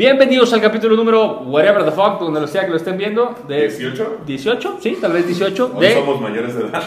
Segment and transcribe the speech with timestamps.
[0.00, 3.34] Bienvenidos al capítulo número whatever the fuck, donde lo sea que lo estén viendo.
[3.46, 4.24] De ¿18?
[4.24, 5.72] 18, sí, tal vez 18.
[5.74, 5.94] Hoy de...
[6.00, 6.82] somos mayores de edad.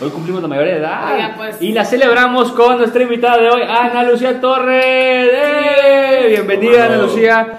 [0.00, 1.36] Hoy cumplimos la mayoría de edad.
[1.36, 1.60] Pues.
[1.60, 5.30] Y la celebramos con nuestra invitada de hoy, Ana Lucía Torres.
[5.34, 6.26] ¡Eh!
[6.28, 6.98] Bienvenida, Ana.
[6.98, 7.54] Lucía.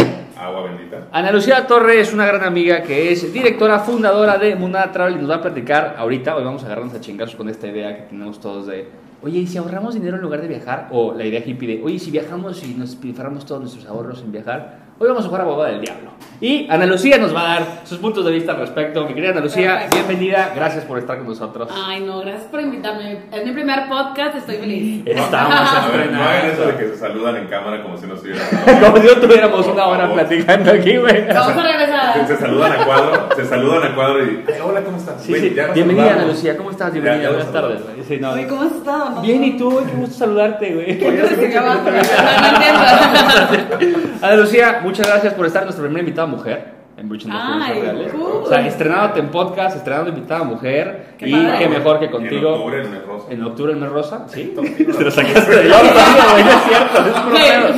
[1.15, 5.19] Ana Lucía Torres es una gran amiga que es directora fundadora de Munada Travel y
[5.19, 6.35] nos va a platicar ahorita.
[6.35, 8.89] Hoy vamos a agarrarnos a chingazos con esta idea que tenemos todos de,
[9.23, 10.89] oye, ¿y si ahorramos dinero en lugar de viajar?
[10.91, 14.23] O la idea hippie de, oye, ¿y si viajamos y nos pilfarramos todos nuestros ahorros
[14.23, 14.84] en viajar?
[14.97, 16.11] Hoy vamos a jugar a Boba del Diablo.
[16.39, 19.05] Y Ana Lucía nos va a dar sus puntos de vista al respecto.
[19.05, 19.95] Mi querida Ana Lucía, Perfecto.
[20.07, 20.51] bienvenida.
[20.55, 21.69] Gracias por estar con nosotros.
[21.73, 23.19] Ay, no, gracias por invitarme.
[23.31, 25.03] Es mi primer podcast, estoy feliz.
[25.05, 28.13] Estamos A ver, no hagan eso de que se saludan en cámara como si no
[28.15, 28.45] estuvieran.
[28.85, 31.27] Como si no tuviéramos una hora platicando aquí, güey.
[31.27, 32.27] Vamos a regresar.
[32.27, 34.43] se saludan a cuadro, se saludan a cuadro y.
[34.47, 35.21] "Ay, hola, ¿cómo estás?
[35.23, 35.55] Sí, sí.
[35.73, 36.25] Bienvenida, Ana.
[36.25, 36.55] Lucía.
[36.57, 36.91] ¿Cómo estás?
[36.93, 37.23] Bienvenida.
[37.23, 37.81] ya Buenas tardes.
[38.07, 38.33] Sí, no.
[38.47, 39.21] ¿cómo has estado?
[39.21, 39.81] Bien, ¿y tú?
[39.85, 41.05] Qué gusto saludarte, güey.
[44.21, 48.13] Ana Lucía, muchas gracias por estar nuestra primera invitada mujer en Bridge Ay, Reales.
[48.13, 48.43] cool.
[48.43, 51.07] O sea, estrenándote en podcast, estrenando invitada mujer.
[51.17, 51.57] Qué y padre.
[51.59, 52.49] qué mejor que Y En contigo.
[52.53, 53.25] octubre, en el rosa.
[53.31, 54.53] En octubre el mes rosa, ¿sí?
[54.97, 56.99] Te lo sacaste de yo, no es cierto,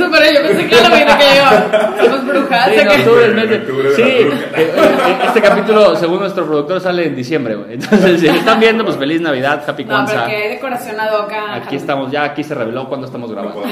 [0.06, 2.06] es para yo pensé que era lo mismo que yo.
[2.06, 2.66] Somos brujas.
[2.70, 3.96] Sí, sé en que- octubre el mes En de...
[3.96, 4.08] Sí, la
[4.62, 7.74] eh, eh, este capítulo, según nuestro productor, sale en diciembre, güey.
[7.74, 10.28] Entonces, si lo están viendo, pues feliz Navidad, Happy No, pero Kwanzaa.
[10.28, 11.56] que hay decoración ad hoc acá.
[11.56, 13.64] Aquí estamos, ya aquí se reveló cuando estamos No grabando.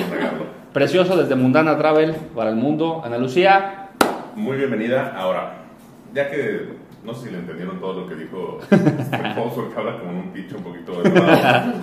[0.76, 3.02] Precioso desde Mundana Travel para el mundo.
[3.02, 3.92] Ana Lucía,
[4.36, 5.14] Muy bienvenida.
[5.16, 5.54] Ahora,
[6.14, 6.68] ya que
[7.02, 10.32] no sé si le entendieron todo lo que dijo este Fausto, que habla como un
[10.34, 11.76] pinche un poquito elevado.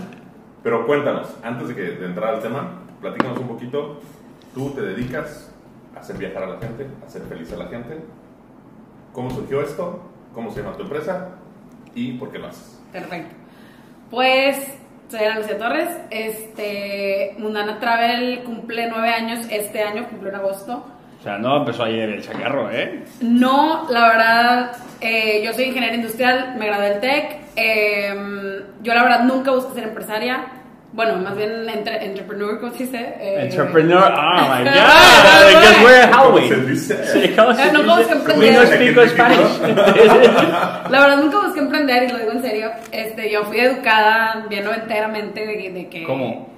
[0.63, 3.99] Pero cuéntanos, antes de, que, de entrar al tema, platícanos un poquito.
[4.55, 5.51] Tú te dedicas
[5.97, 7.99] a hacer viajar a la gente, a hacer feliz a la gente.
[9.15, 10.03] ¿Cómo surgió esto?
[10.35, 11.31] ¿Cómo se llama tu empresa?
[11.95, 12.79] ¿Y por qué lo haces?
[12.93, 13.35] Perfecto.
[14.11, 14.77] Pues
[15.13, 15.89] soy Ana Lucía Torres.
[16.11, 20.87] Este, Mundana Travel cumple nueve años este año, cumple en agosto.
[21.21, 23.05] o sea, no empezó ayer el chacarro, ¿eh?
[23.21, 27.41] No, la verdad, eh, yo soy ingeniera industrial, me gradué del TEC.
[27.57, 30.47] eh, yo la verdad nunca busqué ser empresaria.
[30.95, 32.99] Bueno, más bien entre- entrepreneur, ¿cómo se dice?
[33.19, 34.75] Eh, Entrepreneur, oh my god,
[35.49, 36.49] because we're ¿Cómo Halloween.
[36.49, 37.05] se dice?
[37.07, 37.89] Sí, ¿cómo se Eh, no, dice?
[37.89, 39.61] ¿cómo es que We no speak Spanish.
[40.91, 42.71] La verdad nunca busqué emprender y lo digo en serio.
[42.91, 46.05] Este, yo fui educada bien enteramente de, de que...
[46.05, 46.52] ¿Cómo?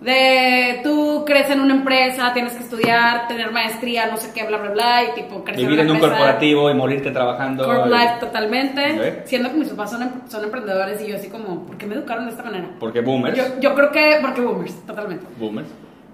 [0.00, 4.56] De tú creces en una empresa, tienes que estudiar, tener maestría, no sé qué, bla,
[4.56, 6.16] bla, bla, y tipo crecer Vivir en una un empresa.
[6.16, 7.64] corporativo y morirte trabajando.
[7.64, 11.66] Corp life totalmente, siendo que mis papás son, em- son emprendedores y yo así como,
[11.66, 12.68] ¿por qué me educaron de esta manera?
[12.80, 13.36] Porque boomers.
[13.36, 15.26] Yo, yo creo que, porque boomers, totalmente.
[15.38, 15.68] Boomers.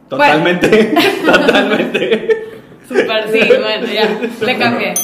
[0.08, 0.94] Totalmente.
[1.24, 2.28] Totalmente.
[2.88, 4.94] Super, sí, bueno, ya, le cambié.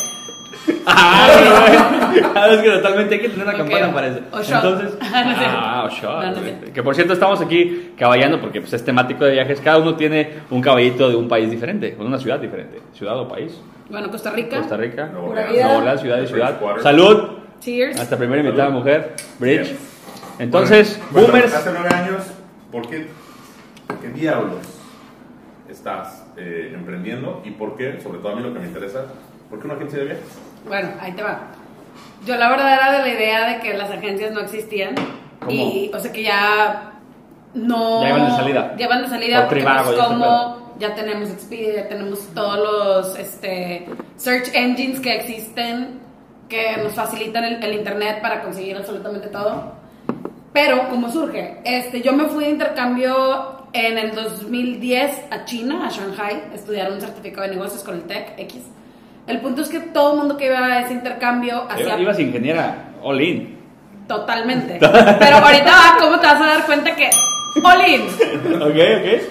[0.87, 2.13] Ah.
[2.35, 3.59] Ah, es que totalmente hay que tener una Ok.
[3.71, 4.19] campana para eso.
[4.55, 6.73] Entonces, ah, o shot.
[6.73, 9.61] Que por cierto estamos aquí caballando porque pues, es temático de viajes.
[9.61, 12.81] Cada uno tiene un caballito de un país diferente, o de una ciudad diferente.
[12.95, 13.61] Ciudad o país.
[13.91, 14.59] Bueno, Costa Rica.
[14.59, 15.29] Costa Rica, Nueva
[15.79, 16.01] Orleans.
[16.01, 16.59] ciudad y ciudad.
[16.83, 17.29] Salud.
[17.61, 18.01] Cheers.
[18.01, 19.75] Hasta primera invitada mujer, Bridge.
[20.39, 21.55] Entonces, Bueno, boomers.
[21.55, 22.23] Hace nueve años,
[22.73, 23.07] ¿por qué,
[23.87, 24.57] por qué diablos
[25.71, 27.41] estás eh, emprendiendo?
[27.45, 29.05] ¿Y por qué, sobre todo a mí lo que me interesa,
[29.53, 30.25] por qué una agencia de viajes?
[30.67, 31.41] Bueno, ahí te va.
[32.25, 34.95] Yo la verdad era de la idea de que las agencias no existían.
[35.41, 35.53] ¿Cómo?
[35.53, 36.93] Y, o sea, que ya
[37.53, 38.01] no...
[38.01, 38.75] Ya iban de salida.
[38.79, 41.89] Ya iban de salida Por porque Trivago pues, y ese como ya tenemos Expedia, ya
[41.89, 43.87] tenemos todos los este,
[44.17, 46.01] search engines que existen
[46.49, 49.75] que nos facilitan el, el internet para conseguir absolutamente todo.
[50.55, 51.61] Pero, ¿cómo surge?
[51.65, 56.91] Este, yo me fui de intercambio en el 2010 a China, a Shanghai, a estudiar
[56.91, 58.63] un certificado de negocios con el TEC X.
[59.27, 62.91] El punto es que todo el mundo que iba a ese intercambio hacía Ibas ingeniera,
[63.03, 63.59] all in.
[64.09, 64.79] totalmente.
[64.81, 67.09] Pero ahorita va, ¿cómo te vas a dar cuenta que
[67.63, 68.03] all in?
[68.61, 69.23] ok, ok.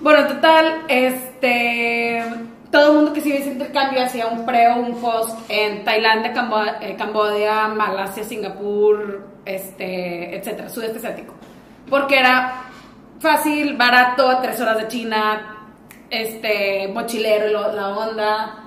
[0.00, 2.24] Bueno, en total, este,
[2.70, 5.38] todo el mundo que se iba a ese intercambio hacía un pre o un post
[5.48, 6.32] en Tailandia,
[6.80, 11.34] eh, Camboya, Malasia, Singapur, este, etcétera, sudeste asiático.
[11.88, 12.64] Porque era
[13.20, 15.68] fácil, barato, tres horas de China,
[16.10, 18.58] este, mochilero la onda,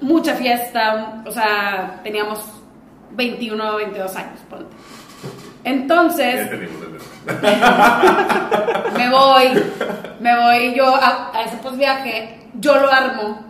[0.00, 2.40] mucha fiesta, o sea, teníamos
[3.12, 4.74] 21 o 22 años, ponte.
[5.64, 6.48] Entonces,
[8.96, 9.62] me voy,
[10.20, 13.44] me voy yo a, a ese post viaje, yo lo armo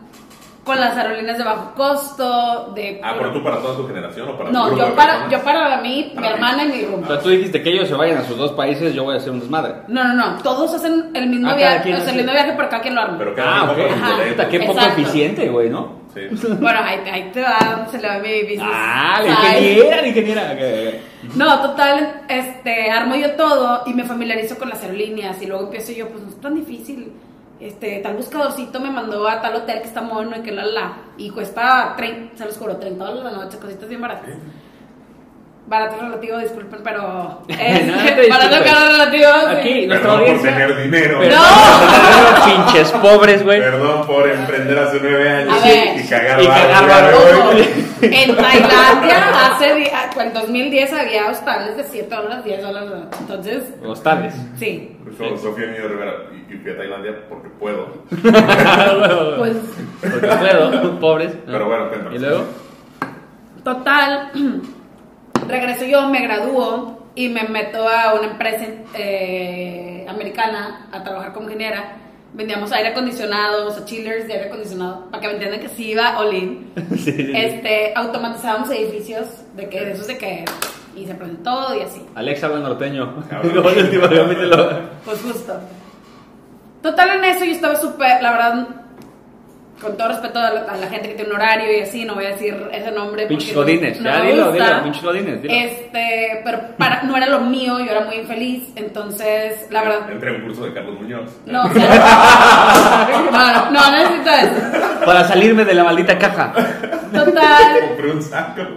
[0.65, 3.01] con las aerolíneas de bajo costo, de...
[3.05, 5.77] Ah, pero tú para toda tu generación o para no, grupo yo para, yo para
[5.81, 6.33] mí, mi Para ti.
[6.35, 7.07] hermana y mi O rumbo.
[7.07, 9.31] sea, tú dijiste que ellos se vayan a sus dos países, yo voy a hacer
[9.31, 9.75] un desmadre.
[9.87, 12.69] No, no, no, todos hacen el mismo Ah, viaje, o sea, el mismo viaje, pero
[12.69, 13.17] cada quien lo arma.
[13.19, 13.79] Pero cada Ah, ok.
[13.79, 14.49] Ajá.
[14.51, 15.01] qué poco Exacto.
[15.01, 16.05] eficiente, güey, ¿no?
[16.17, 16.47] Sí.
[16.61, 18.63] Bueno, ahí, ahí te va, se le va mi business.
[18.63, 20.53] Ah, la ingeniera, la ingeniera.
[20.53, 21.37] Ok, ok.
[21.37, 25.93] No, total, este, armo yo todo y me familiarizo con las aerolíneas y luego empiezo
[25.93, 27.13] yo, pues no es tan difícil.
[27.61, 30.97] Este, tal buscadorcito me mandó a tal hotel que está mono y que la la.
[31.19, 34.31] Y cuesta, 30, se los juro, 30 dólares la noche, cositas bien baratas.
[35.69, 37.03] Barato relativo, disculpen, pero.
[37.03, 39.29] No te barato caro relativo.
[39.51, 39.57] sí.
[39.57, 41.19] Aquí, nuestra Perdón por tener dinero.
[41.19, 42.45] Perdón No.
[42.65, 43.61] pinches pobres, güey.
[43.61, 45.99] Perdón por emprender hace nueve años ver.
[45.99, 47.15] y cagar Y cagar
[48.03, 52.91] en Tailandia, hace, ah, en 2010 había hostales de 7 dólares, 10 dólares.
[53.21, 54.35] Entonces, Hostales.
[54.57, 54.97] sí.
[55.19, 58.05] So- Sofía Niño Rivera, y, y fui a Tailandia porque puedo.
[59.39, 59.57] Pues
[60.01, 61.33] Porque puedo, pobres.
[61.45, 62.15] Pero bueno, cuéntanos.
[62.15, 62.45] ¿Y luego?
[63.65, 64.31] Total,
[65.49, 71.47] regreso yo, me gradúo y me meto a una empresa eh, americana a trabajar como
[71.47, 71.97] ingeniera.
[72.35, 75.93] Vendíamos aire acondicionado, o sea, chillers de aire acondicionado, para que me entiendan que sí
[75.93, 76.73] iba all in.
[76.91, 77.33] Sí, sí, sí.
[77.35, 80.45] Este, automatizábamos edificios de que de esos de que
[80.97, 82.03] y se prende todo y así.
[82.15, 83.25] Alexa habla norteño.
[85.05, 85.61] Pues justo.
[86.83, 88.69] Total en eso yo estaba súper, la verdad,
[89.81, 92.15] con todo respeto a la, a la gente que tiene un horario y así, no
[92.15, 93.27] voy a decir ese nombre.
[93.27, 94.01] Pinches no- godines.
[94.01, 94.65] no Ya dilo, gusta.
[94.71, 94.83] dilo.
[94.85, 95.43] Pinches godines.
[95.43, 95.55] Dilo.
[95.55, 100.31] Este, pero para, no era lo mío, yo era muy infeliz, entonces, la verdad, Entré
[100.31, 101.31] a un curso de Carlos Muñoz.
[101.47, 105.05] no, o sea, no, no, no necesito eso.
[105.05, 106.53] Para salirme de la maldita caja.
[107.13, 108.63] Total, Compré un saco.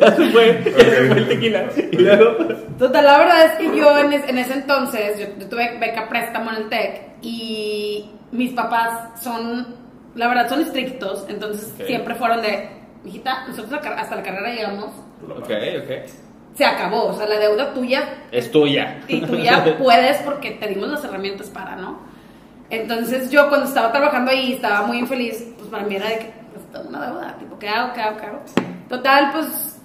[0.00, 0.62] Ya se fue.
[0.64, 1.06] Ya se Ok.
[1.08, 1.64] fue el tequila.
[1.92, 2.36] Y luego.
[2.78, 6.08] total, la verdad es que yo en, es- en ese entonces, yo, yo tuve beca
[6.08, 9.66] préstamo en el TEC y mis papás son,
[10.14, 12.68] la verdad, son estrictos, entonces siempre fueron de,
[13.04, 14.92] hijita, nosotros hasta la carrera llegamos,
[15.28, 15.50] Ok,
[15.82, 15.90] ok.
[16.54, 18.02] se acabó, o sea, la deuda tuya
[18.32, 18.98] Es tuya.
[19.08, 22.00] y tú ya puedes porque te dimos las herramientas para, ¿no?
[22.70, 26.30] Entonces yo cuando estaba trabajando ahí estaba muy infeliz, pues para mí era de que
[26.82, 27.92] tengo una deuda, tipo, ¿qué hago?
[27.92, 28.16] ¿Qué hago?
[28.18, 28.40] ¿Qué hago?
[28.88, 29.80] Total, pues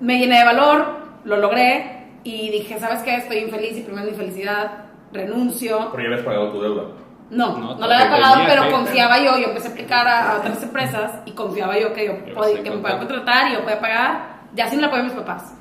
[0.00, 0.86] me llené de valor,
[1.24, 3.16] lo logré y dije, ¿sabes qué?
[3.16, 4.70] Estoy infeliz y primero mi felicidad,
[5.12, 5.88] renuncio.
[5.90, 6.82] Porque ya habías pagado tu deuda.
[7.30, 10.30] No, No, no, lo había pagado, pero que- confiaba yo, yo empecé a aplicar a,
[10.32, 13.54] a otras empresas y confiaba yo que yo Yo podía- que me podían contratar y
[13.54, 14.20] yo podía pagar,
[14.54, 15.52] ya sin el apoyo de mis papás.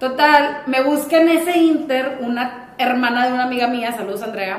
[0.00, 4.56] Total, me busca en ese inter una hermana de una amiga mía, saludos Andrea,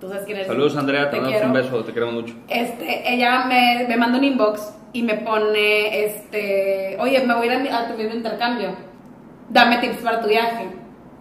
[0.00, 0.48] tú sabes quién eres.
[0.48, 1.10] Saludos, Andrea.
[1.10, 1.70] Te Te mandamos un quiero.
[1.70, 1.84] beso.
[1.84, 2.34] Te queremos mucho.
[2.48, 7.54] Este, ella me, me manda un inbox y me pone, este, oye, me voy a
[7.62, 8.70] ir a, tu mismo intercambio,
[9.48, 10.68] dame tips para tu viaje.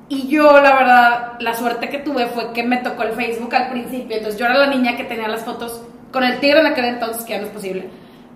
[0.10, 3.70] Y yo, la verdad, la suerte que tuve fue que me tocó el Facebook al
[3.70, 6.86] principio, entonces yo era la niña que tenía las fotos con el tigre en aquel
[6.86, 7.90] entonces, que ya no es posible,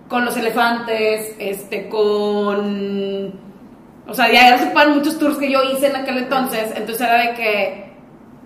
[0.08, 3.52] con los elefantes, este, con...
[4.06, 7.18] O sea, ya se pueden muchos tours que yo hice en aquel entonces, entonces era
[7.18, 7.92] de que,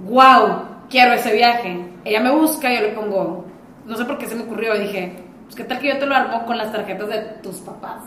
[0.04, 1.84] wow, quiero ese viaje.
[2.04, 3.44] Ella me busca y yo le pongo,
[3.84, 6.06] no sé por qué se me ocurrió, y dije, pues qué tal que yo te
[6.06, 8.02] lo armo con las tarjetas de tus papás.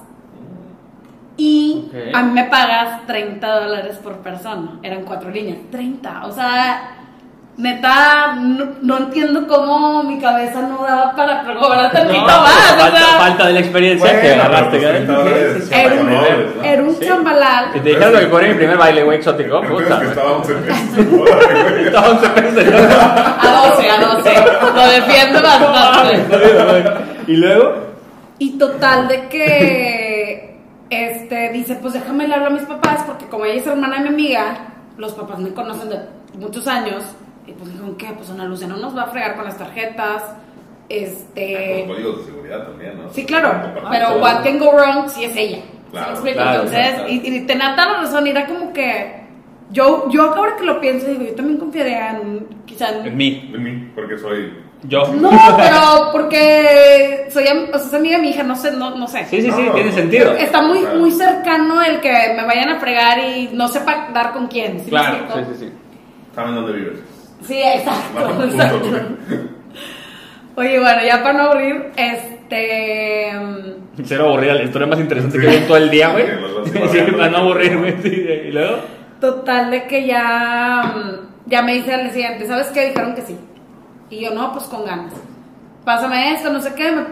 [1.38, 6.99] Y a mí me pagas 30 dólares por persona, eran cuatro líneas, 30, o sea,
[7.60, 12.80] neta, no, no entiendo cómo mi cabeza no daba para cobrar tantito No, más, o
[12.80, 14.80] falta, sea, falta de la experiencia Bueno, que agarraste.
[14.80, 15.76] 30 dólares Sí, sí, sí.
[15.76, 17.06] era un, era un Sí.
[17.06, 17.66] chambalal.
[17.74, 20.00] Si te dijeron lo que cobré en mi primer baile, güey, exótico, puta.
[20.00, 20.98] que estaba 11 pesos.
[21.86, 22.64] Estaba 11 pesos.
[22.64, 24.34] A 12, a 12.
[24.76, 26.94] Lo defiendo bastante.
[27.28, 27.74] Y luego.
[28.40, 30.58] Y total de que
[30.90, 34.02] este dice, pues déjame le hablo a mis papás, porque como ella es hermana de
[34.04, 34.58] mi amiga,
[34.98, 36.00] los papás me conocen de
[36.40, 37.04] muchos años.
[37.50, 38.08] Y pues dijeron, ¿qué?
[38.16, 40.24] Pues Ana Lucia no nos va a fregar con las tarjetas.
[40.24, 40.34] Los
[40.90, 41.86] Este.
[41.88, 43.10] códigos de seguridad también, ¿no?
[43.12, 43.52] Sí, claro.
[43.92, 44.22] Pero todo.
[44.22, 45.58] what can go wrong si es ella.
[45.58, 46.38] ¿Sí Claro, me explico?
[46.38, 47.10] claro, Entonces, claro.
[47.10, 49.20] y, y tenía toda la razón, y era como que.
[49.72, 52.48] Yo, yo ahora que lo pienso, digo, yo también confiaría en.
[52.66, 53.50] Quizá en En mí.
[53.52, 54.54] De mí, porque soy.
[54.84, 55.08] Yo.
[55.14, 59.08] No, pero porque soy, o sea, es amiga de mi hija, no sé, no, no
[59.08, 59.26] sé.
[59.26, 60.32] Sí, sí, sí, No, tiene no, sentido.
[60.34, 61.00] Está muy, Claro.
[61.00, 64.80] muy cercano el que me vayan a fregar y no sepa dar con quién.
[64.80, 65.72] ¿sí me Claro, sí, sí, sí.
[66.34, 67.00] ¿Saben dónde vives?
[67.46, 68.44] Sí, exacto.
[68.44, 68.88] Exacto.
[70.56, 73.32] Oye, bueno, ya para no aburrir, este.
[73.34, 75.46] mm, Cero aburrida, la historia más interesante Sí.
[75.46, 76.26] que vi todo el día, güey.
[76.92, 77.96] Sí, para no aburrir, güey.
[78.02, 78.10] sí,
[78.48, 78.78] Y luego.
[79.22, 80.94] Total, de que ya.
[80.96, 82.88] mm, Ya me dice al siguiente, ¿sabes qué?
[82.90, 83.38] Dijeron que sí.
[84.10, 85.14] Y yo, no, pues con ganas.
[85.86, 86.92] Pásame esto, no sé qué.
[86.92, 87.04] Me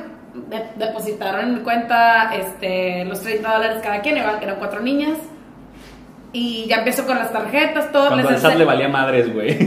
[0.55, 5.17] de- depositaron en mi cuenta este, los 30 dólares cada quien, eran, eran cuatro niñas.
[6.33, 8.07] Y ya empiezo con las tarjetas, todo.
[8.09, 9.57] Cuando les al SAT le valía madres, güey.
[9.57, 9.65] sí,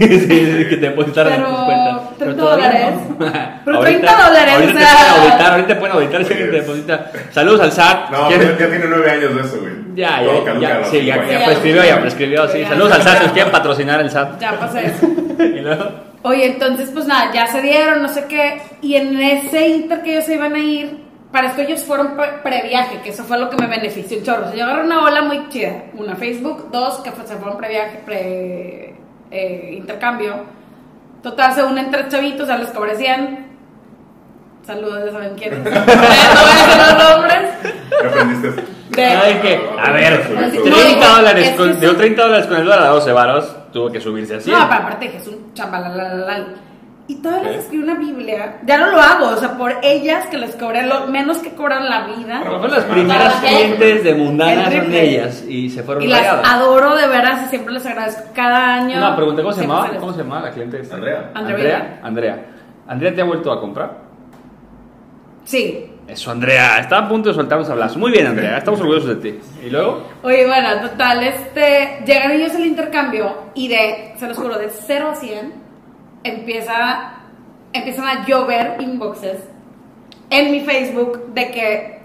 [0.68, 2.18] que te depositaron en Pero, tus cuentas.
[2.18, 2.94] 30 todavía dólares.
[3.08, 3.16] no.
[3.64, 4.94] Pero Ahorita- 30 dólares, Ahorita o te sea.
[4.96, 7.10] pueden auditar, ahorita te pueden auditar si alguien te deposita.
[7.32, 8.10] Saludos al SAT.
[8.10, 9.72] No, ¿Quieren- ya, tiene nueve años de eso, güey.
[9.94, 12.60] Ya, Todo ya, caduca ya, sí, ya, ya prescribió, ya prescribió, sí.
[12.60, 12.68] Ya.
[12.68, 14.40] Saludos al SAT, nos quieren patrocinar el SAT.
[14.40, 15.06] Ya pasé eso.
[15.40, 15.84] Y luego,
[16.22, 18.60] Oye, entonces, pues nada, ya se dieron, no sé qué.
[18.82, 20.98] Y en ese inter que ellos se iban a ir,
[21.32, 24.42] para esto ellos fueron pre- previaje, que eso fue lo que me benefició un chorro.
[24.46, 25.84] O sea, yo agarré una ola muy chida.
[25.94, 28.94] Una Facebook, dos que fue- se fueron previaje, pre
[29.30, 30.34] eh, intercambio.
[31.22, 33.46] Total, se unen tres chavitos, ya les cobré 100.
[34.66, 35.58] Saludos, ya saben quiénes.
[35.64, 37.50] no voy a decir los nombres.
[38.00, 38.64] ¿Qué aprendiste?
[38.90, 41.96] De- Ay, que, a ver, No, 30 dólares, es con, que dio sí.
[41.96, 44.50] 30 dólares con el dólar a 12 varos, tuvo que subirse así.
[44.50, 46.56] No, pero aparte que es un chambalalal.
[47.10, 47.62] Y todavía les Ok.
[47.64, 48.58] escribí una Biblia.
[48.64, 51.88] Ya no lo hago, o sea, por ellas que les cobré lo menos que cobran
[51.90, 52.40] la vida.
[52.44, 56.94] Pero las primeras clientes de Mundana, El son ellas, y se fueron Y las adoro
[56.94, 59.00] de veras y siempre les agradezco cada año.
[59.00, 60.94] No, pregunté cómo se llamaba, les- ¿cómo se llamaba la cliente esta?
[60.94, 61.30] Andrea.
[61.34, 61.56] Andrea.
[61.56, 62.00] Andrea.
[62.04, 62.46] Andrea.
[62.86, 63.90] ¿Andrea te ha vuelto a comprar?
[65.44, 65.86] Sí.
[66.06, 67.98] Eso, Andrea, estaba a punto de soltar un sablazo.
[67.98, 69.40] Muy bien, Andrea, estamos orgullosos de ti.
[69.64, 70.02] ¿Y luego?
[70.22, 75.10] Oye, bueno, total, este, llegan ellos al intercambio y de, se los juro, de 0
[75.12, 75.59] a 100
[76.24, 77.12] empieza,
[77.72, 79.38] empiezan a llover inboxes
[80.30, 82.00] en mi Facebook de que,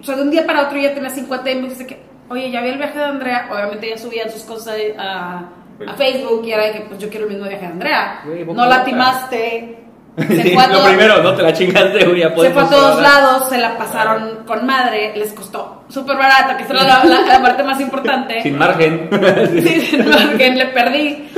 [0.00, 2.60] o sea, de un día para otro ya tenía 50 inboxes de que, oye, ya
[2.60, 5.48] vi el viaje de Andrea, obviamente ya subían sus cosas a,
[5.86, 8.20] a Facebook y era de que, pues yo quiero el mismo viaje de Andrea.
[8.44, 9.78] Boca no la timaste.
[9.80, 9.82] Se
[10.42, 13.02] Sí, fue a lo primero, no te la chingaste, güey, ya se fue a todos
[13.02, 17.42] lados, se la pasaron con madre, les costó súper barata, que era la, la- la
[17.42, 18.40] parte más importante.
[18.42, 19.10] Sin margen.
[19.62, 21.28] Sí, sin margen, le perdí.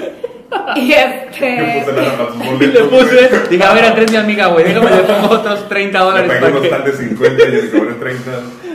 [0.76, 1.80] Y Le este.
[1.84, 4.90] puse lana para sus Y le puse, dije, a ver, Andrés, mi amiga, güey, déjame
[4.90, 6.68] le pongo otros 30 Le dólares pegué para unos que...
[6.68, 8.30] tal de 50 y le cobré 30.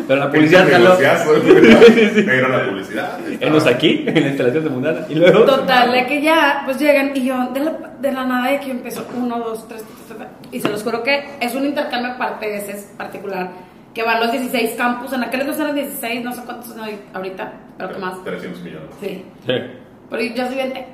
[0.08, 0.96] Pero la publicidad jaló.
[1.26, 2.26] güey.
[2.26, 3.20] Me dieron la publicidad.
[3.40, 5.00] Enos aquí, en la instalación de Mundana.
[5.10, 5.46] Y luego...
[5.46, 8.72] Total, de que ya, pues llegan y yo, de la, de la nada de que
[8.72, 9.84] empezó uno, dos, tres,
[10.52, 13.50] y se los juro que es un intercambio aparte de ese particular,
[13.96, 17.00] que van los 16 campus, en aquel entonces eran 16, no sé cuántos son ahori-
[17.14, 18.24] ahorita, pero que más.
[18.24, 18.90] 300 millones.
[19.02, 19.26] Sí.
[19.48, 19.54] Sí.
[20.14, 20.86] Pero yo soy bien tech,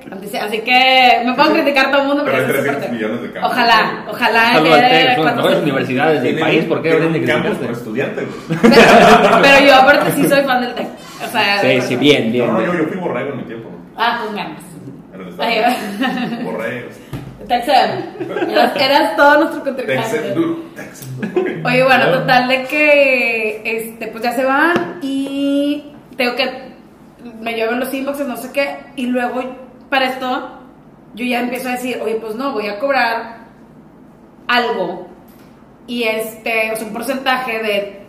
[0.42, 2.80] así que me puedo criticar todo el mundo, Pero pero hay eso es 300 súper
[2.80, 2.90] tech.
[2.92, 3.50] millones de campus.
[3.52, 4.62] Ojalá, ojalá.
[4.62, 7.72] Que son las mejores universidades del país, ¿por qué tienen habrían de por criticarse?
[7.78, 8.58] estudiante, güey.
[8.62, 10.88] Pero, pero yo aparte sí soy fan del tech.
[11.22, 12.46] O sea, Sí, sí, bien, bien.
[12.46, 13.68] No, no, yo, yo fui borrego en mi tiempo.
[13.96, 14.62] Ah, con ganas.
[16.44, 16.94] Borregos.
[17.46, 18.16] Texan.
[18.50, 20.02] Eras, eras todo nuestro contrincante.
[20.10, 20.56] Texas, duro.
[20.76, 21.08] Texas.
[21.36, 21.66] ok.
[21.66, 25.84] Oye, bueno, total de que este, pues ya se van y
[26.16, 26.69] tengo que
[27.40, 29.42] me llevan los inboxes, no sé qué, y luego
[29.88, 30.50] para esto
[31.14, 33.40] yo ya empiezo a decir, oye, pues no, voy a cobrar
[34.46, 35.08] algo
[35.86, 38.00] y este, o sea, un porcentaje de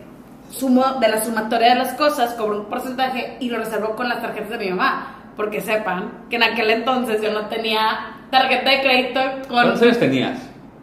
[0.50, 4.20] sumo de la sumatoria de las cosas, cobro un porcentaje y lo reservo con las
[4.20, 8.80] tarjetas de mi mamá, porque sepan que en aquel entonces yo no tenía tarjeta de
[8.82, 10.38] crédito con ¿Cuántos años tenías?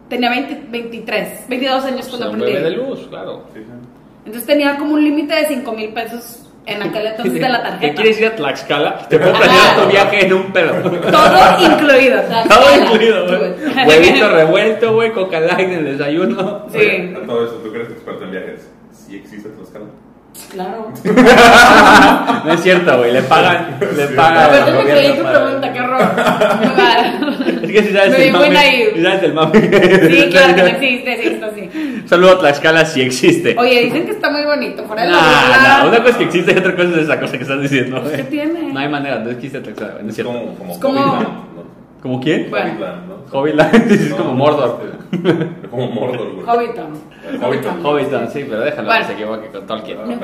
[0.08, 2.76] tenía 20 23, 22 años O sea, cuando un bebé de aprendí.
[2.90, 3.44] luz, claro.
[3.54, 3.70] Sí, sí.
[4.26, 7.68] Entonces tenía como un límite de 5 mil pesos en aquel entonces de la ¿Te
[7.70, 7.94] tarjeta.
[7.94, 8.98] quieres ir a Tlaxcala?
[9.08, 10.72] Te puedo planear tu viaje en un pedo.
[10.74, 12.20] Todo incluido.
[12.48, 13.86] Todo incluido, güey.
[13.86, 16.66] Huevito revuelto, güey, coca light en el desayuno.
[16.70, 16.78] Sí.
[16.78, 18.68] Oye, a todo eso, ¿tú crees experto en viajes?
[18.92, 19.86] ¿Sí existe Tlaxcala?
[20.52, 20.92] Claro.
[22.44, 24.14] No es cierto, güey, le pagan, le Sí.
[24.14, 24.38] pagan.
[24.38, 26.00] A ver, al tú me creí tu pregunta, qué horror.
[27.72, 28.56] Que si sabes Me el mame.
[28.94, 29.60] si sabes el mame.
[29.60, 32.02] Sí, claro que no existe, sí, esto sí.
[32.06, 33.54] Saludo a Tlaxcala si existe.
[33.58, 34.82] Oye, dicen que está muy bonito.
[34.82, 37.36] De la Nah, nah, una cosa es que existe y otra cosa es esa cosa
[37.36, 38.02] que estás diciendo.
[38.02, 38.22] ¿Qué güey.
[38.28, 38.72] tiene?
[38.72, 41.69] No hay manera, no existe Tlaxcala, no es Es como, como, Es como-.
[42.02, 42.48] ¿Como quién?
[42.50, 42.70] Bueno.
[42.70, 43.14] Hobbitland, ¿no?
[43.38, 44.80] Hobbitland, es No, como Mordor.
[45.12, 46.46] este, Como Mordor, güey.
[46.46, 46.86] Hobbiton.
[47.42, 47.84] Hobbiton.
[47.86, 49.00] Hobbiton, sí, pero déjalo Bueno.
[49.02, 49.98] que se equivoque con Tolkien.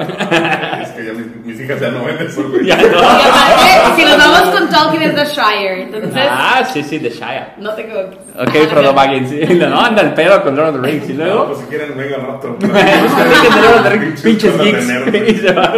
[0.83, 2.65] Es que ya mis, mis hijas ya no ven eso, güey.
[2.67, 2.99] Ya Y no.
[2.99, 7.47] aparte, si nos vamos con Tolkien es The Shire, entonces Ah, sí, sí, The Shire.
[7.59, 8.19] no te equivoques.
[8.39, 9.29] Ok, Frodo Baggins.
[9.31, 9.41] sí.
[9.67, 11.11] No, anda el pedo con Lord of the Rings.
[11.11, 11.47] Y No, luego.
[11.49, 12.57] pues si quieren, venga al rato.
[12.59, 15.29] Pues Lord of the Rings, Pinches geeks.
[15.29, 15.75] Y se va.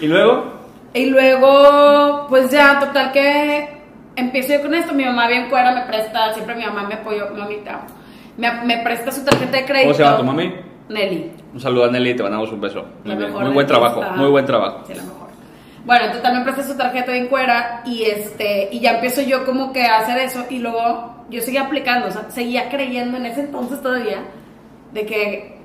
[0.00, 0.44] Y luego.
[0.92, 3.79] Y luego, pues ya, total que
[4.20, 4.94] empiezo yo con esto.
[4.94, 7.80] Mi mamá bien cuera me presta, siempre mi mamá me apoyó, mamita.
[8.36, 9.88] Me, me presta su tarjeta de crédito.
[9.88, 10.54] ¿Cómo se llama tu mami?
[10.88, 11.32] Nelly.
[11.54, 12.84] Un saludo a Nelly te mandamos un beso.
[13.04, 13.32] Muy, bien.
[13.32, 14.84] Muy buen trabajo, muy buen trabajo.
[14.86, 15.28] Sí, la mejor.
[15.84, 19.72] Bueno, total me presta su tarjeta bien cuera y este y ya empiezo yo como
[19.72, 23.40] que a hacer eso y luego yo seguía aplicando, o sea, seguía creyendo en ese
[23.40, 24.18] entonces todavía
[24.92, 25.58] de que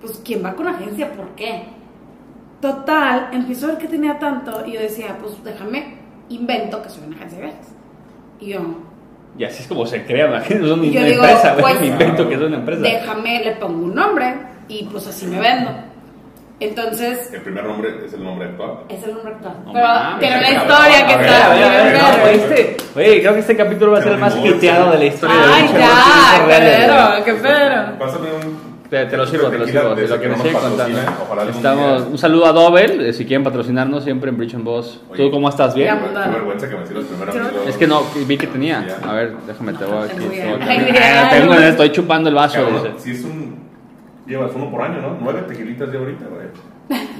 [0.00, 1.64] pues quién va con agencia, ¿por qué?
[2.60, 7.04] Total, empiezo a ver que tenía tanto y yo decía, pues déjame invento que soy
[7.06, 7.66] una agencia de viajes.
[8.40, 8.60] Y yo,
[9.38, 10.64] Y así es como se crea la gente.
[10.66, 12.82] Es una digo, empresa, pues, Me invento que es una empresa.
[12.82, 14.34] déjame, le pongo un nombre
[14.68, 15.70] y pues así me vendo.
[16.58, 18.78] Entonces, El primer nombre es el nombre actual.
[18.88, 19.56] es el nombre actual.
[19.66, 20.42] No Pero una cabrón.
[20.56, 24.34] historia que está no, este- Oye, creo que este capítulo va a ser el más
[24.42, 27.98] hiteado de la historia de Ay, Lucha ya, qué pero, qué pero.
[27.98, 29.94] Pásame un Te, te lo sirvo, te lo sirvo.
[29.96, 30.84] de lo que que me sigue contando.
[30.84, 32.10] algún Estamos, día.
[32.12, 35.00] un saludo a Dobel, eh, si quieren patrocinarnos siempre en Bridge and Boss.
[35.10, 35.24] Oye.
[35.24, 35.74] ¿Tú cómo estás?
[35.74, 35.98] ¿Bien?
[35.98, 37.32] Qué vergüenza que me sigas primero.
[37.32, 37.64] Quiero- amigo.
[37.66, 38.86] Es que no, vi que tenía.
[39.04, 40.16] A ver, déjame, te voy aquí.
[41.30, 42.54] Tengo estoy chupando el vaso.
[42.62, 43.56] Cabrón, si es un.
[44.26, 45.16] Llevas uno por año, ¿no?
[45.20, 46.46] Nueve tequilitas de ahorita, güey.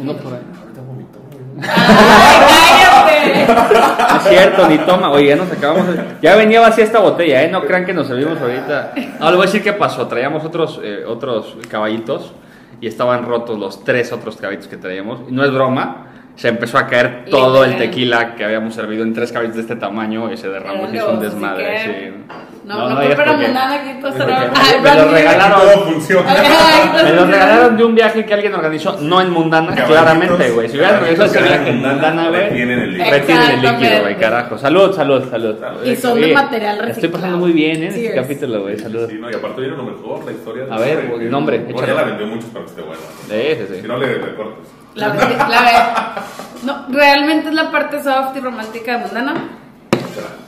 [0.01, 0.41] Uno por ahí.
[0.61, 1.26] Ahorita vomitó, güey.
[1.63, 4.17] ¡Ay, cállate!
[4.17, 5.11] Es cierto, ni toma.
[5.11, 5.89] Oye, ya nos acabamos.
[5.89, 7.49] de- Ya venía vacía esta botella, ¿eh?
[7.51, 8.93] No crean que nos servimos ahorita.
[9.21, 10.07] No, le voy a decir qué pasó.
[10.07, 12.33] Traíamos otros, eh, otros caballitos
[12.81, 15.21] y estaban rotos los tres otros caballitos que traíamos.
[15.31, 16.06] No es broma.
[16.37, 19.77] Se empezó a caer todo el tequila que habíamos servido en tres caballitos de este
[19.77, 20.87] tamaño y se derramó.
[20.93, 21.65] Y hizo un desmadre.
[21.65, 22.33] que- sí.
[22.67, 23.31] No, no, por qué.
[23.31, 24.51] Mundana aquí pues era-
[24.83, 25.61] me- lo regalaron.
[25.61, 26.35] Todo funciona.
[27.05, 30.69] Me lo regalaron de un viaje que alguien organizó, no en Mundana, Caballitos, claramente, güey.
[30.69, 32.41] Si hubieran organizado ese viaje en Mundana, güey.
[32.41, 33.11] retienen el líquido.
[33.13, 34.21] Retienen el líquido, güey, Exactamente.
[34.21, 34.59] carajo.
[34.59, 35.57] Salud, salud, salud.
[35.85, 37.13] Y son de material Estoy reciclado.
[37.13, 37.77] pasando muy bien, ¿eh?
[37.77, 38.15] En este Cheers.
[38.23, 38.79] capítulo, güey.
[38.79, 39.09] Salud.
[39.09, 40.65] Sí, no, y aparte viene lo mejor, la historia.
[40.69, 43.01] A ver, este- el nombre, Bueno, ya la vendió muchos para que esté bueno.
[43.29, 43.81] Sí, sí, sí.
[43.83, 44.67] Si no, le, le cortes.
[44.97, 46.23] La, ve- la ve-
[46.65, 49.35] No, realmente es la parte soft y romántica de Mundana.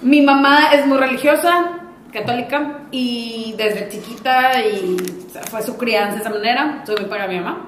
[0.02, 1.66] Mi mamá es muy religiosa,
[2.12, 4.96] católica, y desde chiquita y
[5.28, 6.82] o sea, fue su crianza de esa manera.
[6.86, 7.58] Soy muy para mi mamá.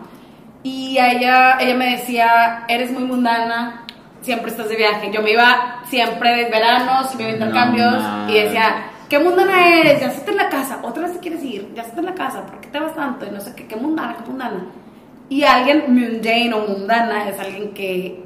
[0.62, 3.84] Y a ella, ella me decía, eres muy mundana,
[4.22, 5.10] siempre estás de viaje.
[5.12, 9.68] Yo me iba siempre de veranos, me iba a intercambios No, y decía, ¿qué mundana
[9.80, 10.00] eres?
[10.00, 12.44] Ya estás en la casa, otra vez te quieres ir, ya estás en la casa,
[12.46, 13.26] ¿por qué te vas tanto?
[13.26, 14.60] Y no sé qué, ¿qué mundana, qué mundana?
[15.30, 18.22] Y alguien mundane o mundana es alguien que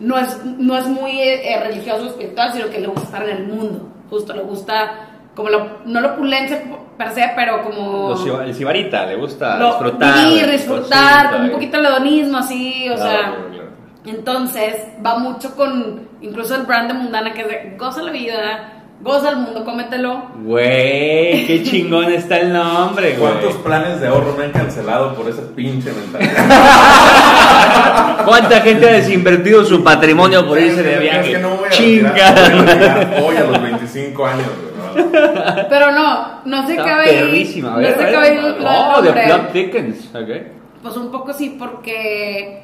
[0.00, 3.36] no es, no es muy eh, religioso o espiritual, sino que le gusta estar en
[3.36, 3.88] el mundo.
[4.08, 6.62] Justo le gusta, como lo, no la opulencia
[6.96, 8.16] per se, pero como.
[8.16, 10.14] Ciba- el cibarita, le gusta lo- disfrutar.
[10.30, 13.20] güey, disfrutar, con un poquito el hedonismo así, o Claro, sea.
[13.20, 13.68] claro, claro.
[14.04, 18.81] Entonces, va mucho con incluso el brand de mundana que es de goza la vida,
[19.02, 20.22] goza el mundo, cómetelo.
[20.44, 23.32] Güey, qué chingón está el nombre, güey.
[23.32, 26.32] ¿Cuántos planes de ahorro me han cancelado por esa pinche mentalidad?
[28.24, 31.32] ¿Cuánta gente ha desinvertido su patrimonio por irse de Es viaje?
[31.32, 32.10] que no voy a Chinga.
[32.12, 34.72] retirar, voy a hoy a los 25 años, güey.
[35.04, 35.68] ¿no?
[35.68, 37.16] Pero no, no se Está cabe ahí.
[37.16, 37.74] perrísima.
[37.74, 38.38] A No se cabe ahí
[38.94, 39.12] Oh, de.
[39.12, 40.10] Plot Dickens.
[40.14, 40.28] Ok.
[40.82, 42.62] Pues un poco sí, porque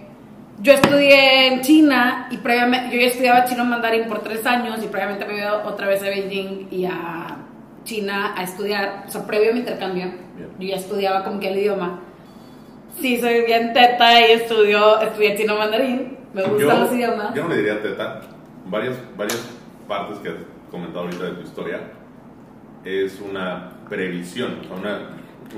[0.60, 4.88] yo estudié en China y previamente, yo ya estudiaba chino mandarín por tres años y
[4.88, 7.36] previamente me iba otra vez a Beijing y a
[7.84, 10.50] China a estudiar, o sea, previo a mi intercambio, Bien.
[10.58, 12.00] yo ya estudiaba como que el idioma.
[13.00, 17.34] Sí, soy bien teta y estudio, estudié chino mandarín, me gustan los idiomas.
[17.34, 18.20] yo no le diría teta.
[18.66, 19.48] Varias, varias
[19.86, 20.34] partes que has
[20.70, 21.80] comentado ahorita de tu historia
[22.84, 24.98] es una previsión, o sea, una,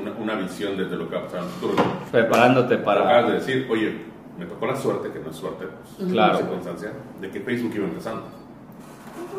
[0.00, 1.82] una, una visión desde lo que va a pasar en el futuro.
[2.12, 3.22] Preparándote Acabas para.
[3.26, 4.09] de decir, oye,
[4.40, 5.66] me tocó la suerte, que no es suerte,
[5.98, 6.38] pues, Claro.
[6.38, 8.22] circunstancia, de que Facebook iba empezando.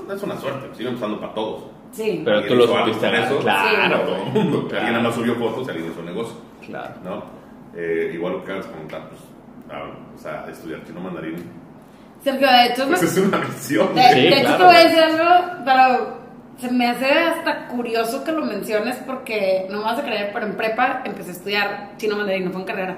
[0.07, 1.63] No es una suerte, pues, iba empezando para todos.
[1.91, 3.23] Sí, Pero Alguien tú lo supiste hacer.
[3.23, 4.67] eso, Claro, para todo el mundo.
[4.67, 4.77] Claro.
[4.77, 6.35] Alguien nada más subió fotos, alguien hizo negocio,
[6.65, 6.93] Claro.
[7.03, 7.23] ¿no?
[7.75, 9.21] Eh, igual lo que acabas de comentar, pues,
[9.71, 11.35] ah, o sea, estudiar chino mandarín,
[12.23, 13.95] Sergio, de hecho, me- pues es una misión.
[13.95, 14.57] De, Sí, de hecho, claro.
[14.57, 16.17] te voy a decir algo, pero
[16.59, 20.45] se me hace hasta curioso que lo menciones porque no me vas a creer, pero
[20.45, 22.95] en prepa empecé a estudiar chino mandarín, no fue en carrera.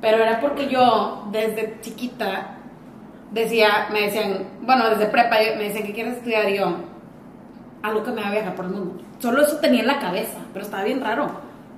[0.00, 2.56] Pero era porque yo, desde chiquita,
[3.30, 6.48] decía, me decían, bueno, desde prepa me decían, ¿qué quieres estudiar?
[6.50, 6.76] Y yo,
[7.82, 9.02] algo que me va a viajar por el mundo.
[9.18, 11.30] Solo eso tenía en la cabeza, pero estaba bien raro.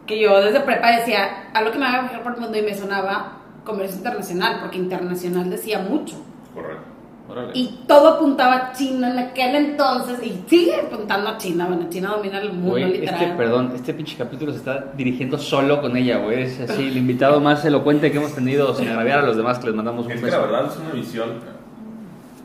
[0.06, 2.62] Que yo desde prepa decía, algo que me va a viajar por el mundo y
[2.62, 6.16] me sonaba comercio internacional, porque internacional decía mucho.
[6.54, 6.95] Correcto.
[7.28, 7.50] Órale.
[7.54, 11.66] Y todo apuntaba a China en aquel entonces y sigue apuntando a China.
[11.66, 13.22] Bueno, China domina el mundo Güey, literal.
[13.22, 16.42] este, perdón, este pinche capítulo se está dirigiendo solo con ella, güey.
[16.42, 19.66] Es así, el invitado más elocuente que hemos tenido, sin agraviar a los demás que
[19.66, 21.28] les mandamos un Es que la verdad es una visión.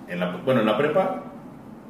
[0.07, 1.23] En la, bueno, en la prepa,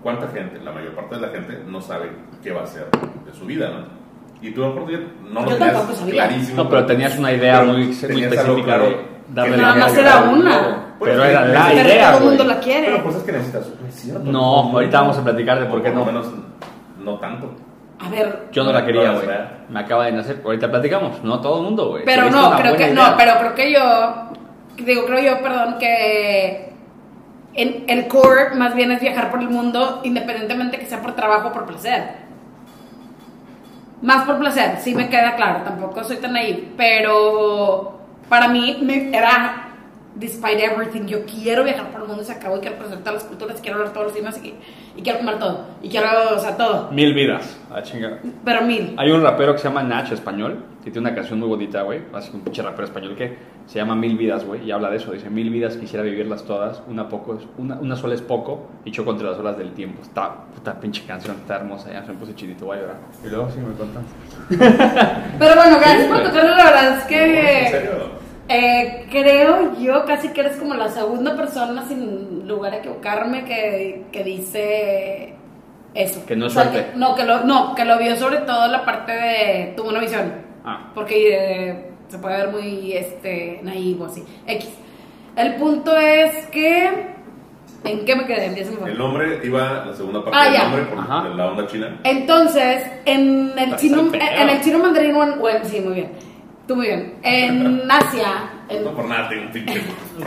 [0.04, 0.60] ¿cuánta gente?
[0.62, 2.12] La mayor parte de la gente no sabe
[2.44, 2.88] qué va a hacer
[3.26, 4.02] de su vida, ¿no?
[4.42, 4.92] Y tú, lo mejor,
[5.32, 6.14] no lo Yo tenías tampoco sabía.
[6.14, 6.64] clarísimo.
[6.64, 8.96] No, pero tenías una idea muy, muy tenías específica claro de
[9.34, 10.91] darle que la Nada más era una.
[11.02, 12.86] Pues, Pero era la Pero idea, todo el mundo la quiere.
[12.86, 13.68] Pero pues es que necesitas.
[13.90, 16.06] es cierto, No, pues, ahorita vamos a platicar de por qué no.
[16.06, 16.28] menos
[17.00, 17.56] no tanto.
[18.00, 18.50] A ver.
[18.52, 19.26] Yo no la quería, güey.
[19.70, 20.42] Me acaba de nacer.
[20.46, 21.24] Ahorita platicamos.
[21.24, 22.06] No todo el mundo, güey.
[22.06, 22.94] Pero no, creo que idea.
[22.94, 24.30] no, pero creo que yo
[24.86, 26.72] digo, creo yo, perdón, que
[27.56, 31.48] en el core más bien es viajar por el mundo independientemente que sea por trabajo
[31.48, 32.04] o por placer.
[34.04, 39.16] Más por placer, sí me queda claro, tampoco soy tan ahí, pero para mí me-
[39.16, 39.71] era
[40.16, 43.14] despite everything, yo quiero viajar por el mundo y se acabó y quiero conocer todas
[43.16, 44.56] las culturas, quiero hablar todos los idiomas y,
[44.96, 45.66] y quiero comer todo.
[45.82, 46.92] Y quiero, o sea, todo.
[46.92, 47.58] Mil vidas.
[47.74, 48.20] A chingar.
[48.44, 48.94] Pero mil.
[48.98, 52.02] Hay un rapero que se llama Nach español, que tiene una canción muy bonita, güey.
[52.14, 54.66] Así un pinche rapero español que se llama Mil vidas, güey.
[54.66, 55.12] Y habla de eso.
[55.12, 56.82] Dice, mil vidas quisiera vivirlas todas.
[56.88, 60.02] Una, poco es, una, una sola es poco y choco entre las olas del tiempo.
[60.02, 61.92] Está, puta pinche canción, está hermosa.
[61.92, 62.98] Ya se me puse chidito, voy a llorar.
[63.26, 64.12] Y luego sí me contaste.
[65.40, 67.66] Pero bueno, gracias por tocarlo, la verdad es que...
[67.66, 68.21] ¿En serio?
[68.54, 74.04] Eh, creo yo casi que eres como la segunda persona sin lugar a equivocarme que,
[74.12, 75.34] que dice
[75.94, 76.26] eso.
[76.26, 76.92] Que no es O sea, suerte.
[76.92, 80.00] que- no, que lo, no, que lo vio sobre todo la parte de tuvo una
[80.00, 80.34] visión.
[80.66, 80.92] Ah.
[80.94, 84.24] Porque eh, se puede ver muy este, naivo así.
[84.48, 84.70] X.
[85.36, 87.10] El punto es que...
[87.84, 88.46] ¿En qué me quedé?
[88.86, 90.64] El nombre iba, la segunda parte Ah, del ya.
[90.66, 91.30] nombre, por Ajá.
[91.30, 92.00] la onda china.
[92.04, 96.12] Entonces, en el Estás chino, en el chino mandarín, bueno, sí, muy bien.
[96.72, 97.16] Tú muy bien.
[97.22, 99.74] En Asia, en- No por nada tengo un pinche.
[100.22, 100.24] Sí,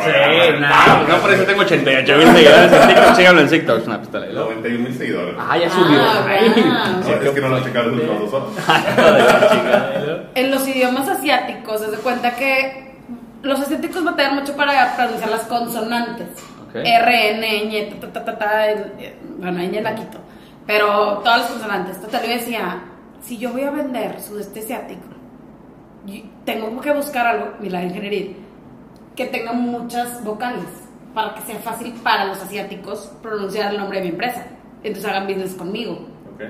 [0.60, 3.14] no, no por eso tengo 88 mil seguidores en TikTok.
[3.16, 4.26] Síganlo en TikTok, es una pistola.
[4.26, 4.40] ¿no?
[4.44, 5.34] 91 mil seguidores.
[5.38, 5.98] Ah, ya subió.
[6.02, 10.28] Ah, es que no lo han checado los últimos dos horas.
[10.34, 12.94] en los idiomas asiáticos, se da cuenta que
[13.42, 16.26] los asiáticos batallan mucho para pronunciar las consonantes.
[16.74, 20.18] R, N, Ñ, ta, ta, ta, ta, eh, bueno, Ñ la quito.
[20.66, 22.02] Pero todas las consonantes.
[22.02, 22.80] Total, yo decía,
[23.22, 25.13] si yo voy a vender sudeste asiático,
[26.44, 28.26] tengo que buscar algo, mira, la ingeniería,
[29.16, 30.64] que tenga muchas vocales
[31.14, 34.46] para que sea fácil para los asiáticos pronunciar el nombre de mi empresa.
[34.82, 35.92] Entonces hagan business conmigo.
[36.34, 36.42] Ok.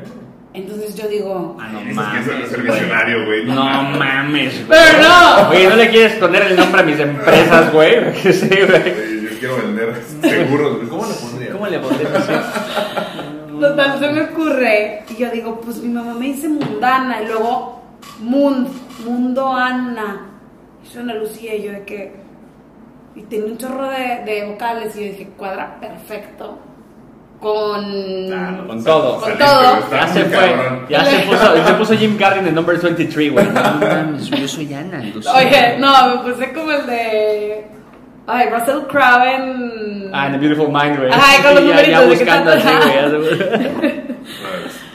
[0.54, 2.26] Entonces yo digo, Ah, no mames.
[2.28, 3.44] es visionario, güey.
[3.44, 4.80] No mames, güey.
[4.80, 5.48] Pero no.
[5.50, 8.14] Oye, ¿no le quieres poner el nombre a mis empresas, güey?
[8.32, 8.66] Sí, güey.
[8.66, 10.88] Güey, Yo quiero vender seguros, güey.
[10.88, 11.52] ¿Cómo le pondría?
[11.52, 12.32] ¿Cómo le pondrías así?
[13.60, 15.02] Total, se me ocurre.
[15.10, 17.22] Y yo digo, pues mi mamá me dice mundana.
[17.22, 17.82] Y luego,
[18.20, 18.68] mund,
[19.04, 20.26] mundo Ana.
[20.84, 21.54] Y suena Lucía.
[21.54, 22.12] Y yo de que.
[23.16, 24.94] Y tenía un chorro de, de vocales.
[24.96, 26.58] Y yo dije, cuadra perfecto.
[27.40, 28.30] Con.
[28.30, 29.20] No, Con todo.
[29.20, 29.90] Con todo.
[29.90, 30.56] Ya se fue.
[30.88, 33.46] Ya se puso, se puso Jim Carrey en el number 23, güey.
[33.46, 34.98] No mames, yo soy Ana.
[35.36, 37.66] Oye, no, me puse como el de.
[38.26, 40.10] Ay, Russell Crowe en.
[40.14, 41.10] Ah, en The Beautiful Mind, güey.
[41.12, 43.94] Ajá, con los Sí, ya- ya numeritos de que buscando tanto- así, güey.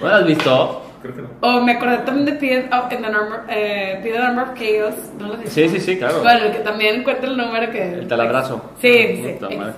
[0.01, 0.81] ¿No lo has visto?
[1.01, 1.29] Creo que no.
[1.41, 4.95] O me acordé también de Peanut, oh, en the number, eh, Peanut Number of Chaos.
[5.19, 5.37] ¿No lo?
[5.45, 6.21] Sí, sí, sí, claro.
[6.21, 7.93] Bueno, el que también cuenta el número que.
[7.93, 8.61] El taladrazo.
[8.81, 9.55] Sí, sí.
[9.57, 9.73] Madre.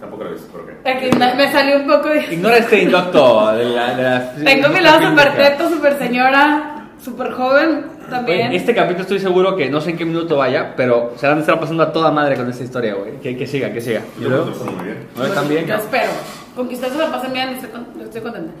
[0.00, 0.86] Tampoco lo he visto, pero ok.
[0.86, 2.24] Aquí me, me salió un poco de.
[2.32, 3.94] Ignora este indocto de la...
[3.94, 8.46] De la Tengo mi lado super teto, super señora, super joven también.
[8.48, 11.38] Güey, este capítulo estoy seguro que no sé en qué minuto vaya, pero se van
[11.38, 13.18] a estar pasando a toda madre con esta historia, güey.
[13.20, 14.02] Que, que siga, que siga.
[14.18, 15.08] ¿Y Yo lo muy bien.
[15.16, 15.66] ¿No están bien?
[15.66, 16.10] Yo espero.
[16.54, 18.52] Con que ustedes se la pasen bien, estoy, con- estoy contenta.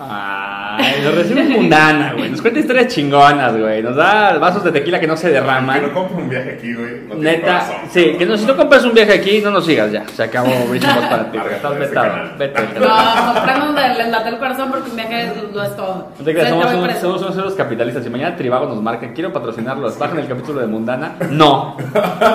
[0.00, 2.30] Ay, nos recibe mundana, güey.
[2.30, 3.82] Nos cuenta historias chingonas, güey.
[3.82, 5.90] Nos da vasos de tequila que no se Que no derraman.
[5.90, 7.02] compro un viaje aquí, güey.
[7.08, 7.76] No Neta, corazón.
[7.92, 10.04] sí, que no, si no compras un viaje aquí, no nos sigas ya.
[10.08, 11.38] Se acabó Breaking Bad para ti.
[11.38, 12.08] Estás vetado.
[12.08, 12.34] canal.
[12.38, 12.62] Vete.
[12.80, 16.08] No, compramos del el late del corazón porque un viaje lo es todo.
[16.18, 18.02] No te creas, somos, te voy somos, unos capitalistas.
[18.02, 21.12] Si mañana Tribago nos marca, quiero patrocinarlos, bajen el capítulo de Mundana.
[21.30, 21.76] No,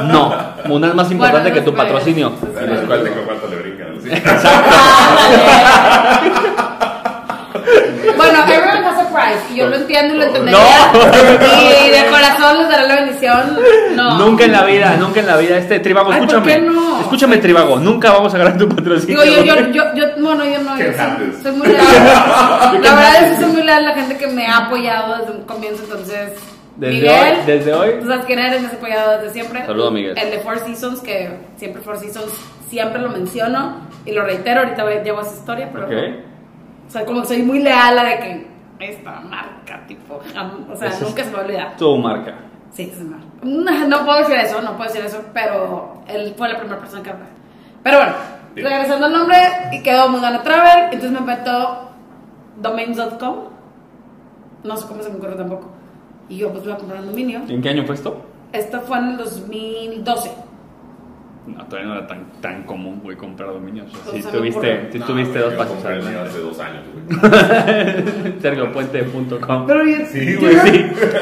[0.04, 0.34] no.
[0.66, 1.94] Mundana es más importante Bueno, que tu no esperes.
[1.94, 2.28] patrocinio.
[2.28, 3.88] A ver, cuál- cuánto le brincan.
[4.02, 4.10] ¿sí?
[8.32, 9.54] Bueno, everyone has a price.
[9.54, 10.60] Y yo lo entiendo y lo entendería.
[10.94, 11.00] No.
[11.62, 13.60] Y de corazón les daré la bendición.
[13.96, 14.18] No.
[14.20, 15.58] Nunca en la vida, nunca en la vida.
[15.58, 16.54] Este Tribago, Ay, ¿por escúchame.
[16.54, 17.00] qué no?
[17.02, 17.78] Escúchame, Tribago.
[17.80, 19.22] Nunca vamos a ganar tu patrocinio.
[19.22, 21.86] Digo, yo, yo, yo, yo, bueno, yo no, yo soy, soy muy leal.
[22.84, 25.32] La verdad es que soy muy leal a la gente que me ha apoyado desde
[25.32, 26.32] un comienzo, entonces.
[26.76, 27.90] Desde Miguel, hoy- desde hoy.
[28.02, 29.66] Tú sabes quién eres, me has apoyado desde siempre.
[29.66, 30.16] Saludo, Miguel.
[30.18, 32.32] El de Four Seasons, que siempre Four Seasons,
[32.70, 34.60] siempre lo menciono y lo reitero.
[34.62, 35.88] Ahorita voy- llevo esa historia, pero.
[35.88, 35.94] Ok.
[36.88, 38.48] O sea, como que soy muy leal a de que
[38.80, 41.78] esta marca, tipo, o sea, Eso es- nunca se me va a olvidar.
[41.78, 42.36] Tu marca.
[42.72, 43.22] Sí, me va.
[43.44, 47.02] No, no puedo decir eso, no puedo decir eso, pero él fue la primera persona
[47.04, 47.26] que habló.
[47.84, 48.14] Pero bueno,
[48.56, 48.68] Bien.
[48.68, 49.38] regresando al nombre,
[49.72, 51.90] y quedó Mudana Travel, entonces me meto
[52.62, 53.36] domains.com,
[54.64, 55.70] no sé cómo se me ocurre tampoco,
[56.30, 57.42] y yo pues voy a comprar un dominio.
[57.48, 58.22] ¿En qué año fue esto?
[58.52, 60.32] Esto fue en el 2012.
[61.48, 63.88] No, todavía no era tan, tan común, güey, comprar dominios.
[63.94, 66.20] O sea, me tuviste, No, tuviste güey, dos pasos adelante.
[66.20, 67.20] hace dos años, güey.
[68.42, 69.66] Sergiopuente.com.
[69.68, 70.70] Pero yo, Sí, yo güey, no, sí.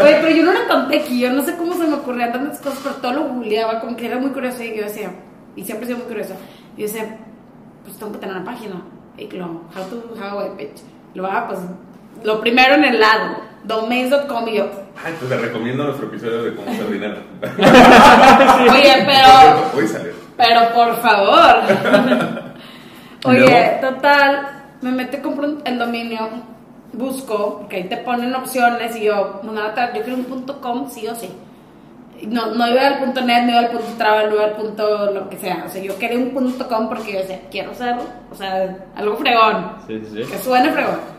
[0.01, 2.59] Oye, pero yo no era tan tequi, yo no sé cómo se me ocurrían tantas
[2.59, 5.11] cosas, pero todo lo googleaba, como que era muy curioso y yo decía,
[5.55, 6.35] y siempre he sido muy curiosa,
[6.75, 7.17] y yo decía,
[7.83, 8.81] pues tengo que tener una página,
[9.17, 10.81] y lo, how to, how a webpage,
[11.13, 11.59] lo hago, pues,
[12.23, 14.65] lo primero en el lado, domains.com y yo,
[15.03, 17.17] Ay, pues le recomiendo nuestro episodio de cómo hacer dinero.
[18.71, 20.13] oye, pero, Hoy salió.
[20.37, 21.55] pero por favor.
[23.23, 24.47] ¿Y Oye, total,
[24.81, 26.29] me metí, compro el dominio,
[26.93, 31.15] busco, porque ahí te ponen opciones y yo, yo quiero un punto .com sí o
[31.15, 31.29] sí.
[32.27, 35.11] No, no iba al punto net, no iba al punto travel, no iba al punto
[35.11, 35.65] lo que sea.
[35.65, 38.03] O sea, yo quería un punto com porque yo decía, quiero hacerlo.
[38.31, 39.73] O sea, algo fregón.
[39.85, 40.31] Sí, sí, sí.
[40.31, 41.14] Que suene fregón.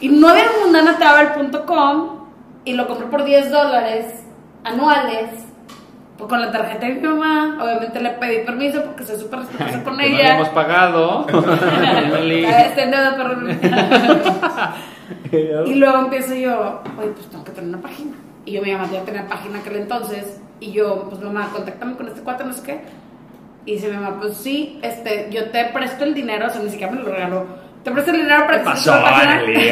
[0.00, 2.26] Y no había mundanatravel.com
[2.64, 4.24] y lo compré por 10 dólares
[4.64, 5.30] anuales.
[6.18, 9.84] Pues con la tarjeta de mi mamá, obviamente le pedí permiso porque soy súper respetuosa
[9.84, 10.28] con Que no ella.
[10.32, 11.26] habíamos pagado.
[15.66, 18.12] Y luego empiezo yo, oye, pues tengo que tener una página.
[18.44, 20.40] Y yo, mi mamá ya tenía página aquel entonces.
[20.60, 22.80] Y yo, pues mamá, contáctame con este cuate, no sé qué.
[23.66, 26.70] Y dice mi mamá, pues sí, este, yo te presto el dinero, o sea, ni
[26.70, 27.46] siquiera me lo regaló.
[27.86, 28.94] Te presto el dinero para ¿Qué que pasó?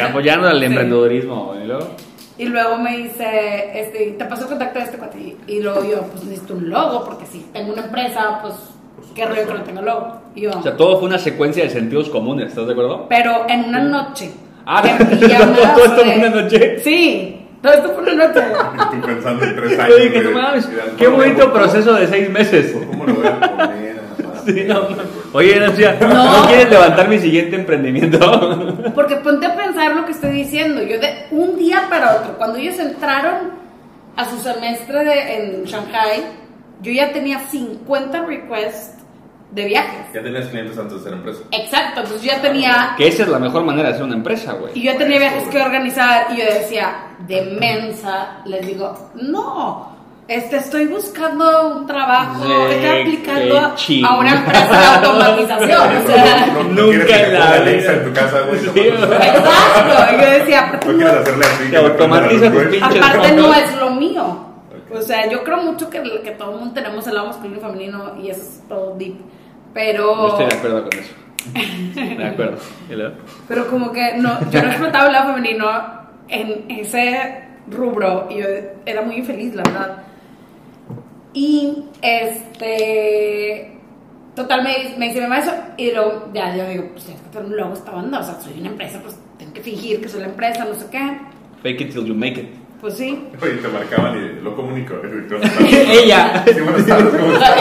[0.09, 0.65] Apoyando al Sí.
[0.65, 1.45] emprendedurismo.
[1.47, 1.87] güey, luego.
[2.37, 5.17] Y luego me dice, este, te paso el contacto de este cuate.
[5.19, 8.53] Y- Y luego yo, pues necesito un logo, porque si tengo una empresa, pues,
[9.13, 10.21] qué rollo que no tenga logo.
[10.33, 13.05] Y yo, O sea, todo fue una secuencia de sentidos comunes, ¿estás de acuerdo?
[13.09, 14.31] pero en una noche.
[14.65, 16.79] Ah, de pijama, todo esto en una noche.
[16.79, 18.39] Sí, todo esto fue una noche.
[18.93, 19.89] Y tú pensando en tres años.
[19.97, 22.73] Yo dije, no mames, y qué bonito proceso de seis meses.
[22.89, 23.94] ¿Cómo lo voy a poner?
[24.45, 24.97] Sí, no, no.
[25.33, 26.07] Oye, Nancy, ¿no
[26.41, 26.47] No.
[26.47, 28.91] quieres levantar mi siguiente emprendimiento?
[28.95, 30.81] Porque ponte a pensar lo que estoy diciendo.
[30.83, 33.51] Yo de un día para otro, cuando ellos entraron
[34.15, 36.23] a su semestre de, en Shanghai,
[36.81, 38.91] yo ya tenía 50 requests
[39.51, 40.07] de viajes.
[40.13, 41.39] Ya tenías clientes antes de ser empresa.
[41.51, 44.53] Exacto, entonces yo ya tenía que esa es la mejor manera de hacer una empresa,
[44.53, 44.73] y güey.
[44.73, 46.93] yo ya tenía viajes que organizar y yo decía,
[47.27, 49.94] de mensa, les digo, no,
[50.27, 53.57] este, estoy buscando un trabajo, Sí, estoy aplicando
[54.07, 55.81] a- una empresa de automatización.
[55.97, 57.49] o sea, no, no nunca en la.
[57.51, 58.59] Alexa en tu casa, güey.
[58.59, 58.69] Sí.
[58.79, 61.05] Exacto, y yo decía, aparte No.
[61.69, 64.39] Te automatiza tus pinches aparte no es lo mío.
[64.91, 67.61] O sea, yo creo mucho que, que todo el mundo tenemos el lado masculino y
[67.61, 69.15] femenino y eso es todo deep.
[69.17, 69.23] Yo
[69.73, 71.13] Pero, estoy de acuerdo con eso.
[72.17, 72.57] De acuerdo.
[73.47, 75.67] Pero como que no, yo no explotaba el lado femenino
[76.29, 78.45] en ese rubro y yo
[78.85, 79.97] era muy infeliz, la verdad.
[81.35, 83.71] Y este.
[84.35, 87.29] Total, me, me dice mi mamá eso y luego ya yo digo, pues tienes que
[87.29, 90.09] tener un logo esta banda, o sea, soy una empresa, pues tengo que fingir que
[90.09, 91.17] soy la empresa, no sé qué.
[91.63, 92.49] Fake it till you make it.
[92.81, 93.27] Pues sí.
[93.41, 94.95] Oye, te marcaban y lo comunico.
[95.59, 96.43] Ella.
[96.45, 97.55] Sí, buenas tardes, ¿cómo estás?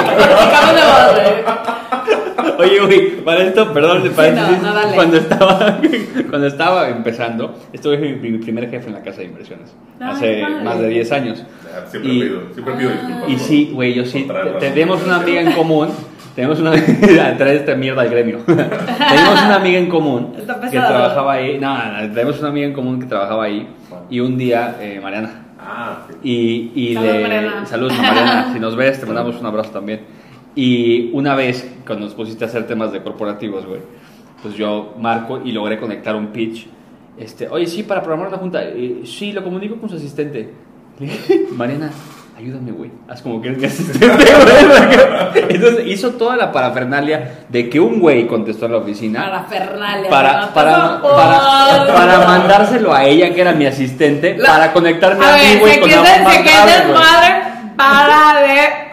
[2.58, 4.94] Oye, güey, para esto, perdón, de Sí, no, no, dale.
[4.94, 5.78] cuando estaba
[6.30, 10.46] cuando estaba empezando, estuve mi, mi primer jefe en la casa de inversiones Ay, hace
[10.62, 11.44] más de 10 años.
[11.64, 13.28] Ya, Siempre Y- pido, siempre pido disculpas.
[13.30, 14.26] Y sí, güey, yo sí.
[14.60, 15.88] Tenemos una amiga en común.
[16.34, 16.72] Tenemos una.
[17.38, 18.38] traer esta mierda al gremio.
[18.46, 21.58] tenemos una amiga en común Está que trabajaba ahí.
[21.60, 23.68] No, no, tenemos una amiga en común que trabajaba ahí.
[24.10, 25.42] Y un día, eh, Mariana.
[25.60, 26.16] Ah, ok.
[26.24, 27.22] Y, y Saludos, le.
[27.22, 27.66] Mariana.
[27.66, 28.50] Saludos, Mariana.
[28.52, 30.00] Si nos ves, te mandamos un abrazo también.
[30.54, 33.80] Y una vez, cuando nos pusiste a hacer temas de corporativos, güey,
[34.42, 36.66] pues yo marco y logré conectar un pitch.
[37.18, 38.62] Este, oye, sí, para programar una junta.
[38.62, 40.50] Eh, sí, lo comunico con su asistente.
[41.56, 41.90] Mariana,
[42.38, 42.90] ayúdame, güey.
[43.08, 44.08] Haz como que eres mi asistente,
[45.32, 45.44] güey.
[45.48, 50.10] Entonces hizo toda la parafernalia de que un güey contestó en la oficina Para Fernalia.
[50.10, 55.34] para, para, para, para mandárselo a ella, que era mi asistente, La- para conectarme a,
[55.34, 56.02] A mí, güey, con güey.
[56.02, 57.42] desmadre
[57.76, 58.83] para de.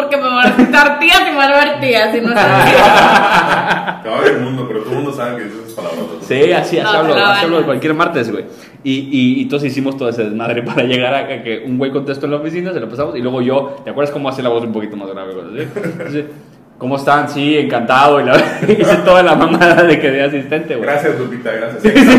[0.00, 2.36] Porque me van a quitar tías y me van a ver tías y no es
[2.38, 2.72] así.
[4.02, 6.00] Te va a ver el mundo, pero todo el mundo sabe que dices esas palabras.
[6.00, 6.26] ¿no?
[6.26, 8.44] Sí, así, así No, hablo, así hablo de cualquier martes, güey.
[8.84, 12.26] Y, y, y entonces hicimos todo ese desmadre para llegar a que un güey contestó
[12.26, 14.62] en la oficina, se lo pasamos, y luego yo, ¿te acuerdas cómo hace la voz
[14.64, 15.34] un poquito más grave?
[15.34, 15.64] güey?
[15.64, 15.70] ¿Sí?
[15.84, 16.24] Entonces,
[16.78, 17.28] ¿Cómo están?
[17.28, 18.20] Sí, encantado.
[18.20, 18.36] Y la,
[18.68, 20.88] hice toda la mamada de que de asistente, güey.
[20.88, 21.82] Gracias, Lupita, gracias.
[21.82, 22.18] Sí, sí, sí,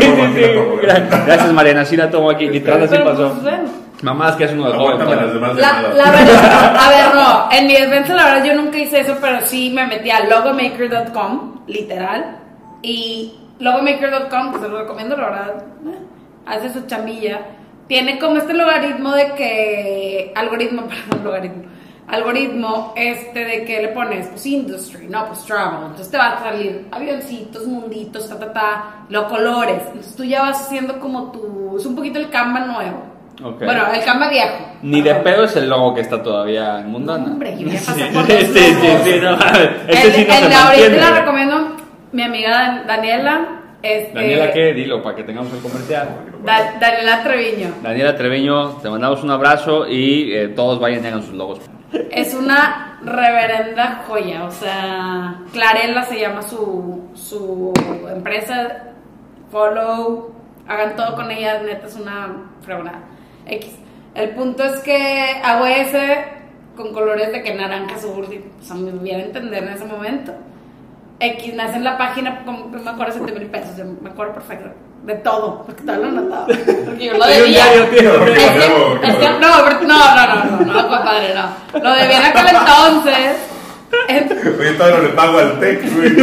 [0.54, 1.10] tomo, gracias.
[1.10, 1.84] Gra- Gracias, Mariana.
[1.86, 2.46] Sí la tomo aquí.
[2.46, 3.30] Literal, así pasó.
[3.30, 3.68] pues, bueno.
[4.02, 4.98] Mamás que es uno de joven.
[4.98, 8.78] Las demás La, la verdad, a ver, no, en mi defensa la verdad yo nunca
[8.78, 12.38] hice eso, pero sí me metí a logomaker.com, literal,
[12.82, 15.98] y logomaker.com, pues se lo recomiendo, la verdad, eh,
[16.46, 17.40] hace su chambilla,
[17.88, 21.62] tiene como este logaritmo de que, algoritmo, perdón, logaritmo,
[22.08, 26.40] algoritmo, este de que le pones, pues industry, no, pues travel, entonces te va a
[26.40, 31.76] salir avioncitos, munditos, ta, ta, ta, los colores, entonces tú ya vas haciendo como tu,
[31.76, 33.09] es un poquito el Canva nuevo.
[33.40, 34.54] Bueno, el Canva viejo.
[34.82, 37.24] Ni de pedo es el logo que está todavía en Mundana.
[37.24, 39.70] Hombre, yo ya pasé sí, por sí, sí, sí, no mames.
[39.88, 41.76] El, sí no el se de ahorita la recomiendo
[42.12, 43.48] mi amiga Dan- Daniela.
[43.82, 44.74] Este, Daniela, ¿qué?
[44.74, 46.08] Dilo para que tengamos el comercial.
[46.44, 47.74] Da- Daniela Treviño.
[47.82, 51.60] Daniela Treviño, te mandamos un abrazo y eh, todos vayan y hagan sus logos.
[52.10, 54.44] Es una reverenda joya.
[54.44, 57.72] O sea, Clarela se llama su, su
[58.14, 58.84] empresa.
[59.50, 60.32] Follow.
[60.68, 61.60] Hagan todo con ella.
[61.62, 62.28] Neta, es una
[62.62, 62.92] fregona.
[63.46, 63.70] X.
[64.14, 66.24] El punto es que hago ese
[66.76, 68.26] con colores de que naranja azul.
[68.60, 70.32] O sea, me hubiera entender en ese momento.
[71.20, 74.32] X, me hacen la página, como, no me acuerdo, 7 mil pesos, yo me acuerdo
[74.34, 74.70] perfecto.
[75.04, 76.46] de todo, porque todo lo anotaba.
[76.46, 77.64] Porque yo lo debía.
[77.74, 81.78] no, no, no, no, no, no, compadre, no.
[81.78, 83.49] Lo debía en aquel entonces.
[84.60, 86.10] Oye, todavía no le pago al tech, güey.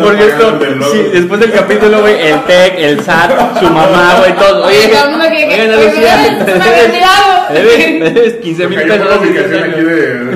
[0.00, 0.58] Por cierto,
[0.92, 4.64] sí, después del capítulo, güey, el tech, el SAT, su mamá, güey, todo.
[4.66, 5.28] Oye, Oye, no Ana
[5.76, 6.90] Lucía, me debes-
[7.50, 9.16] me debes, me debes 15 mil Porque hay pesos.
[9.16, 10.14] una ubicación aquí de,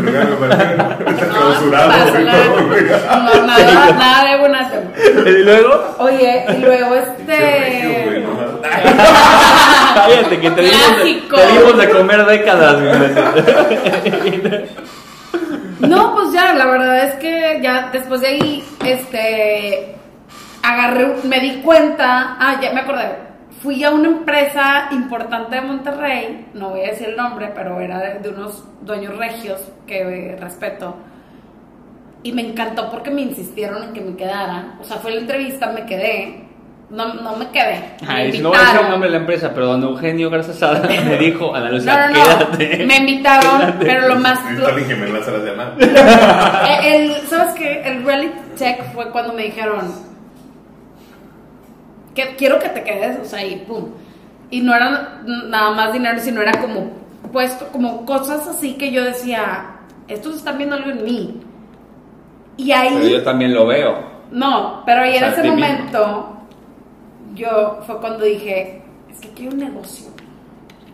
[1.14, 2.84] No, clausurado, no güey, todo, güey.
[2.84, 3.22] nada.
[3.34, 4.66] No, nada, nada de buenas.
[5.26, 8.22] Y luego, Oye, y luego este.
[8.24, 8.60] no
[9.94, 10.96] cállate, que te dimos,
[11.30, 14.64] te dimos de comer décadas, güey.
[15.88, 19.94] No, pues ya, la verdad es que ya después de ahí, este,
[20.62, 23.16] agarré, me di cuenta, ah, ya me acordé,
[23.62, 27.98] fui a una empresa importante de Monterrey, no voy a decir el nombre, pero era
[27.98, 30.96] de, de unos dueños regios que eh, respeto,
[32.22, 35.70] y me encantó porque me insistieron en que me quedara, o sea, fue la entrevista,
[35.72, 36.44] me quedé,
[36.90, 38.90] no, no me quedé, me Ay, si no voy a decir el invitaron.
[38.90, 42.18] nombre de la empresa, pero don Eugenio Garza Sada me dijo, Ana Lucía, No, no,
[42.40, 42.86] no, quédate.
[42.86, 43.86] me invitaron, Quédate.
[43.86, 44.38] pero lo más...
[44.44, 45.74] Llamadas.
[46.68, 47.82] Eh, el, ¿Sabes qué?
[47.84, 49.92] El reality check fue cuando me dijeron
[52.14, 53.86] que quiero que te quedes, o sea, y pum.
[54.50, 56.90] Y no era nada más dinero, sino era como
[57.32, 59.66] puesto, como cosas así que yo decía,
[60.06, 61.40] estos están viendo algo en mí.
[62.56, 63.98] Y ahí, Pero yo también lo veo.
[64.30, 65.66] no, pero ahí O sea, en ese ti mismo.
[67.34, 70.06] Yo fue cuando dije, es que quiero un negocio.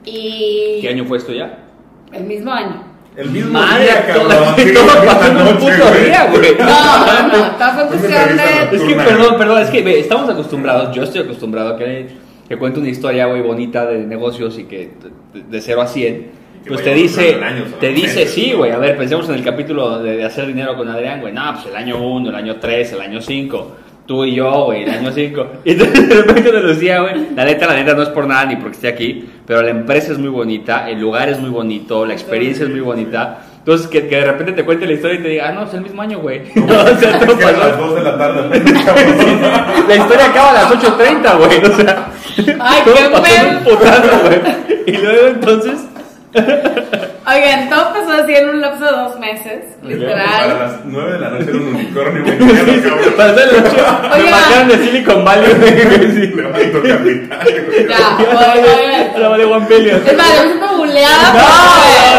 [0.05, 1.67] Y ¿Qué año fue esto ya?
[2.13, 2.83] el mismo año.
[3.17, 4.55] El mismo Madre, día, cabrón.
[4.57, 6.05] sí, todo esta pasó en un puto güey.
[6.05, 6.57] día, güey.
[6.59, 8.77] No, no, no, fue cuestión de...
[8.77, 12.09] Es que, perdón, perdón, es que ve, estamos acostumbrados, yo estoy acostumbrado a que,
[12.49, 14.93] que cuente una historia, güey, bonita de negocios y que
[15.35, 18.71] de, de 0 a 100, Y que pues te dice, años, te dice, sí, güey,
[18.71, 21.67] a ver, pensemos en el capítulo de, de hacer dinero con Adrián, güey, no, pues
[21.67, 23.77] el año 1, el año 3, el año 5,
[24.11, 27.45] tú y yo, güey, el año 5, y entonces de repente nos decía, güey, la
[27.45, 30.19] neta, la neta no es por nada ni porque esté aquí, pero la empresa es
[30.19, 34.17] muy bonita, el lugar es muy bonito, la experiencia es muy bonita, entonces que, que
[34.17, 36.19] de repente te cuente la historia y te diga, ah, no, es el mismo año,
[36.19, 38.63] güey, o sea, todo que a pasó las 2 de la tarde.
[39.89, 41.73] la historia acaba a las 8.30, güey.
[41.73, 42.11] O sea,
[42.59, 44.41] Ay, todo qué pasó en un putazo, güey.
[44.87, 45.90] Y luego entonces.
[46.33, 50.59] Oigan, todo empezó así en un lapso de dos meses, A literal.
[50.59, 52.97] las 9 de la noche era un unicornio mexicano.
[53.17, 54.31] Para hacer el ocho, me Oiga.
[54.31, 55.53] marcaron de Silicon Valley.
[56.35, 57.89] Levanto capital.
[57.89, 58.19] Ya,
[58.55, 59.23] oigan.
[59.23, 60.03] La vale One Billion.
[60.07, 61.33] Es más, me siento buleada.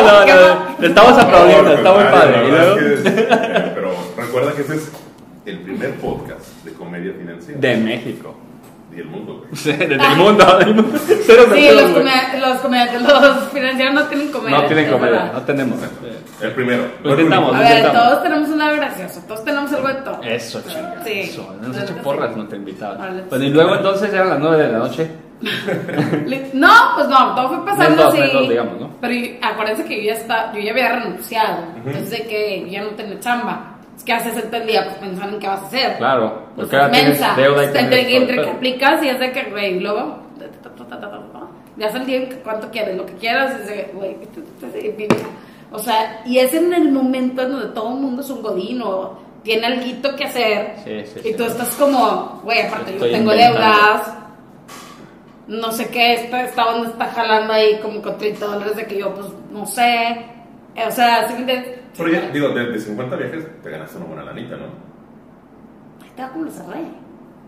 [0.02, 0.76] No, no, ¿Qué no.
[0.78, 2.47] Te estamos aplaudiendo, está muy padre.
[2.47, 2.76] Y luego.
[2.78, 3.02] es-
[3.76, 4.91] Pero recuerda que ese es
[5.45, 7.60] el primer podcast de comedia financiera.
[7.60, 8.36] De México.
[8.95, 9.49] Y el mundo, güey.
[9.56, 10.58] Sí, Desde el mundo.
[10.60, 10.99] del mundo.
[11.25, 11.91] Cero Sí, los,
[12.41, 14.58] los comediantes, los financieros no tienen comedia.
[14.58, 15.80] No tienen comedia, no tenemos.
[16.41, 16.84] El primero.
[17.04, 17.56] Lo intentamos.
[17.56, 18.10] A ver, intentamos.
[18.10, 20.21] todos tenemos un lado gracioso, todos tenemos algo de todo.
[20.23, 21.04] Eso, chinga.
[21.06, 21.19] Sí.
[21.21, 21.56] Eso.
[21.62, 22.39] Nos La has hecho porras, sí.
[22.39, 22.97] no te invitaban.
[22.97, 23.49] Vale, Bueno, sí.
[23.49, 25.12] y luego entonces eran las 9 de la noche.
[26.54, 28.47] No, pues no, todo fue pasando así.
[28.47, 28.89] digamos, ¿no?
[29.01, 31.63] Pero acuérdense que yo ya está, yo ya había renunciado.
[31.77, 33.77] Entonces de que yo ya no tenía chamba.
[34.05, 35.97] Que haces el día pues pensando en qué vas a hacer.
[35.97, 39.43] Claro, Pues porque ahora tienes deuda y Entre, entre que aplicas y es de que,
[39.43, 40.17] güey, luego.
[41.77, 43.57] Ya es el día en cuánto quieres, lo que quieras,
[43.93, 44.17] güey.
[45.71, 48.81] O sea, y es en el momento en donde todo el mundo es un godín
[48.81, 50.75] o tiene algo que hacer.
[50.83, 51.33] Sí, sí, y sí.
[51.37, 53.59] tú estás como, güey, aparte Estoy yo tengo inventando.
[53.59, 54.13] deudas.
[55.47, 58.97] No sé qué, esta, esta onda está jalando ahí como con 30 dólares de que
[58.99, 60.25] yo, pues, no sé.
[60.75, 61.79] O sea, ¿sí me entiendes?
[61.97, 64.65] Pero ya, digo, de, de 50 viajes te ganaste una buena lanita, ¿no?
[66.01, 66.79] Ahí estaba como lo cerré.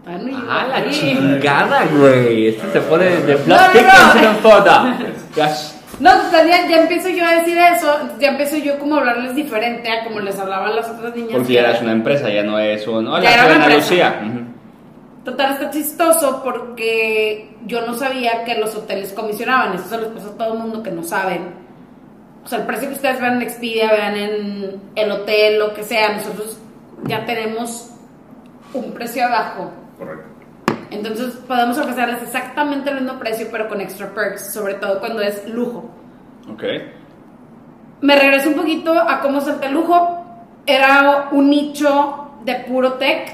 [0.05, 2.47] No Ah, la chingada, güey.
[2.47, 4.29] Este se pone de No, plástico no, no.
[4.29, 4.97] en foda.
[5.99, 9.89] No, ya, ya empiezo yo a decir eso, ya empiezo yo como a hablarles diferente
[9.91, 11.29] a como les hablaba a las otras niñas.
[11.33, 13.07] Porque que ya era- eras una empresa, ya no es un.
[13.07, 13.89] Hola, Ya era soy una Ana empresa.
[13.91, 14.21] Lucía.
[15.23, 20.29] Total, está chistoso porque yo no sabía que los hoteles comisionaban, eso se les pasa
[20.29, 21.62] a todo el mundo que no saben.
[22.43, 25.83] O sea, el precio que ustedes vean en Expedia, vean en el hotel, lo que
[25.83, 26.59] sea, nosotros
[27.05, 27.91] ya tenemos
[28.73, 29.71] un precio abajo.
[29.97, 30.33] Correcto.
[30.93, 35.47] Entonces podemos ofrecerles exactamente el mismo precio, pero con extra perks, sobre todo cuando es
[35.49, 35.89] lujo.
[36.51, 36.63] Ok.
[38.01, 40.19] Me regreso un poquito a cómo salta el lujo.
[40.65, 43.33] Era un nicho de puro tech,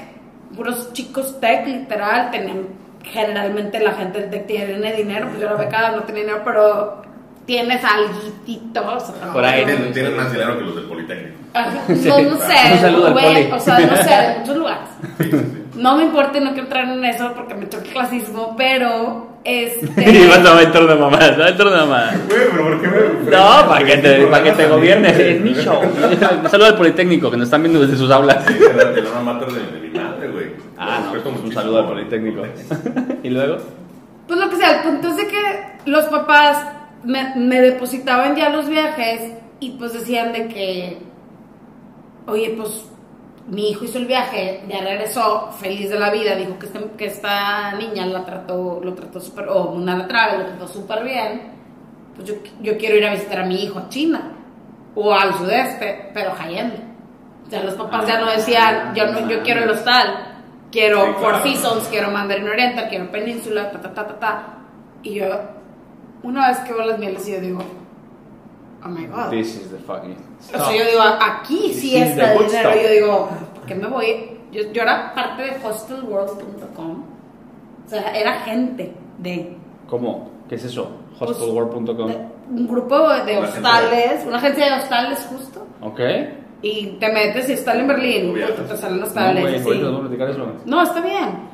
[0.56, 2.30] puros chicos tech, literal.
[2.30, 2.68] Tenían,
[3.02, 7.02] generalmente la gente del tech tiene dinero, pues yo la becada no tenía dinero, pero
[7.50, 8.80] tienes alguitito.
[8.80, 9.64] o sea, Por ahí.
[9.64, 11.34] Tienen, tienen más dinero que los del Politécnico.
[11.52, 13.52] Ajá, No, no sé, Un saludo al güey, poli.
[13.52, 14.88] o sea, no sé, de muchos lugares.
[15.18, 15.62] Sí, sí, sí.
[15.74, 19.28] No me importa y no quiero entrar en eso porque me choca el clasismo, pero
[19.44, 20.28] Y este.
[20.28, 22.10] vas a ver el turno de mamá, va el turno de mamá.
[22.28, 23.30] Güey, pero ¿por qué me.?
[23.30, 25.80] No, para que te, para que te gobiernes, es mi show.
[25.82, 28.44] Un saludo al Politécnico que nos están viendo desde sus aulas.
[28.46, 30.46] Sí, el alma mater de, de mi madre, güey.
[30.78, 32.42] Ah, no, pues un saludo al Politécnico.
[33.24, 33.56] ¿Y luego?
[34.28, 35.40] Pues lo que sea, el punto es de que
[35.86, 36.64] los papás
[37.04, 40.98] me, me depositaban ya los viajes y pues decían de que,
[42.26, 42.86] oye, pues
[43.48, 47.06] mi hijo hizo el viaje, ya regresó feliz de la vida, dijo que, este- que
[47.06, 51.42] esta niña la trató, lo trató súper, o una la traga, lo trató súper bien,
[52.14, 54.32] pues yo, yo quiero ir a visitar a mi hijo a China
[54.94, 56.76] o al sudeste, pero cayendo.
[57.46, 61.12] O sea, los papás ya no decían, yo, no, yo quiero el hostal, quiero Sí,
[61.18, 61.42] Four claro.
[61.44, 64.58] Seasons, quiero Mandarin Oriental, quiero Península, ta, ta, ta, ta, ta.
[65.02, 65.26] Y yo,
[66.22, 67.60] una vez que veo las mieles, yo digo,
[68.84, 69.30] oh my god.
[69.30, 70.16] This is the fucking.
[70.38, 72.60] O sea, yo digo, aquí sí This está el dinero.
[72.70, 72.82] stuff.
[72.82, 74.38] Yo digo, ¿por qué me voy?
[74.52, 77.02] Yo, yo era parte de hostelworld.com.
[77.86, 79.56] O sea, era gente de,
[79.88, 80.30] ¿Cómo?
[80.48, 80.90] ¿Qué es eso?
[81.18, 82.10] Hostelworld.com.
[82.50, 85.66] un grupo de hostales, una agencia de hostales justo.
[85.82, 86.00] Ok.
[86.62, 88.34] Y te metes y hostal en Berlín,
[88.68, 89.64] te salen No, hostales.
[89.64, 90.46] nos vamos a platicar eso.
[90.66, 91.48] No, está bien.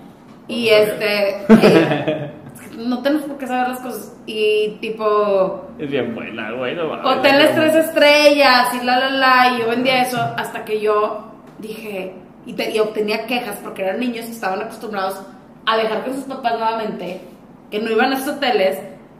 [0.48, 1.46] Y No, está este.
[1.48, 2.32] eh,
[2.76, 4.16] no tenemos por qué saber las cosas.
[4.26, 5.64] Y tipo.
[5.78, 6.74] Es bien buena, güey.
[6.74, 6.92] No.
[6.92, 9.48] Hoteles tres estrellas y la la la.
[9.56, 12.14] Y yo vendía eso hasta que yo dije.
[12.46, 15.20] Y, te- y obtenía quejas porque eran niños que estaban acostumbrados
[15.66, 17.20] a viajar con sus papás nuevamente.
[17.70, 18.78] Que no iban a esos hoteles.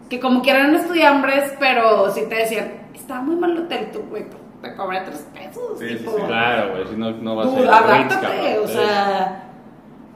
[0.09, 2.73] Que como que eran estudiambres, pero sí te decían.
[2.95, 4.25] Estaba muy mal el hotel, tú, güey.
[4.63, 5.79] Te cobré tres pesos.
[5.79, 6.23] Sí, sí, tipo, sí.
[6.27, 6.87] Claro, güey.
[6.89, 8.59] Si no, no va a ser.
[8.63, 9.43] O sea.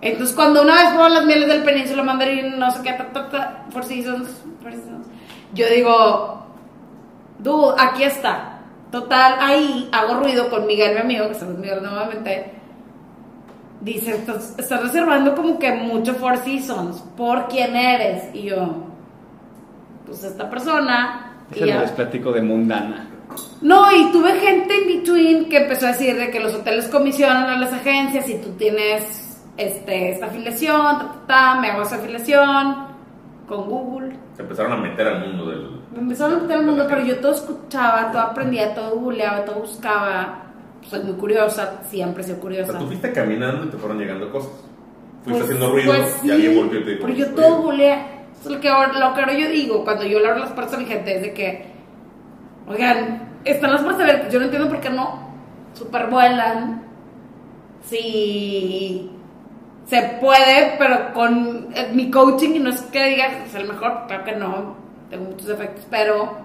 [0.03, 3.28] Entonces, cuando una vez fueron las mieles del península mandarín, no sé qué, ta, ta,
[3.28, 4.28] ta, Four Seasons,
[4.62, 5.07] Four Seasons,
[5.53, 6.46] yo digo,
[7.38, 8.61] dude, aquí está.
[8.90, 12.55] Total, ahí hago ruido con Miguel, mi amigo, que estamos Miguel nuevamente.
[13.82, 17.05] Dice, estás, estás reservando como que mucho Four Seasons.
[17.16, 18.34] ¿Por quién eres?
[18.34, 18.84] Y yo,
[20.07, 21.34] pues esta persona.
[21.55, 21.80] ya.
[21.80, 23.07] les platico de mundana.
[23.61, 27.44] No, y tuve gente in between que empezó a decir de que los hoteles comisionan
[27.44, 31.96] a las agencias y tú tienes este, esta afiliación, ta, ta, ta, me hago esa
[31.96, 32.76] afiliación
[33.48, 34.16] con Google.
[34.36, 35.80] Se empezaron a meter al mundo del.
[35.92, 39.61] Me empezaron a meter el mundo, pero yo todo escuchaba, todo aprendía, todo googleaba, todo
[39.61, 40.42] buscaba.
[40.82, 42.70] Soy muy curiosa, siempre he sido O curiosa.
[42.72, 44.51] sea, tú fuiste caminando y te fueron llegando cosas.
[45.24, 47.03] Fuiste Pues- haciendo ruido pues y alguien sí, volvió y te dijo.
[47.07, 50.28] Pero yo "Oye, todo es Lo que, lo que ahora yo digo cuando yo le
[50.28, 51.66] abro las puertas a mi gente es de que,
[52.66, 54.32] oigan, están las puertas abiertas.
[54.32, 55.28] Yo no entiendo por qué no
[55.74, 56.82] supervuelan.
[57.82, 59.11] Si
[59.91, 64.07] se puede, pero con eh, mi coaching, y no es que digas es el mejor,
[64.07, 64.76] claro que no,
[65.11, 66.36] tengo muchos defectos, pero,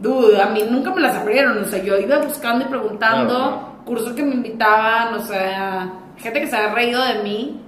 [0.00, 1.58] dude, a mí nunca me las abrieron.
[1.58, 3.84] O sea, yo iba buscando y preguntando, Claro, claro.
[3.84, 7.60] cursos que me invitaban, o sea, gente que se ha reído de mí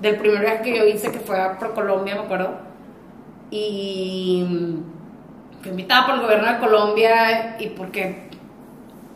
[0.00, 2.54] del primer viaje que yo hice, que fue a Colombia, me acuerdo.
[3.50, 8.27] Y mm, fui invitada por el gobierno de Colombia y porque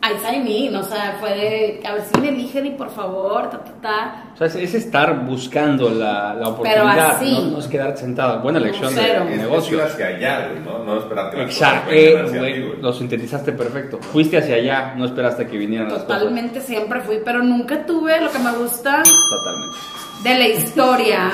[0.05, 3.48] I sign in, o sea, fue de, a ver si me eligen y por favor,
[3.50, 4.24] ta, ta, ta.
[4.34, 7.32] O sea, es, es estar buscando la, la oportunidad, así.
[7.32, 7.50] ¿no?
[7.53, 8.40] no es quedarte sentado.
[8.40, 9.76] Buena lección de, de Es negocio.
[9.76, 10.84] ir hacia allá, güey, ¿no?
[10.84, 13.98] No esperarte las Exacto, cosas eh, ti, lo sintetizaste perfecto.
[14.00, 16.18] Fuiste hacia allá, no esperaste que vinieran las cosas.
[16.18, 19.78] Totalmente siempre fui, pero nunca tuve lo que me gusta Totalmente.
[20.24, 21.30] de la historia.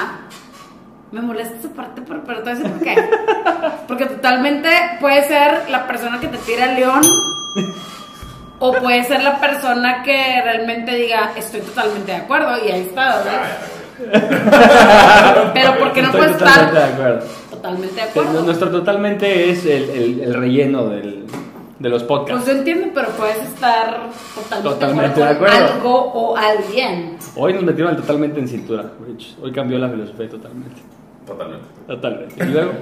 [1.11, 2.97] Me molesta esa parte, pero, pero te voy a decir por qué.
[3.89, 4.69] Porque totalmente
[5.01, 7.01] puede ser la persona que te tira el león
[8.61, 13.19] o puede ser la persona que realmente diga estoy totalmente de acuerdo y ahí está,
[13.19, 13.43] ¿verdad?
[15.55, 17.27] Pero porque no Estoy puedes totalmente de estar acuerdo.
[17.51, 18.43] totalmente de acuerdo.
[18.43, 21.25] Nuestro totalmente es el, el- el relleno del,
[21.79, 22.47] de los Pues podcasts.
[22.47, 24.01] yo entiendo, pero puedes estar
[24.35, 27.17] totalmente, Totalmente de acuerdo con algo o alguien.
[27.37, 29.37] Hoy nos metieron totalmente en cintura, Rich.
[29.43, 30.81] Hoy cambió la filosofía totalmente.
[31.27, 31.67] Totalmente.
[31.87, 32.45] Totalmente.
[32.45, 32.73] Y luego,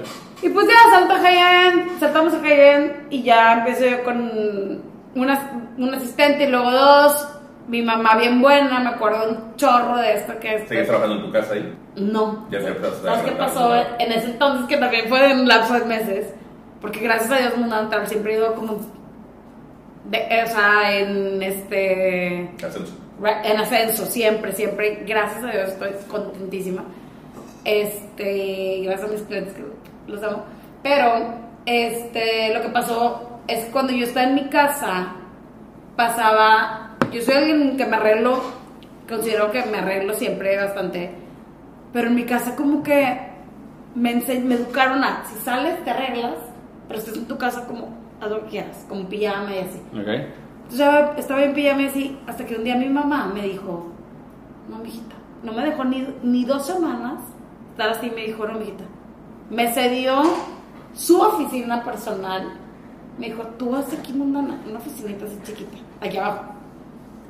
[0.41, 4.81] Y pues ya salto a High-End, saltamos a High-End y ya empecé yo con
[5.17, 7.27] una, un asistente y luego dos.
[7.67, 10.69] Mi mamá bien buena, me acuerdo un chorro de esto que es...
[10.69, 11.77] ¿Sigues trabajando en tu casa ahí?
[11.97, 12.47] No.
[12.49, 14.67] Ya a ¿Sabes qué pasó en ese entonces?
[14.67, 16.33] Que también fue en un lapso de meses.
[16.79, 18.79] Porque gracias a Dios Mundo Natural siempre he ido como...
[20.05, 22.49] De, o sea, en este...
[22.65, 22.93] Ascenso.
[23.43, 25.03] En ascenso, siempre, siempre.
[25.05, 26.85] Gracias a Dios estoy contentísima.
[27.65, 29.63] Este, gracias a mis clientes que
[30.09, 30.45] los amo.
[30.83, 31.33] Pero,
[31.65, 35.13] este, lo que pasó es que cuando yo estaba en mi casa,
[35.95, 36.95] pasaba.
[37.11, 38.41] Yo soy alguien que me arreglo,
[39.07, 41.11] considero que me arreglo siempre bastante.
[41.93, 43.19] Pero en mi casa, como que
[43.95, 46.35] me, me educaron a: si sales, te arreglas,
[46.87, 47.89] pero estás en tu casa, como
[48.21, 49.81] haz lo que quieras, como pijama y así.
[49.93, 50.07] ¿ok?
[50.69, 53.87] Entonces estaba en pijama y así, hasta que un día mi mamá me dijo,
[54.69, 57.19] no, mijita, no me dejó ni, ni dos semanas
[57.71, 58.83] estar así, me dijo, no, mijita.
[59.49, 60.23] Me cedió
[60.93, 62.51] su oficina personal.
[63.17, 66.41] Me dijo, tú vas aquí, mundana, una oficinita así chiquita, aquí abajo.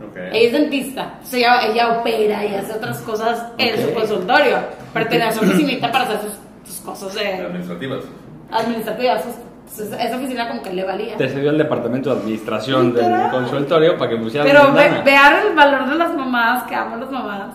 [0.09, 0.17] Ok.
[0.31, 4.57] Ella es dentista, entonces ella, ella opera y hace otras cosas en su consultorio,
[4.93, 8.03] pero tenía su oficinita para hacer sus, sus cosas de Administrativas.
[8.51, 9.23] administrativas.
[9.69, 11.17] Entonces, esa oficina como que le valía.
[11.17, 13.31] Te cedió el departamento de administración del Literal.
[13.31, 17.11] consultorio para que pusieras Pero ve, vean el valor de las mamás, que amo las
[17.11, 17.53] mamás.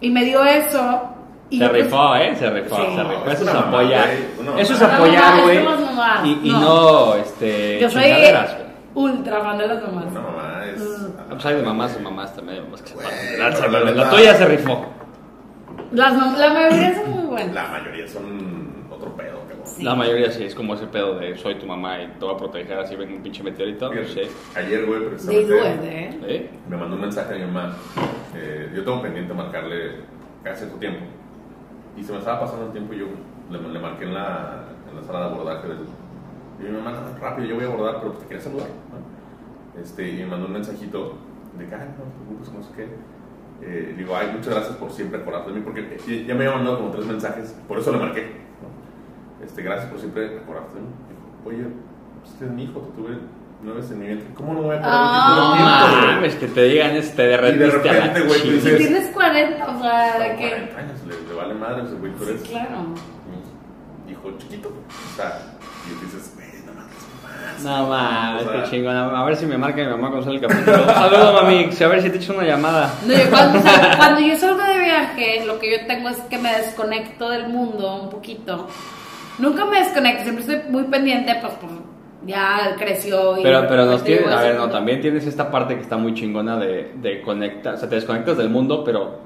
[0.00, 1.02] Y me dio eso.
[1.50, 2.34] Y Se pues, rifó, ¿eh?
[2.36, 2.82] Se rifó, Sí.
[2.96, 3.26] se rifó.
[3.30, 4.08] Es Eso es apoyar.
[4.58, 5.62] Eso es apoyar, No, güey.
[5.62, 6.60] mamás, Y, y no.
[6.60, 8.04] no, este, Yo soy
[8.94, 10.04] ultra fan de las mamás.
[10.10, 10.80] Una mamá es.
[10.80, 11.06] Mm.
[11.18, 12.64] Ah, Pues hay de mamás y mamás también.
[12.70, 12.96] pues, que se
[13.68, 14.86] la La tuya se rifó.
[15.92, 17.54] Las la mayoría son muy buenas.
[17.54, 19.66] La mayoría son otro pedo, cabrón.
[19.66, 19.82] Sí.
[19.84, 22.36] La mayoría sí, es como ese pedo de soy tu mamá y te voy a
[22.36, 23.90] proteger así ven un pinche meteorito.
[23.90, 24.30] Fíjate, Sí.
[24.56, 25.98] Ayer, güey, precisamente.
[25.98, 26.18] ¿eh?
[26.26, 26.50] ¿Eh?
[26.68, 27.76] Me mandó un mensaje a mi mamá.
[28.34, 29.96] eh, yo tengo pendiente marcarle
[30.42, 31.04] cada cierto tiempo.
[31.96, 33.06] Y se me estaba pasando el tiempo y yo
[33.50, 35.68] le, le marqué en la, en la sala de abordaje.
[35.68, 35.78] Del,
[36.60, 38.68] y mamá, "No, rápido, yo voy a abordar, pero te quería saludar.
[38.68, 39.80] ¿no?
[39.80, 41.14] Este, y me mandó un mensajito
[41.58, 42.84] de que, ay, no te preocupes, no sé qué.
[43.62, 46.44] Eh, le digo, ay, muchas gracias por siempre acordarte de mí, porque ya- ya me
[46.46, 48.22] había mandado como tres mensajes, por eso le marqué.
[48.62, 49.44] ¿no?
[49.44, 50.88] Este, gracias por siempre acordarte de mí.
[51.08, 51.68] Dijo, oye,
[52.24, 53.18] este es mi hijo, te tuve
[53.62, 54.28] nueve en mi vientre.
[54.34, 55.14] ¿Cómo no me voy a acordar de ti?
[55.16, 55.86] Ah.
[55.88, 58.60] No güey?" mames, que te digan es, te Y de repente, güey, tú chingada.
[58.60, 60.48] Si dices- tienes 40, o sea, de que.
[60.50, 61.03] 40 años,
[61.58, 62.78] vale madre, ese güey, tú eres Sí, claro.
[64.06, 64.68] mi hijo chiquito.
[64.68, 65.38] O sea,
[65.86, 67.64] y dices, güey, no mames, mamás.
[67.64, 68.96] No mames, O sea, qué chingón.
[68.96, 70.84] A ver si me marca mi mamá cuando sale el capítulo.
[70.94, 71.70] Saludos, mami.
[71.80, 72.92] A ver si te echo una llamada.
[73.06, 76.18] No, yo cuando, o sea, cuando yo salgo de viaje, lo que yo tengo es
[76.18, 78.68] que me desconecto del mundo un poquito.
[79.38, 81.70] Nunca me desconecto, siempre estoy muy pendiente, pues, por,
[82.24, 83.42] ya él creció y...
[83.42, 86.56] Pero, pero nos tienes, a ver, no, también tienes esta parte que está muy chingona
[86.56, 89.18] de, de conectar, o sea, te desconectas del mundo, pero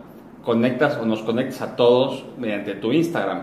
[0.42, 3.42] conectas o nos conectas a todos mediante tu Instagram.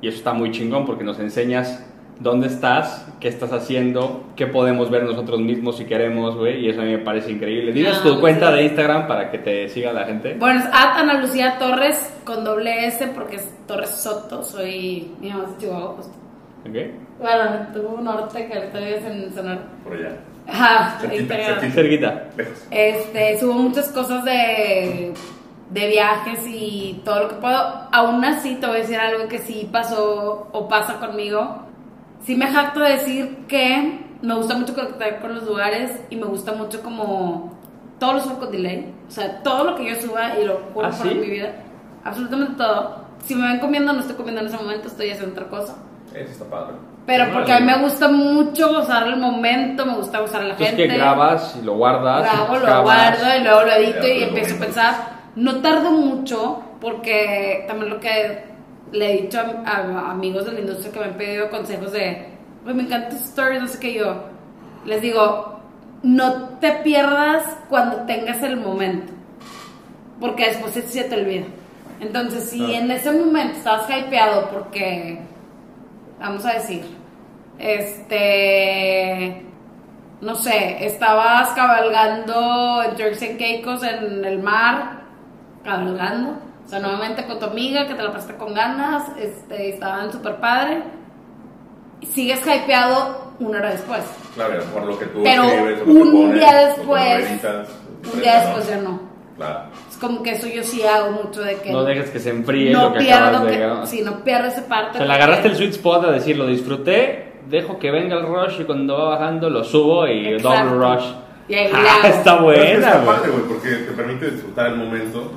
[0.00, 1.84] Y eso está muy chingón porque nos enseñas
[2.20, 6.80] dónde estás, qué estás haciendo, qué podemos ver nosotros mismos si queremos, güey, y eso
[6.80, 7.72] a mí me parece increíble.
[7.72, 8.56] Dinos Ah, tu cuenta sí.
[8.56, 10.34] de Instagram para que te siga la gente.
[10.38, 15.12] Bueno, es at Ana Lucía Torres con doble S porque es Torres Soto, soy...
[15.20, 16.12] Mi mamá es de Chihuahua, justo.
[16.68, 16.76] ¿Ok?
[17.20, 19.60] Bueno, tuvo un norte que ahorita vives en Sonora.
[19.84, 20.16] Por allá.
[20.46, 21.70] Ajá, Cerquita, cerquita.
[21.70, 22.24] Cerquita.
[22.36, 22.66] Lejos.
[22.70, 25.12] Este, subo muchas cosas de,
[25.70, 27.58] de viajes y todo lo que puedo.
[27.92, 31.62] Aún así, te voy a decir algo que sí pasó o pasa conmigo.
[32.24, 36.24] Sí me jacto de decir que me gusta mucho conectar con los lugares y me
[36.26, 37.52] gusta mucho como
[38.00, 38.92] todo lo subo con delay.
[39.06, 41.14] O sea, todo lo que yo suba y lo juro ¿Ah, por sí?
[41.14, 41.52] mi vida.
[42.04, 42.96] Absolutamente todo.
[43.24, 45.76] Si me ven comiendo, no estoy comiendo en ese momento, estoy haciendo otra cosa.
[46.14, 46.74] Eso está padre.
[47.06, 50.50] Pero porque a mí me gusta mucho gozar el momento, me gusta gozar a la
[50.50, 52.20] Entonces gente que grabas y lo guardas.
[52.20, 52.82] y grabo, lo grabas.
[52.84, 55.17] guardo y luego lo edito y pues, empiezo a pensar.
[55.38, 58.44] No tardo mucho porque también lo que
[58.92, 62.26] le he dicho a, a amigos de la industria que me han pedido consejos de,
[62.64, 64.24] "Güey, me encanta tu story, no sé qué yo.
[64.84, 65.60] Les digo,
[66.02, 69.12] no te pierdas cuando tengas el momento,
[70.20, 71.46] porque después se- se te olvida.
[72.00, 75.20] Entonces, si en ese momento estabas hypeado porque,
[76.20, 76.82] vamos a decir,
[77.58, 79.42] este,
[80.20, 84.97] no sé, estabas cabalgando en Turks and Caicos en el mar,
[85.68, 86.30] cabalgando,
[86.64, 90.36] o sea, nuevamente con tu amiga que te la pasaste con ganas, este, estaban súper
[90.36, 90.82] padre,
[92.12, 94.00] sigues hypeado una hora después.
[94.34, 97.28] Claro, por lo que tú Pero escribes, que un pones, día después,
[98.14, 99.00] Un día después ya no.
[99.36, 99.60] Claro.
[99.88, 102.72] Es como que eso yo sí hago mucho de que No dejes que se enfríe
[102.72, 103.86] no lo que pierdo acabas de que, grabar.
[103.86, 104.90] sí, no pierdo esa parte.
[104.94, 108.26] O sea, le agarraste el sweet spot a decir, lo disfruté, dejo que venga el
[108.26, 110.70] rush y cuando va bajando lo subo y Exacto.
[110.70, 111.04] doble rush.
[111.48, 114.66] Y ahí Ah, está Pero es que buena, está padre, güey, porque te permite disfrutar
[114.66, 115.30] el momento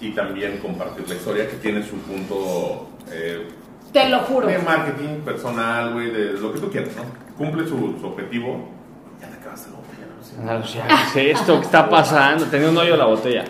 [0.00, 3.46] y también compartir la historia que tiene su punto eh,
[3.92, 4.46] Te lo juro.
[4.46, 7.02] de marketing personal, güey, de lo que tú quieras, ¿no?
[7.36, 8.68] Cumple su, su objetivo.
[9.20, 10.06] Ya te acabaste la botella,
[10.60, 10.66] ¿no?
[10.66, 10.78] Sí.
[10.78, 12.44] O sea, ¿qué es esto que está pasando?
[12.46, 13.44] Tenía un hoyo la botella.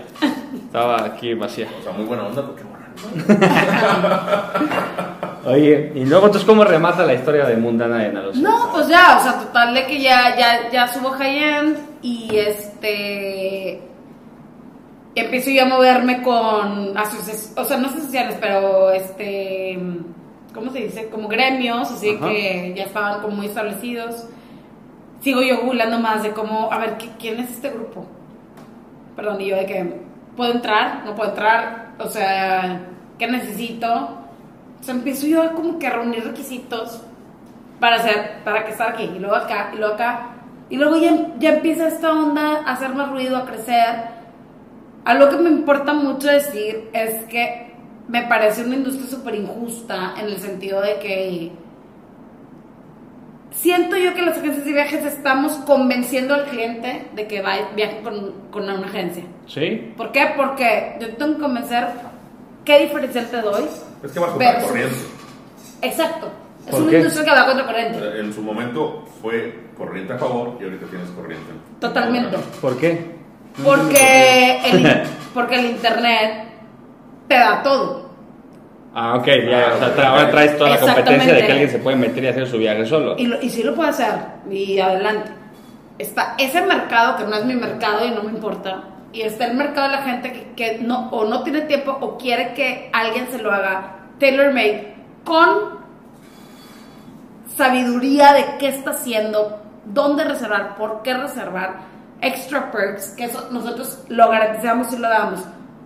[0.55, 1.66] Estaba aquí vacía.
[1.80, 2.76] O sea, muy buena onda porque bueno.
[5.47, 8.36] Oye, y luego entonces, ¿cómo remata la historia de Mundana de Nalos?
[8.36, 13.80] No, pues ya, o sea, total de que ya, ya, ya subo high-end y este.
[15.17, 19.79] Empiezo yo a moverme con asociaciones, o sea, no asociaciones, pero este.
[20.55, 21.09] ¿Cómo se dice?
[21.09, 22.29] Como gremios, así Ajá.
[22.29, 24.27] que ya estaban como muy establecidos.
[25.23, 28.07] Sigo yo googlando más de cómo, a ver, ¿qué- ¿quién es este grupo?
[29.17, 30.01] Perdón, y yo de que,
[30.37, 31.03] ¿puedo entrar?
[31.07, 31.93] ¿No puedo entrar?
[31.99, 32.83] O sea,
[33.19, 33.91] ¿qué necesito?
[34.81, 37.03] O sea, empiezo yo a como que a reunir requisitos
[37.81, 40.29] para hacer, para que estar aquí, y luego acá, y luego acá.
[40.69, 44.16] Y luego ya, ya empieza esta onda a hacer más ruido, a crecer.
[45.07, 47.70] Algo que me importa mucho decir es que
[48.09, 51.52] me parece una industria súper injusta en el sentido de que
[53.52, 58.00] siento yo que las agencias de viajes estamos convenciendo al cliente de que va viaje
[58.02, 59.22] con, con una agencia.
[59.46, 59.92] ¿Sí?
[59.96, 60.32] ¿Por qué?
[60.36, 61.86] Porque yo tengo que convencer
[62.64, 63.62] qué diferencial te doy.
[64.02, 64.96] Es que va contra corriente.
[65.82, 66.32] Exacto.
[66.66, 66.96] Es ¿Por una qué?
[66.98, 68.20] industria que va contra corriente.
[68.20, 71.52] En su momento fue corriente a favor y ahorita tienes corriente.
[71.52, 72.36] en Totalmente.
[72.61, 73.16] ¿Por qué?
[73.64, 75.02] Porque el,
[75.34, 76.44] porque el internet
[77.28, 78.07] te da todo.
[78.94, 81.96] Ah, ok, ya, o sea, ahora traes toda la competencia de que alguien se puede
[81.96, 83.14] meter y hacer su viaje solo.
[83.18, 84.14] Y, lo- y sí lo puede hacer.
[84.50, 85.32] Y adelante.
[85.98, 88.84] Está ese mercado, que no es mi mercado y no me importa.
[89.12, 92.16] Y está el mercado de la gente que, que no, o no tiene tiempo o
[92.18, 94.94] quiere que alguien se lo haga tailor-made
[95.24, 95.76] con
[97.57, 101.76] sabiduría de qué está haciendo, dónde reservar, por qué reservar,
[102.21, 105.41] extra perks, que eso nosotros lo garantizamos y lo damos.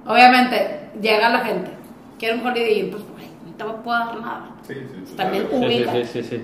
[0.06, 1.70] Obviamente, llega la gente,
[2.18, 4.50] quiere un holiday Inn, pues güey, no te puedo dar nada.
[4.66, 5.16] Sí, sí, sí.
[5.16, 5.66] También claro.
[5.66, 5.92] Ubica.
[5.92, 6.42] sí, sí, sí.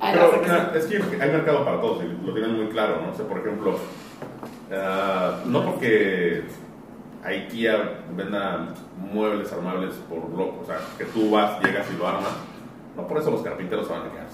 [0.00, 3.10] Ay, Pero mira, es que hay mercado para todos y lo tienen muy claro, ¿no?
[3.10, 3.76] O sea, por ejemplo,
[4.72, 6.44] ah, no porque
[7.24, 12.30] IKEA venda muebles armables por loco, o sea, que tú vas, llegas y lo armas,
[12.96, 14.27] no por eso los carpinteros se van a quedar.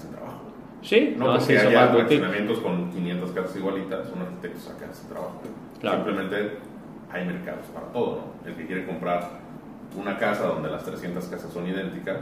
[0.85, 4.75] Sí, No, no, porque sí, haya fraccionamientos con 500 casas igualitas, un arquitecto se va
[4.75, 5.41] a quedar sin trabajo.
[5.81, 5.95] Claro.
[5.97, 6.57] Simplemente
[7.11, 8.49] hay mercados para todo, ¿no?
[8.49, 9.29] El que quiere comprar
[9.97, 12.17] una casa donde las 300 casas son idénticas,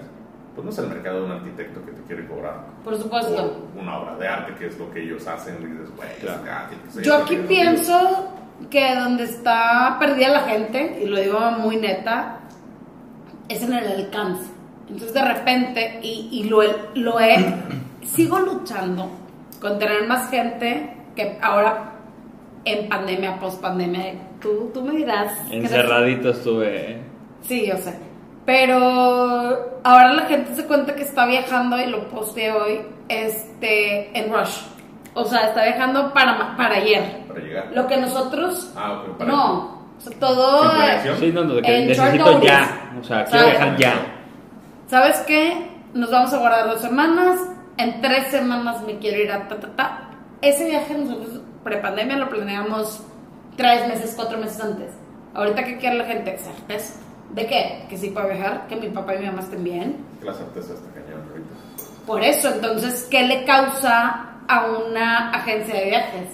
[0.55, 3.67] pues no es el mercado de un arquitecto que te quiere cobrar Por supuesto.
[3.79, 6.41] una obra de arte, que es lo que ellos hacen, y dices, güey, Claro.
[6.89, 8.29] ser Yo aquí pienso
[8.69, 12.39] que donde está perdida la gente, y lo digo muy neta,
[13.49, 14.49] es en el alcance.
[14.87, 16.61] Entonces de repente, y, y lo,
[16.95, 17.35] lo he,
[18.13, 19.09] sigo luchando
[19.59, 21.93] con tener más gente que ahora
[22.65, 25.31] en pandemia, post pandemia, tú, tú me dirás.
[25.51, 26.91] Encerradito estuve.
[26.91, 27.01] ¿eh?
[27.41, 27.97] Sí, yo sé.
[28.45, 28.77] Pero
[29.83, 34.57] ahora la gente se cuenta que está viajando y lo posteé hoy este, en Rush.
[35.13, 37.23] O sea, está viajando para, para ayer.
[37.27, 37.71] Para llegar.
[37.73, 38.73] Lo que nosotros.
[38.75, 39.83] Ah, ok, para No.
[39.97, 40.71] O sea, todo.
[41.19, 42.93] Sí, no, no, de que En short necesito ya.
[42.99, 43.59] O sea, quiero ¿Sabes?
[43.59, 43.93] viajar ya.
[44.87, 45.69] ¿Sabes qué?
[45.93, 47.39] Nos vamos a guardar dos semanas.
[47.77, 50.09] En tres semanas me quiero ir a ta, ta, ta.
[50.41, 53.01] Ese viaje nosotros, prepandemia, lo planeamos
[53.57, 54.91] tres meses, cuatro meses antes.
[55.33, 56.37] Ahorita, ¿qué quiere la gente?
[56.37, 56.99] Certeza.
[57.33, 57.85] ¿De qué?
[57.89, 60.05] Que sí puedo viajar, que mi papá y mi mamá estén bien.
[60.19, 61.49] Que la certeza está cañón ahorita.
[62.05, 66.29] Por eso, entonces, ¿qué le causa a una agencia de viajes?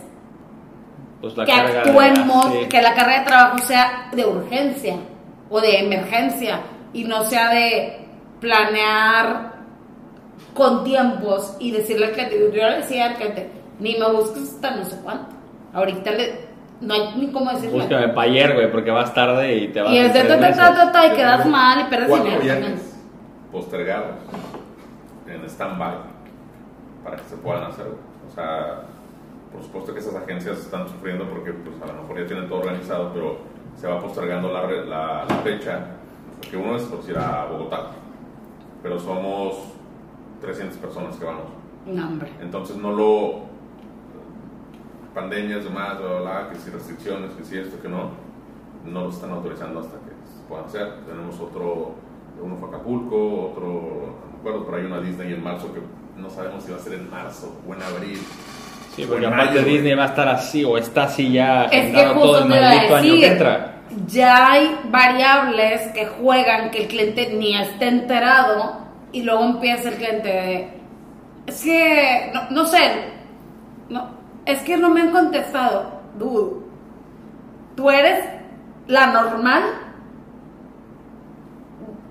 [1.22, 2.66] Pues la que carga de- actuemos, sí.
[2.70, 4.96] que la carga de trabajo sea de urgencia
[5.50, 6.62] o de emergencia
[6.92, 8.00] y no sea de
[8.42, 9.49] planear
[10.54, 14.76] con tiempos y decirle al cliente, yo le decía al cliente, ni me busques hasta
[14.76, 15.36] no sé cuánto.
[15.74, 16.50] Ahorita le,
[16.82, 17.78] no hay ni cómo decirle.
[17.78, 20.92] Búscame para ayer, güey, porque vas tarde y te vas y es de ta, ta,
[20.92, 22.42] ta, y quedas mal y pierdes dinero.
[22.42, 22.96] viajes
[23.52, 24.16] postergados
[25.28, 25.96] en stand-by
[27.04, 27.88] para que se puedan hacer.
[27.88, 28.82] O sea,
[29.52, 32.60] por supuesto que esas agencias están sufriendo porque pues, a lo mejor ya tienen todo
[32.60, 33.38] organizado, pero
[33.76, 35.80] se va postergando la, la, la fecha.
[36.38, 37.88] Porque uno es por ir a Bogotá,
[38.82, 39.58] pero somos
[40.42, 41.44] 300 personas que vamos.
[41.86, 42.32] No, hombre.
[42.42, 43.50] Entonces no lo.
[45.14, 48.12] Pandemias, demás, bla, bla, bla, que si restricciones, que si esto, que no,
[48.86, 50.88] no lo están autorizando hasta que se puedan hacer.
[51.08, 51.96] Tenemos otro,
[52.42, 55.82] uno fue Acapulco, otro, no me acuerdo, por ahí una Disney en marzo que
[56.22, 58.20] no sabemos si va a ser en marzo o en abril.
[58.96, 59.64] Sí, porque en aparte.
[59.64, 62.50] Disney va a estar así o está así ya Es que agendado todo justo el
[62.50, 63.82] maldito año que entra.
[64.08, 68.79] ya hay variables que juegan que el cliente ni esté enterado
[69.12, 70.74] y luego empieza el cliente de,
[71.48, 72.80] es que, no, no sé,
[73.90, 74.10] no,
[74.46, 76.62] es que no me han contestado, dude,
[77.76, 78.24] tú eres
[78.88, 79.64] la normal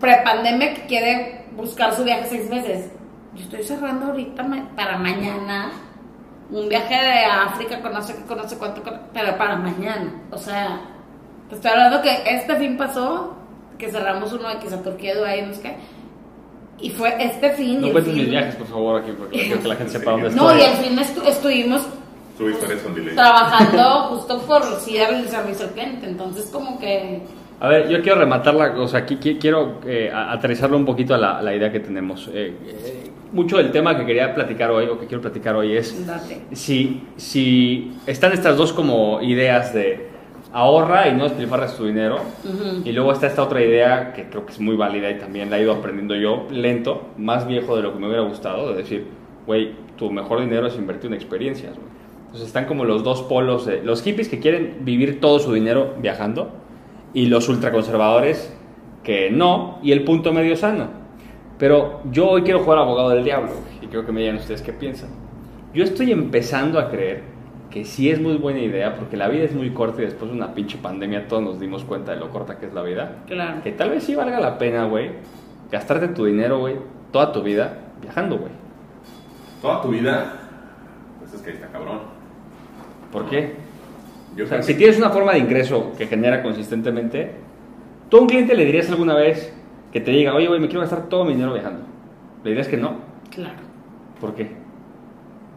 [0.01, 2.91] prepandemia que quiere buscar su viaje seis meses.
[3.35, 5.71] Yo estoy cerrando ahorita para mañana
[6.51, 8.83] un viaje de África con no sé cuánto,
[9.13, 10.13] pero para mañana.
[10.31, 10.81] O sea,
[11.51, 13.37] estoy hablando que este fin pasó,
[13.77, 15.77] que cerramos uno de a Turquía, Dubái, no sé qué.
[16.81, 17.81] Y fue este fin.
[17.81, 20.51] No cuentes mis viajes, por favor, aquí, porque quiero que la gente sepa dónde No,
[20.53, 20.61] estoy.
[20.61, 21.83] y al fin estu- estuvimos
[23.15, 26.07] trabajando justo por sí darle el servicio al cliente.
[26.07, 27.21] Entonces, como que.
[27.61, 31.19] A ver, yo quiero rematar la o sea, qui- quiero eh, aterrizarlo un poquito a
[31.19, 32.29] la, a la idea que tenemos.
[32.33, 36.07] Eh, eh, mucho del tema que quería platicar hoy, o que quiero platicar hoy, es
[36.07, 36.41] Date.
[36.53, 40.08] si, si están estas dos como ideas de
[40.53, 42.83] ahorra y no despilfarras tu dinero, Ujú.
[42.85, 45.59] y luego está esta otra idea que creo que es muy válida y también la
[45.59, 49.07] he ido aprendiendo yo lento, más viejo de lo que me hubiera gustado, de decir,
[49.47, 51.75] güey, tu mejor dinero es invertir en experiencias.
[51.75, 51.87] güey".
[52.27, 55.95] Entonces están como los dos polos, de, los hippies que quieren vivir todo su dinero
[56.01, 56.51] viajando
[57.15, 58.55] y los ultraconservadores
[59.03, 60.89] que no, y el punto medio sano.
[61.59, 63.51] Pero yo hoy quiero jugar abogado del diablo
[63.83, 65.09] y creo que me digan ustedes qué piensan.
[65.75, 67.23] Yo estoy empezando a creer
[67.71, 70.37] que sí es muy buena idea, porque la vida es muy corta y después de
[70.37, 73.17] una pinche pandemia todos nos dimos cuenta de lo corta que es la vida.
[73.27, 73.63] Claro.
[73.63, 75.11] Que tal vez sí valga la pena, güey,
[75.71, 76.77] gastarte tu dinero, güey,
[77.13, 78.53] toda tu vida viajando, güey.
[79.61, 80.33] Toda tu vida,
[81.19, 81.99] pues es que ahí está cabrón.
[83.13, 83.55] ¿Por qué?
[84.37, 87.33] Yo O sea, si que- tienes una forma de ingreso que genera consistentemente,
[88.09, 89.53] ¿tú a un cliente le dirías alguna vez
[89.93, 91.81] que te diga, oye, güey, me quiero gastar todo mi dinero viajando?
[92.45, 92.97] ¿Le dirías que no?
[93.31, 93.59] Claro.
[94.21, 94.53] ¿Por qué?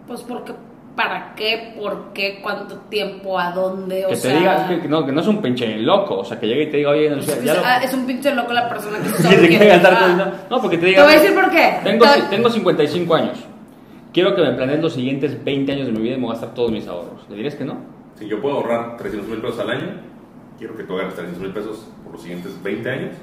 [0.08, 0.54] Pues porque,
[0.96, 1.74] ¿para qué?
[1.80, 2.40] ¿Por qué?
[2.42, 3.40] ¿Cuánto tiempo?
[3.40, 4.06] ¿A dónde?
[4.06, 6.26] O que sea, te diga, que, que no, que no es un pinche loco, o
[6.26, 8.06] sea, que llegue y te diga, oye, no, pues, sé, ya lo- ah, es un
[8.06, 10.34] pinche loco la persona que solo quiere quiere gastar.
[10.50, 11.80] No, porque te Te diga, voy a decir por qué.
[11.84, 13.38] tengo, Te- tengo 55 años,
[14.14, 16.40] quiero que me planees los siguientes 20 años de mi vida y me voy a
[16.40, 17.26] gastar todos mis ahorros.
[17.30, 17.78] ¿Le dirías que no?
[18.20, 19.88] Si yo puedo ahorrar 300 mil pesos al año,
[20.60, 23.16] quiero que tú hagas 300 mil pesos por los siguientes 20 años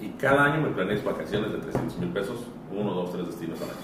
[0.00, 2.38] y cada año me planees vacaciones de 300 mil pesos,
[2.74, 3.78] uno, dos, tres destinos al año.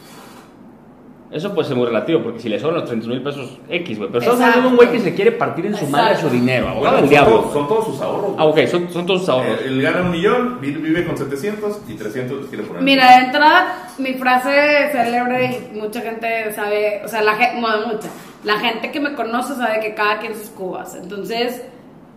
[1.31, 4.09] Eso puede ser muy relativo, porque si le sobran los 30 mil pesos X, güey.
[4.11, 6.29] Pero estamos hablando de un güey que se quiere partir en su madre Exacto.
[6.31, 7.41] su dinero, abogado Bueno, del son, diablo.
[7.41, 8.31] todos, son todos sus ahorros.
[8.39, 9.61] Ah, ok, son, son todos sus ahorros.
[9.61, 12.83] Eh, él gana un millón, vi- vive con 700 y 300 les quiere poner.
[12.83, 17.87] Mira, de entrada, mi frase célebre y mucha gente sabe, o sea, la gente, no
[17.89, 18.09] mucha,
[18.45, 20.95] la gente que me conoce sabe que cada quien sus cubas.
[20.95, 21.61] Entonces,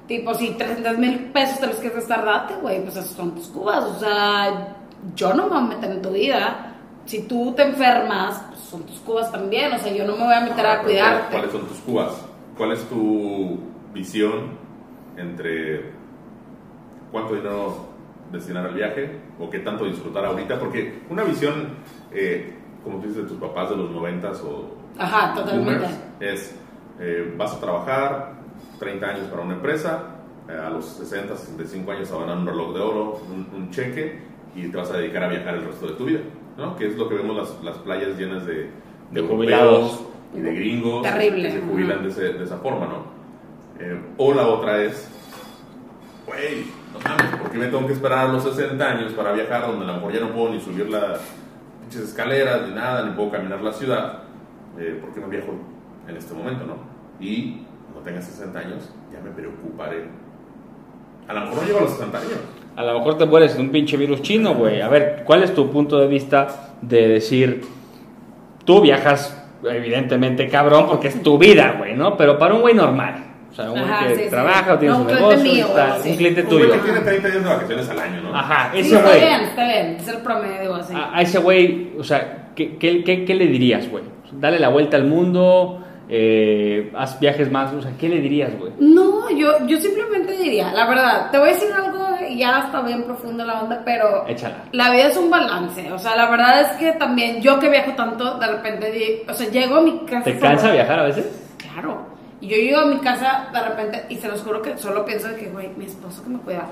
[0.08, 3.48] tipo, si 300 mil pesos te los quieres gastar, date, güey, pues esos son tus
[3.48, 3.84] cubas.
[3.86, 4.76] O sea,
[5.16, 6.66] yo no me voy a meter en tu vida.
[7.06, 9.74] Si tú te enfermas, son tus cubas también.
[9.74, 11.32] O sea, yo no me voy a meter a Ahora, pero cuidarte.
[11.36, 12.26] ¿Cuáles son tus cubas?
[12.58, 13.60] ¿Cuál es tu
[13.94, 14.58] visión
[15.18, 15.92] entre
[17.12, 17.90] cuánto dinero
[18.32, 20.60] destinar al viaje o qué tanto disfrutar ahorita?
[20.60, 21.70] Porque una visión,
[22.12, 22.54] eh,
[22.84, 25.72] como tú dices, de tus papás de los noventas o Ajá, totalmente.
[25.86, 26.56] boomers, es
[27.00, 28.34] eh, vas a trabajar
[28.80, 30.04] 30 años para una empresa,
[30.50, 33.48] eh, a los 60, 65 años te van a dar un reloj de oro, un,
[33.56, 34.20] un cheque
[34.56, 36.20] y te vas a dedicar a viajar el resto de tu vida,
[36.60, 36.76] ¿no?
[36.76, 38.70] Que es lo que vemos las, las playas llenas de,
[39.12, 40.02] De europeos jubilados.
[40.36, 43.04] y de gringos Terrible, que se jubilan de, ese- de esa forma, ¿no?
[43.80, 45.10] Eh, o la otra es,
[46.28, 49.62] güey, no mames, ¿por qué me tengo que esperar a los 60 años para viajar
[49.68, 51.20] donde a lo mejor ya no puedo ni subir las
[51.82, 54.24] pinches escaleras ni nada, ni puedo caminar la ciudad?
[54.78, 55.54] Eh, ¿Por qué no viajo
[56.08, 56.76] en este momento, no?
[57.20, 60.06] Y cuando tenga 60 años ya me preocuparé.
[61.28, 62.32] A lo mejor no llego a los 60 años.
[62.76, 64.82] A lo mejor te mueres de un pinche virus chino, güey.
[64.82, 67.62] A ver, ¿cuál es tu punto de vista de decir,
[68.66, 72.16] tú viajas, evidentemente, cabrón, porque es tu vida, güey, ¿no?
[72.16, 73.26] Pero para un güey normal.
[73.52, 74.30] O sea, un güey Ajá, que sí, sí.
[74.30, 76.10] trabaja o tiene No, su un cliente negocio, mío, está- sí.
[76.12, 76.72] un cliente Un güey tuyo.
[76.74, 78.36] que tiene 30 días de vacaciones al año, ¿no?
[78.36, 79.20] Ajá, Sí, ese está güey.
[79.20, 79.86] bien, está bien.
[80.00, 80.94] Es el promedio, así.
[80.96, 84.04] A, a ese güey, o sea, ¿qué, qué, qué- qué le dirías, güey?
[84.32, 88.72] Dale la vuelta al mundo, eh, haz viajes más, o sea, ¿qué le dirías, güey?
[88.80, 92.82] No, yo, yo simplemente diría, la verdad, te voy a decir algo y ya está
[92.82, 94.56] bien profundo la onda, pero Échala.
[94.72, 95.92] la vida es un balance.
[95.92, 99.50] O sea, la verdad es que también yo que viajo tanto, de repente, o sea,
[99.50, 100.24] llego a mi casa.
[100.24, 101.26] ¿Te cansa viajar a veces?
[101.58, 102.08] Claro.
[102.42, 105.28] Y yo llego a mi casa de repente y se los juro que solo pienso
[105.28, 106.64] de que, güey, mi esposo que me cuida,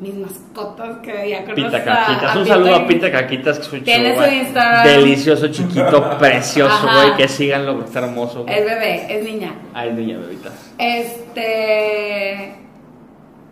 [0.00, 1.54] mis mascotas que ya conozco.
[1.54, 4.34] Pita a- Caquitas, un saludo a Pita Caquitas, que es un Tiene su.
[4.34, 4.84] Instagram.
[4.86, 8.44] Delicioso, chiquito, precioso, güey, que síganlo, está hermoso.
[8.48, 9.52] Es bebé, es niña.
[9.74, 10.50] Ay, niña, bebita.
[10.78, 12.54] Este.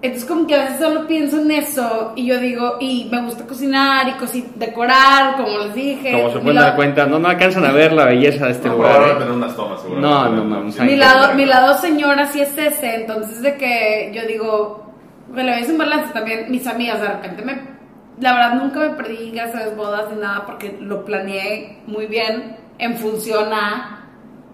[0.02, 3.46] Entonces, como que a veces solo pienso en eso y yo digo, y me gusta
[3.46, 6.10] cocinar y cosi- decorar, como les dije.
[6.12, 8.74] Como se pueden dar cuenta, no, no alcanzan a ver la belleza de este No,
[8.74, 8.96] lugar.
[8.96, 9.14] ahora ¿eh?
[9.14, 10.14] tener unas tomas, seguramente.
[10.14, 10.80] No, no, mames.
[10.80, 14.92] Mi lado, mi lado señora sí es ese, entonces de que yo digo,
[15.32, 17.62] me le ves un balance también, mis amigas de repente me,
[18.20, 22.56] la verdad nunca me perdí, gracias a bodas ni nada, porque lo planeé muy bien
[22.78, 24.00] en función a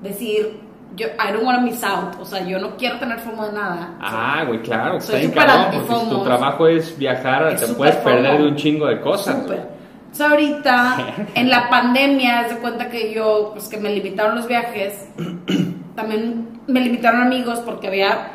[0.02, 0.60] decir,
[0.98, 3.52] yo, I don't want to miss out, o sea, yo no quiero tener fomo de
[3.52, 3.94] nada.
[4.00, 7.96] Ah, güey, claro, Soy está bien porque si tu trabajo es viajar, Es te puedes
[7.96, 8.42] perder fomo.
[8.44, 9.36] de un chingo de cosas.
[9.36, 10.96] Entonces ahorita,
[11.34, 15.08] en la pandemia, haz de cuenta que yo, pues que me limitaron los viajes,
[15.94, 18.32] también me limitaron amigos porque había,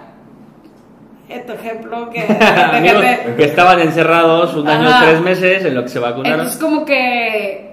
[1.46, 2.22] tu ejemplo, que...
[2.74, 3.04] Amigos
[3.36, 6.40] que- estaban encerrados un año tres meses en lo que se vacunaron.
[6.40, 7.73] Entonces como que,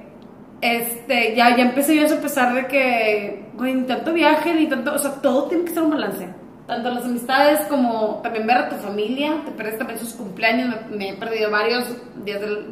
[0.60, 4.94] este, ya, ya empecé yo a sopesar de que, güey, ni tanto viaje, ni tanto,
[4.94, 6.28] o sea, todo tiene que ser un balance.
[6.66, 10.96] Tanto las amistades como también ver a tu familia, te pierdes también sus cumpleaños, me,
[10.96, 11.84] me he perdido varios
[12.24, 12.70] días del,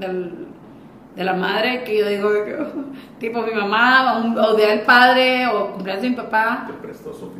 [1.16, 2.30] de la madre, que yo digo,
[3.18, 6.64] tipo mi mamá, o, un- o día del padre, o cumpleaños de mi papá.
[6.68, 7.32] Te prestó su.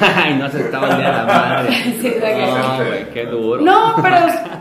[0.00, 1.72] Ay, no se estaba el día de la madre.
[2.00, 3.62] Sí, de que- No, güey, qué duro.
[3.62, 4.16] No, pero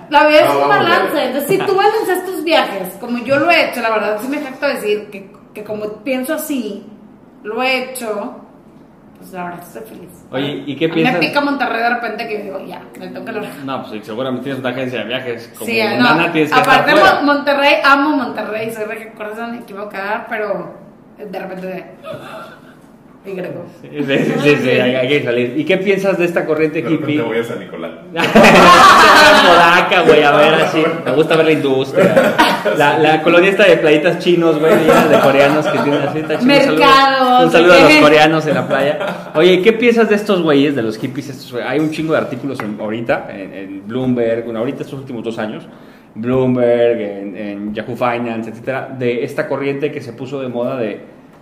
[0.09, 1.23] la vida es No, un balance.
[1.25, 4.39] Entonces, si tú balanceas tus viajes, como yo lo he hecho, la verdad sí me
[4.41, 6.85] jacto decir que, que como pienso así,
[7.43, 8.35] lo he hecho,
[9.17, 10.25] pues la verdad estoy feliz.
[10.31, 11.13] Oye, ¿y qué A mí piensas?
[11.21, 13.51] Me pica Monterrey de repente que digo, ya, me tengo que largar.
[13.65, 15.53] No, pues seguramente tienes una agencia de viajes.
[15.57, 16.31] Como Sí, nana no.
[16.31, 17.15] tienes que Aparte, estar.
[17.23, 20.73] Mon- Monterrey, amo Monterrey, soy de que corazón me equivocar, pero
[21.17, 21.95] de repente
[23.25, 23.63] Y Greco.
[23.81, 23.87] Sí,
[24.61, 25.53] sí, hay, hay que salir.
[25.57, 27.21] ¿Y qué piensas de esta corriente De hippie?
[27.21, 27.91] voy a San Nicolás.
[28.13, 30.83] Podaca, güey, a ver así.
[31.05, 32.33] Me gusta ver la industria.
[32.77, 36.19] La, la colonia esta de playitas chinos, güey, llenas de coreanos que tienen así.
[36.19, 36.53] está chido.
[36.53, 38.99] Un saludo- Mercados, Un saludo a los coreanos en la playa.
[39.35, 41.29] Oye, ¿qué piensas de estos güeyes, de los hippies?
[41.29, 41.63] Estos, güey?
[41.65, 45.37] Hay un chingo de artículos en- ahorita en, en Bloomberg, bueno, ahorita estos últimos dos
[45.39, 45.65] años.
[46.15, 51.01] Bloomberg, en, en Yahoo Finance, etcétera, de esta corriente que se puso de moda de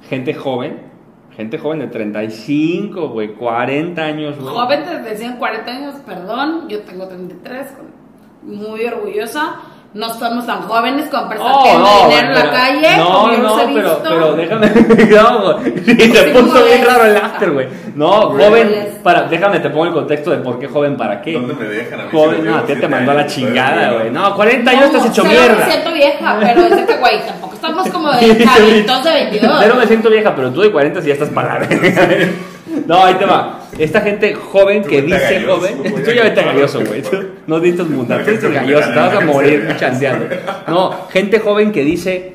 [0.10, 0.92] gente joven.
[1.36, 4.54] Gente joven de 35, güey, 40 años, güey.
[4.54, 8.02] Joven te decían 40 años, perdón, yo tengo 33, con-
[8.44, 9.56] muy orgullosa.
[9.94, 12.98] No somos tan jóvenes estar Oh, no, dinero en la pero- calle.
[12.98, 14.68] No, como he no, pero, pero déjame.
[15.12, 15.60] No.
[15.64, 16.88] Sí, se Sí, puso bien es.
[16.88, 17.68] raro el after, güey.
[17.96, 19.00] No, joven.
[19.04, 21.34] Para, déjame, te pongo el contexto de por qué joven para qué.
[21.34, 22.10] ¿Dónde me dejan a mí?
[22.10, 24.12] Joven, si no, a ti te mandó a la chingada, güey.
[24.12, 25.56] No, 40 No, años estás hecho mierda.
[25.66, 29.58] me siento vieja, pero es de que, güey, tampoco estamos como de chavitos de 22.
[29.62, 31.68] Cero me siento vieja, pero tú de 40 sí ya estás para la.
[32.88, 33.62] No, ahí te va.
[33.78, 35.84] Esta gente joven que dice joven.
[36.04, 37.02] Tú ya vete galloso, güey.
[37.48, 38.24] No necesitas mudar.
[38.24, 40.28] Tú eres galloso, te vas a morir chanceando.
[40.68, 42.34] No, gente joven que dice.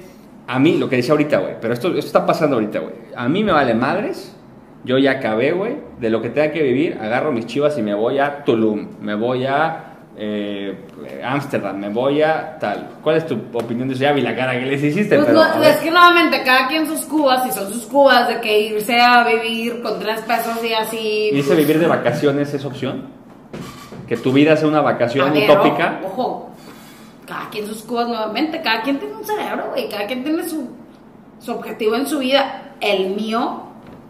[0.48, 1.54] A mí, lo que decía ahorita, güey.
[1.60, 2.94] Pero esto, esto está pasando ahorita, güey.
[3.16, 4.32] A mí me vale madres.
[4.84, 5.76] Yo ya acabé, güey.
[5.98, 8.88] De lo que tenga que vivir, agarro mis chivas y me voy a Tulum.
[9.00, 9.85] Me voy a.
[10.18, 10.74] eh,
[11.22, 12.88] Ámsterdam, me voy a tal.
[13.02, 14.02] ¿Cuál es tu opinión de eso?
[14.02, 15.38] Ya vi la cara que les hiciste, Pues pero.
[15.44, 18.98] no, es que nuevamente cada quien sus cubas y son sus cubas de que irse
[19.00, 21.28] a vivir con tres pesos y así.
[21.32, 23.08] ¿Y dice vivir de vacaciones es opción?
[24.08, 26.00] Que tu vida sea una vacación ver, utópica.
[26.04, 26.50] Ojo,
[27.26, 30.70] cada quien sus cubas nuevamente, cada quien tiene un cerebro, güey, cada quien tiene su,
[31.40, 32.72] su objetivo en su vida.
[32.80, 33.64] El mío,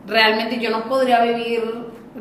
[0.06, 1.62] realmente yo no podría vivir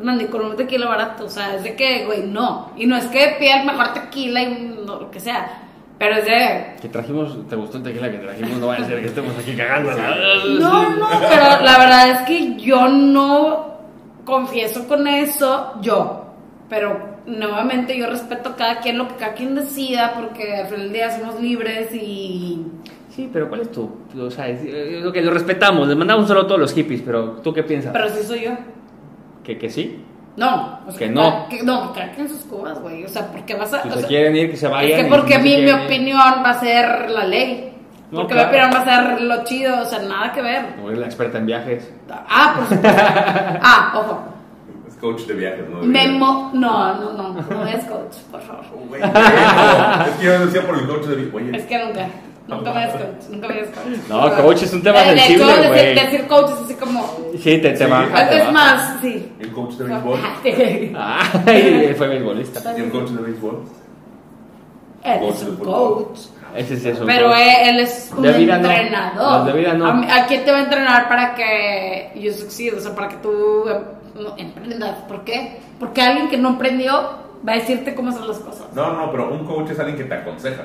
[0.02, 2.70] no, ni con un tequila barato, o sea, es de que, güey, no.
[2.76, 5.62] Y no es que pida el mejor tequila y no, lo que sea,
[5.98, 6.76] pero es de...
[6.80, 8.58] Que trajimos, ¿te gustó el tequila que trajimos?
[8.58, 9.90] No vaya a ser que estemos aquí cagando.
[10.60, 13.78] No, no, pero la verdad es que yo no
[14.24, 16.26] confieso con eso, yo.
[16.68, 20.82] Pero nuevamente yo respeto a cada quien lo que cada quien decida, porque al final
[20.82, 22.66] del día somos libres y.
[23.08, 23.90] Sí, pero ¿cuál es tu...?
[24.20, 24.62] O sea, es,
[25.02, 27.92] lo que lo respetamos, les mandamos saludo a todos los hippies, pero ¿tú qué piensas?
[27.94, 28.50] Pero sí soy yo.
[29.46, 30.04] ¿Que, que sí?
[30.36, 31.46] No, o sea, Que no.
[31.48, 33.04] Que, no, que quien sus cubas, güey.
[33.04, 33.82] O sea, porque vas a.
[33.84, 34.98] Si o se sea, quieren ir, que se vayan.
[34.98, 37.72] es que porque si no mi, quieren ir- opinión va a ser la ley.
[38.10, 38.50] No, Porque claro.
[38.50, 40.74] mi opinión va a ser lo chido, o sea, nada que ver.
[40.74, 41.92] Como eres la experta en viajes.
[42.10, 43.02] Ah, por supuesto.
[43.62, 44.24] ah, ojo.
[44.88, 45.82] Es coach de viajes, ¿no?
[45.82, 46.50] Memo.
[46.54, 47.32] No, no, no.
[47.32, 48.64] No es coach, por favor.
[48.74, 52.06] Oh, güey, no, Es que yo decía por el coach de Oye, Es que nunca.
[52.48, 53.28] Nunca me des coach.
[53.30, 54.08] Nunca me coach.
[54.08, 55.94] No, coach es un tema hecho, sensible, decir, güey.
[55.94, 57.16] decir coach es así como.
[57.34, 57.84] Sí, te, te Sí.
[57.90, 58.06] baja.
[58.14, 58.52] te Antes baja.
[58.52, 59.32] más, sí.
[59.40, 60.18] ¿y un coach de béisbol?
[60.94, 62.74] Ay, fue beisbolista.
[62.78, 63.62] ¿Y un coach de béisbol?
[65.04, 66.18] Él es un coach.
[66.56, 67.38] Ese sí es un Pero coach.
[67.38, 68.70] él, él es un De vida no.
[68.70, 69.38] entrenador.
[69.38, 69.86] Los de vida no.
[69.86, 72.76] ¿A, quién te va a entrenar para que yo suceda?
[72.78, 73.64] O sea, para que tú
[74.14, 74.98] no, emprendas.
[75.08, 75.60] ¿Por qué?
[75.78, 76.94] Porque alguien que no emprendió
[77.46, 78.66] va a decirte cómo hacer las cosas.
[78.74, 80.64] No, no, pero un coach es alguien que te aconseja.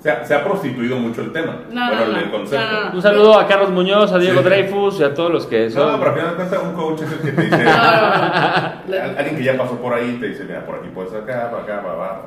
[0.00, 1.58] Se ha, se ha prostituido mucho el tema.
[1.70, 2.30] No, bueno, no, el no.
[2.32, 2.64] concepto.
[2.64, 2.94] No, no, no.
[2.96, 4.44] Un saludo a Carlos Muñoz, a Diego Sí.
[4.44, 5.98] Dreyfus y a todos los que No, son.
[5.98, 7.64] pero al final de cuentas un coach es el que te dice...
[7.64, 9.02] No, no, no.
[9.04, 11.62] Al- Alguien que ya pasó por ahí te dice, mira, por aquí puedes acá, para
[11.64, 12.22] acá, para acá.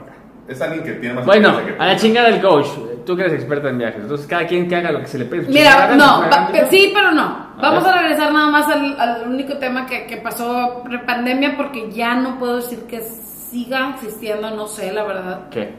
[0.48, 2.68] Es alguien que tiene más Bueno, experiencia que a la chingada del coach.
[3.06, 4.02] Tú que eres experta en viajes.
[4.02, 5.44] Entonces, cada quien que haga lo que se le pide.
[5.48, 7.48] Mira, no, va, sí, pero no.
[7.62, 7.94] Vamos ver.
[7.94, 12.38] a regresar nada más al, al único tema que, que pasó pre-pandemia porque ya no
[12.40, 15.40] puedo decir que siga existiendo, no sé, la verdad.
[15.50, 15.74] ¿Qué?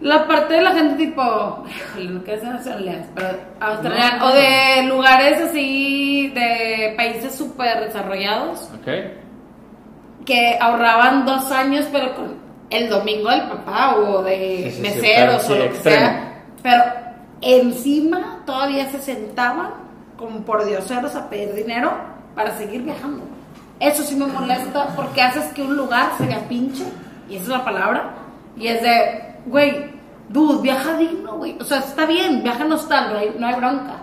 [0.00, 3.28] La parte de la gente tipo, híjole, no quiero nacionalidades, pero
[3.60, 8.88] australiana, o de lugares así, de países súper desarrollados, ¿Ok?
[10.24, 12.34] que ahorraban dos años, pero con
[12.70, 15.90] el domingo del papá o de Sí, sí, sí, meseros pero o sí, lo que
[15.90, 16.42] sea.
[16.62, 16.82] Pero
[17.40, 19.70] encima todavía se sentaban
[20.16, 21.92] como por dioseros a pedir dinero
[22.34, 23.22] para seguir viajando.
[23.80, 26.84] Eso sí me molesta porque haces que un lugar se vea pinche,
[27.28, 28.10] y esa es la palabra,
[28.56, 29.92] y es de, güey,
[30.28, 31.56] dude, viaja digno, güey.
[31.60, 33.98] O sea, está bien, viaja nostal, no hay, no hay bronca.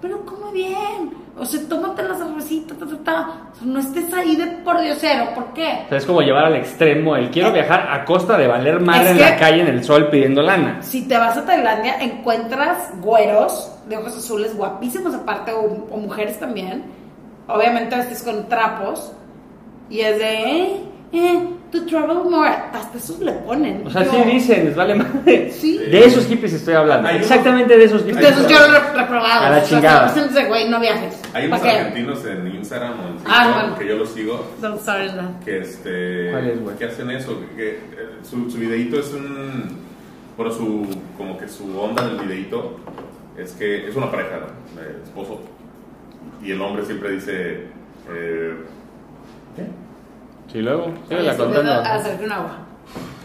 [0.00, 1.26] Pero come bien.
[1.38, 3.28] O sea, tómate la cervecita, ta, ta, ta.
[3.52, 5.34] O sea, no estés ahí de por diosero.
[5.34, 5.82] ¿Por qué?
[5.86, 9.10] O sea, es como llevar al extremo el quiero viajar a costa de valer madre
[9.10, 10.78] en la calle en el sol pidiendo lana.
[10.82, 16.38] Si te vas a Tailandia, encuentras güeros de ojos azules guapísimos aparte, o, o mujeres
[16.38, 16.84] también.
[17.48, 19.12] Obviamente vestes con trapos.
[19.90, 20.80] Y es de, eh,
[21.12, 22.48] eh, to travel more.
[22.48, 23.86] Hasta esos le ponen.
[23.86, 25.50] O sea, Yo- sí dicen, les vale madre.
[25.50, 25.78] Sí.
[25.78, 27.08] De esos hippies estoy hablando.
[27.08, 28.18] Hay unos- Exactamente de esos hippies.
[28.18, 28.76] De esos yo lo.
[28.76, 30.14] A la O sea, chingada.
[30.48, 31.20] güey, no viajes.
[31.34, 31.78] Hay unos ¿Para qué?
[31.78, 33.78] argentinos en Instagram o en TikTok Ah, bueno.
[33.78, 35.44] que yo los sigo Don't start in that.
[35.44, 36.76] que este ¿Cuál es, güey?
[36.76, 37.78] que hacen eso que, que, eh,
[38.22, 39.78] su, su videito es un
[40.36, 40.86] bueno su
[41.16, 42.78] como que su onda del videito
[43.38, 44.80] es que es una pareja ¿no?
[44.82, 45.40] Eh, esposo
[46.42, 47.66] y el hombre siempre dice,
[48.12, 48.54] eh,
[49.56, 49.62] ¿qué?
[50.52, 51.72] Sí, luego, sí, la contando.
[51.72, 52.58] a hacer un agua.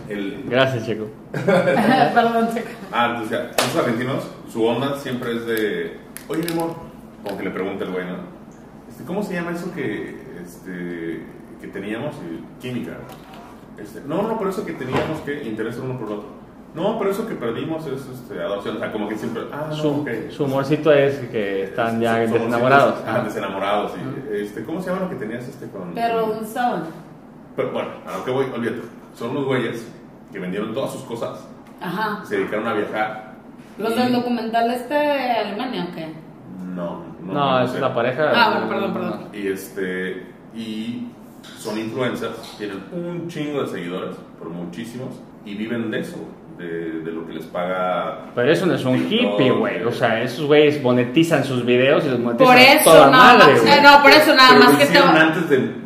[0.10, 1.08] El, Gracias, Checo.
[1.32, 2.70] Perdón, Checo.
[2.92, 5.98] ah, entonces, ya, los argentinos, su onda siempre es de,
[6.28, 6.76] oye, mi amor,
[7.24, 8.16] como que le pregunta el güey, ¿no?
[8.90, 11.24] Este, ¿Cómo se llama eso que, este,
[11.62, 12.16] que teníamos?
[12.60, 12.98] Química.
[13.78, 16.42] Este, no, no, por eso que teníamos que interés uno por el otro.
[16.74, 18.78] No, pero eso que perdimos es este, adopción.
[18.78, 20.10] O sea, como que siempre, ah, no, Su, ok.
[20.30, 22.96] su humorcito es que están ya desenamorados.
[23.06, 23.92] Ah, desenamorados.
[23.98, 25.94] y, este, ¿Cómo se llama lo que tenías este con...?
[25.94, 26.84] Pero, ¿dónde estaban?
[27.56, 28.82] Pero, bueno, a lo que voy, olvídate.
[29.18, 29.88] Son unos güeyes
[30.32, 31.46] que vendieron todas sus cosas,
[31.82, 32.24] Ajá.
[32.26, 33.34] se dedicaron a viajar.
[33.78, 36.14] ¿Los y- del documental este de Alemania o qué?
[36.74, 37.34] No, no.
[37.34, 38.32] No, es la pareja.
[38.34, 39.26] Ah, bueno, perdón, perdón.
[39.34, 40.26] Y este.
[40.56, 41.08] Y
[41.58, 45.10] son influencers, tienen un chingo de seguidores, por muchísimos,
[45.46, 46.18] y viven de eso,
[46.58, 48.26] de, de lo que les paga.
[48.36, 49.84] Pero eso no es un hippie, güey.
[49.84, 53.54] O sea, esos güeyes monetizan sus videos y los monetizan Por eso, toda nada madre,
[53.54, 53.66] más.
[53.66, 54.98] Eh, no, por eso nada Pero más lo que te.
[54.98, 55.81] antes de,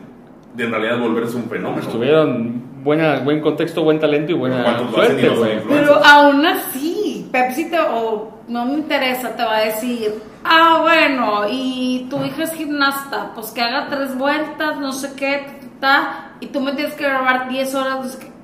[0.56, 1.88] de en realidad volverse un fenómeno.
[1.88, 5.80] Tuvieron buena, buen contexto, buen talento y buena ¿Cuántos lo hacen y suerte, güey.
[5.80, 11.44] Pero aún así, Pepsi te, o no me interesa, te va a decir, ah, bueno,
[11.50, 16.32] y tu hija es gimnasta, pues que haga tres vueltas, no sé qué, ta, ta,
[16.40, 18.36] y tú me tienes que grabar 10 horas, no sé qué.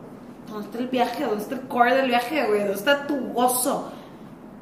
[0.49, 1.23] ¿Dónde está el viaje?
[1.23, 2.59] ¿Dónde está el core del viaje, güey?
[2.59, 3.89] ¿Dónde está tu gozo?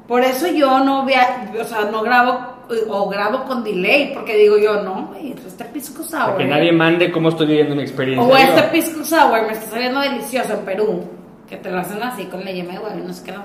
[0.06, 4.58] Por eso yo no vea, o sea, no grabo o grabo con delay, porque digo
[4.58, 6.32] yo, no, güey, este pisco sour.
[6.32, 8.26] Para que nadie mande cómo estoy viviendo mi experiencia.
[8.26, 11.04] O este pisco sour me está saliendo delicioso en Perú,
[11.48, 13.44] que te lo hacen así con la yema de huevo y no sé qué, no,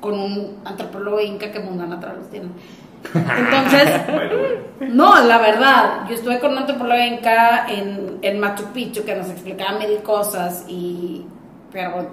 [0.00, 2.48] con un antropólogo inca que Mundana atrás los tiene.
[3.14, 4.00] Entonces,
[4.92, 9.28] no, la verdad, yo estuve con un antropólogo inca en, en Machu Picchu que nos
[9.30, 11.24] explicaba mil cosas y,
[11.72, 12.08] pero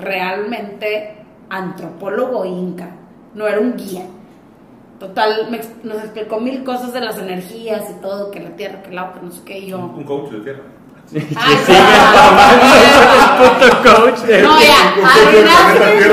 [0.00, 1.16] realmente
[1.50, 2.88] antropólogo inca,
[3.34, 4.06] no era un guía.
[5.02, 8.90] Total, me nos explicó mil cosas de las energías y todo, que la tierra, que
[8.90, 9.78] el agua, que no sé qué, y yo...
[9.78, 10.60] Un coach de tierra.
[11.12, 11.72] Ay, Sí,
[13.18, 16.12] el puto coach de- No, ya, arruinaste,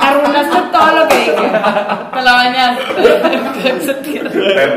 [0.00, 1.32] arruinaste todo lo que dije.
[2.12, 2.84] Te la bañaste.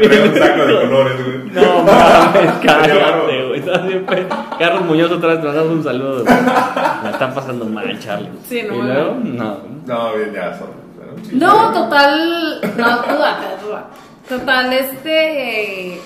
[0.05, 1.37] Trae un saco de colores, güey.
[1.65, 3.25] No mames, cállate, Claro.
[3.25, 3.59] güey.
[3.59, 4.27] Estás siempre-
[4.59, 6.23] Carlos Muñoz otra vez te mandamos un saludo.
[6.25, 8.29] La están pasando mal, Charlie.
[8.47, 9.15] Sí, no, ¿Y luego?
[9.23, 9.57] No.
[9.87, 10.86] No, bien, ya son.
[11.31, 12.61] No, total.
[12.77, 13.47] No, dúdate.
[14.29, 15.99] Total, este.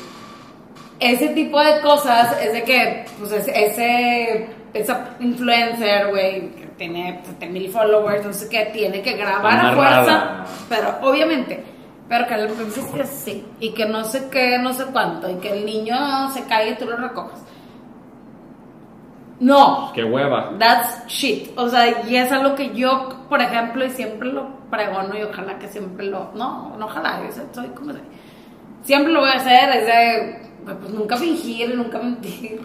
[1.00, 4.50] Ese tipo de cosas es de que, pues, es- ese.
[4.74, 9.74] Esa influencer, güey, que tiene 70 mil followers, no sé qué, tiene que grabar a
[9.76, 10.46] fuerza.
[10.70, 11.62] Pero, obviamente.
[12.08, 13.46] Pero que la influencer es así.
[13.60, 15.30] Y que no sé qué, no sé cuánto.
[15.30, 17.40] Y que el niño se caiga y tú lo recojas.
[19.42, 19.92] No.
[19.94, 20.54] Qué hueva.
[20.60, 21.50] That's shit.
[21.58, 25.58] O sea, y es algo que yo, por ejemplo, y siempre lo pregono y ojalá
[25.60, 26.32] que siempre lo.
[26.36, 27.92] No, no ojalá, yo soy- como.
[27.92, 28.00] de-
[28.84, 30.52] Siempre lo voy a hacer, es de.
[30.64, 32.62] Pues nunca fingir, nunca mentir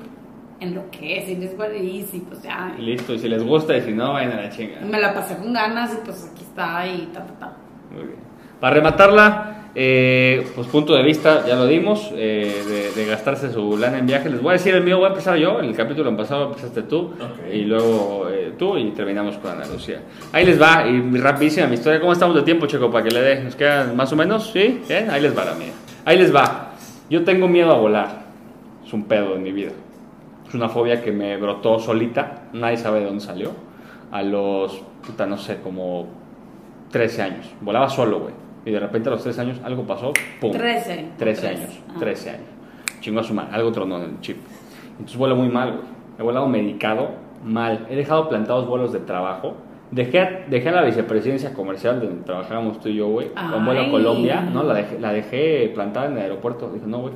[0.61, 1.29] en lo que es.
[1.31, 2.74] Y es what it is, y pues ya.
[2.79, 4.81] Y listo, y si les gusta, y si no, vayan a la chinga.
[4.83, 7.53] Me la pasé con ganas y pues aquí está y ta, ta, ta.
[7.91, 8.18] Muy bien.
[8.61, 13.77] Para rematarla, eh, pues punto de vista, ya lo dimos, eh, de, de gastarse su
[13.77, 14.31] lana en viaje.
[14.31, 15.59] Les voy a decir el mío, voy a empezar yo.
[15.61, 17.12] En el capítulo pasado empezaste tú,
[17.53, 20.01] y luego eh, tú, y terminamos con Ana Lucía.
[20.33, 22.01] Ahí les va, y rapidísima mi historia.
[22.01, 22.91] ¿Cómo estamos de tiempo, Checo?
[22.91, 23.45] Para que le dé.
[23.45, 24.51] ¿Nos quedan más o menos?
[24.51, 24.81] ¿Sí?
[24.89, 25.11] ¿Bien?
[25.11, 25.72] Ahí les va la mía.
[26.07, 26.72] Ahí les va.
[27.11, 28.22] Yo tengo miedo a volar.
[28.83, 29.72] Es un pedo en mi vida.
[30.49, 32.45] Es una fobia que me brotó solita.
[32.55, 33.51] Nadie sabe de dónde salió.
[34.11, 36.07] A los, puta, no sé, como
[36.93, 37.47] 13 años.
[37.61, 38.46] Volaba solo, güey.
[38.67, 40.12] Y de repente a los 13 años algo pasó.
[40.41, 40.51] ¡Pum!
[40.51, 41.11] 13.
[41.17, 41.49] 13 Trece.
[41.49, 41.81] años.
[41.89, 41.95] Ah.
[41.99, 42.43] 13 años.
[43.01, 43.55] Chingo a su madre.
[43.55, 44.37] Algo tronó en el chip.
[44.91, 45.85] Entonces vuelo muy mal, güey.
[46.19, 47.11] He volado medicado
[47.45, 47.87] mal.
[47.89, 49.55] He dejado plantados vuelos de trabajo.
[49.93, 53.29] Dejé, dejé la vicepresidencia comercial donde trabajábamos tú y yo, güey.
[53.29, 53.91] Con vuelo a.
[53.91, 54.41] Colombia.
[54.41, 56.69] No, la dejé, la dejé plantada en el aeropuerto.
[56.69, 57.14] Dije, no, güey.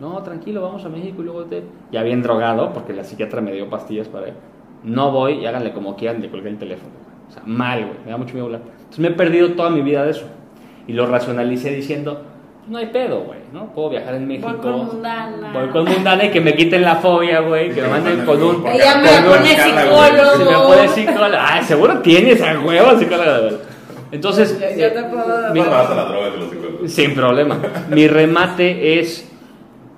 [0.00, 1.62] No, tranquilo, vamos a México y luego te...
[1.92, 4.34] Ya bien drogado, porque la psiquiatra me dio pastillas para él.
[4.82, 6.92] No voy y háganle como quieran, le colgué el teléfono.
[7.28, 7.98] O sea, mal, güey.
[8.04, 8.62] Me da mucho miedo volar.
[8.76, 10.26] Entonces me he perdido toda mi vida de eso.
[10.86, 12.22] Y lo racionalicé diciendo,
[12.68, 13.66] no hay pedo, güey, ¿no?
[13.74, 14.48] Puedo viajar en México.
[14.48, 15.52] Voy con Mundana.
[15.52, 17.70] Voy con Mundana y que me quiten la fobia, güey.
[17.72, 18.66] Que me manden con un...
[18.66, 20.50] Ella me pone Si psicólogo.
[20.50, 21.46] me pone psicóloga.
[21.56, 23.38] Ah, seguro tienes a huevo psicóloga.
[23.40, 23.54] güey.
[24.12, 24.58] Entonces...
[24.60, 26.90] Yo- yo eh, te puedo- mi- No vas a la droga de los psicólogos.
[26.92, 27.58] sin problema.
[27.90, 29.30] Mi remate es,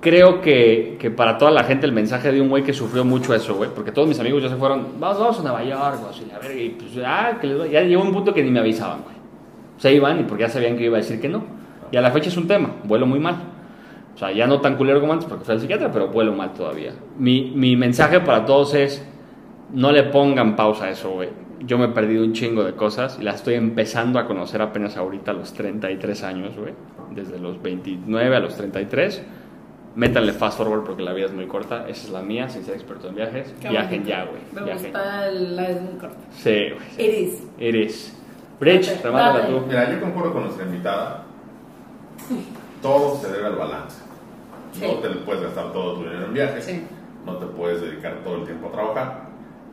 [0.01, 3.33] creo que, que para toda la gente el mensaje de un güey que sufrió mucho
[3.35, 5.99] eso, güey, porque todos mis amigos ya se fueron, vamos, vamos a Nueva York,
[6.31, 7.69] la verga, y pues, ah, que les doy.
[7.69, 9.16] ya llegó un punto que ni me avisaban, güey.
[9.77, 11.43] Se iban y porque ya sabían que iba a decir que no.
[11.91, 13.35] Y a la fecha es un tema, vuelo muy mal.
[14.15, 16.53] O sea, ya no tan culero como antes porque fui al psiquiatra, pero vuelo mal
[16.53, 16.91] todavía.
[17.17, 19.05] Mi, mi mensaje para todos es,
[19.73, 21.29] no le pongan pausa a eso, güey.
[21.59, 24.97] Yo me he perdido un chingo de cosas y las estoy empezando a conocer apenas
[24.97, 26.73] ahorita a los 33 años, güey.
[27.15, 29.23] desde los 29 a los 33.
[29.95, 31.87] Métanle fast forward porque la vida es muy corta.
[31.87, 33.55] Esa es la mía, sin ser experto en viajes.
[33.61, 34.09] Qué Viajen bonito.
[34.09, 34.65] ya, güey.
[34.65, 36.17] Me gusta la es muy corta.
[36.31, 37.07] Sí, güey.
[37.07, 37.43] Iris.
[37.59, 38.16] Eres.
[38.59, 39.59] Bridge, remátala dale.
[39.59, 39.65] tú.
[39.67, 41.23] Mira, yo concuerdo con nuestra invitada.
[42.81, 44.01] Todo se debe al balance.
[44.73, 44.85] Sí.
[44.85, 46.65] No te puedes gastar todo tu dinero en viajes.
[46.65, 46.85] Sí.
[47.25, 49.21] No te puedes dedicar todo el tiempo a trabajar.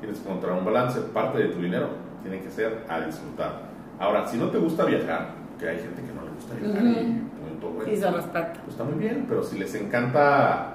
[0.01, 1.01] Tienes que encontrar un balance.
[1.01, 1.89] Parte de tu dinero
[2.23, 3.63] tiene que ser a disfrutar.
[3.99, 5.29] Ahora, si no te gusta viajar,
[5.59, 7.93] que hay gente que no le gusta viajar y punto, güey.
[7.93, 8.53] Y se respeta.
[8.53, 10.75] Pues está muy bien, pero si les encanta.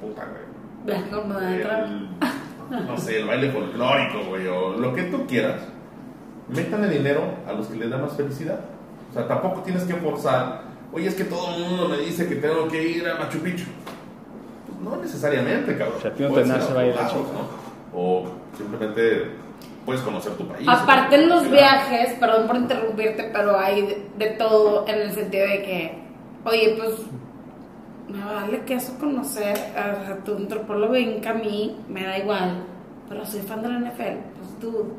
[0.00, 0.48] Puta, güey.
[1.10, 1.28] Con
[2.70, 5.62] no sé, el baile folclórico, güey, o lo que tú quieras,
[6.48, 8.60] métanle dinero a los que les da más felicidad.
[9.10, 12.36] O sea, tampoco tienes que forzar, oye, es que todo el mundo me dice que
[12.36, 13.66] tengo que ir a Machu Picchu.
[14.66, 15.98] Pues no necesariamente, cabrón.
[15.98, 17.68] O sea, a no.
[17.94, 18.26] O
[18.56, 19.30] simplemente
[19.84, 20.68] puedes conocer tu país.
[20.68, 25.46] Aparte en los viajes, perdón por interrumpirte, pero hay de, de todo en el sentido
[25.46, 25.98] de que,
[26.44, 26.94] oye, pues
[28.08, 32.64] me vale que eso conocer a, a tu antropólogo en a mí, me da igual,
[33.08, 34.92] pero soy fan de la NFL, pues tú,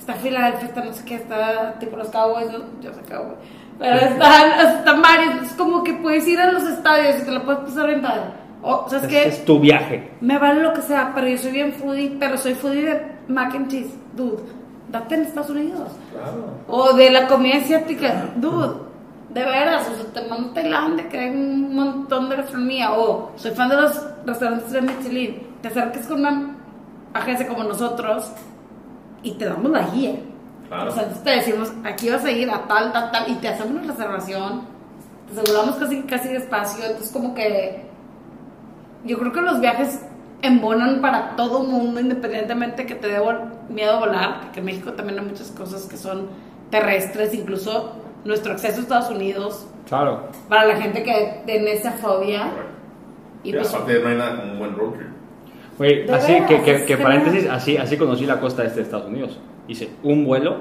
[0.00, 2.58] está Filadelfia, está no sé qué, está tipo los Cowboys, ¿no?
[2.80, 3.38] yo sé Cowboys,
[3.78, 7.44] pero están, están varios, es como que puedes ir a los estadios y te lo
[7.44, 8.22] puedes pasar bien padre.
[8.62, 9.28] O, ¿sabes Este qué?
[9.28, 10.10] es tu viaje.
[10.20, 13.54] Me vale lo que sea, pero yo soy bien foodie, pero soy foodie de mac
[13.54, 14.42] and cheese, dude.
[14.90, 15.92] Date en Estados Unidos.
[16.12, 16.44] Claro.
[16.68, 18.74] O de la comida asiática, dude.
[19.30, 22.92] De veras, o sea, te mando a Tailandia, que hay un montón de gastronomía.
[22.92, 25.46] O soy fan de los restaurantes de Michelin.
[25.62, 26.54] Te acerques con una
[27.14, 28.30] agencia como nosotros
[29.22, 30.14] y te damos la guía.
[30.68, 30.90] Claro.
[30.90, 33.48] O sea, entonces te decimos, aquí vas a ir a tal, tal, tal, y te
[33.48, 34.62] hacemos una reservación.
[35.34, 36.84] Te aseguramos casi, casi de espacio.
[36.84, 37.84] Entonces, como que
[39.04, 40.00] yo creo que los viajes
[40.42, 43.20] embonan para todo mundo, independientemente que te dé
[43.68, 46.28] miedo a volar, porque en México también hay muchas cosas que son
[46.70, 47.92] terrestres, incluso
[48.24, 50.28] nuestro acceso a Estados Unidos, Claro.
[50.48, 52.48] para la gente que tiene esa fobia.
[53.42, 55.09] Y Y pues, aparte no hay nada como un buen road trip.
[56.12, 58.82] Así veras, que, que, es que que paréntesis, así, así conocí la costa este de
[58.82, 59.38] Estados Unidos.
[59.68, 60.56] Hice un vuelo,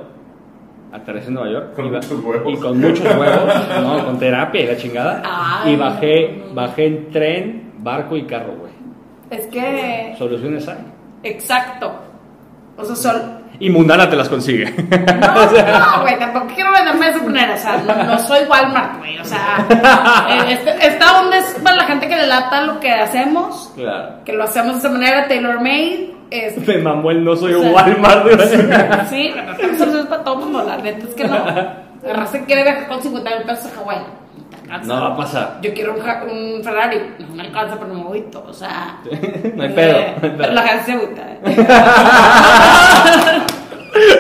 [0.92, 2.54] aterricé en Nueva York Con iba- muchos huevos.
[2.54, 5.22] y con muchos huevos, no, con terapia y la chingada.
[5.26, 8.72] Ay, y bajé, bajé en tren, barco y carro, güey.
[9.30, 10.78] es que, Soluciones hay.
[11.24, 11.92] exacto.
[12.80, 13.22] O sea, sol,
[13.60, 14.66] Y Mundana te las consigue.
[14.90, 15.46] No,
[15.80, 19.18] no, güey, tampoco quiero venderme de esa manera, o sea, no, no soy Walmart, güey,
[19.20, 19.66] o sea,
[20.30, 24.24] eh, este- esta onda es para la gente que le lata lo que hacemos, claro.
[24.26, 27.62] que lo hacemos de esa manera, tailor made, es, Me mamó el no soy O
[27.62, 28.38] sea, Walmart, güey.
[29.10, 32.64] sí, pero estamos soluciones para todo mundo, la neta es que no, la raza quiere
[32.64, 33.98] viajar con 50 mil pesos a Hawái,
[34.72, 34.94] alcanza.
[34.96, 35.58] No va a pasar.
[35.62, 38.98] Yo quiero un, Ferrari, no me alcanza, pero me agüito, o sea,
[39.56, 39.98] No hay pedo.
[39.98, 41.40] eh, pero la gente se agüita, eh.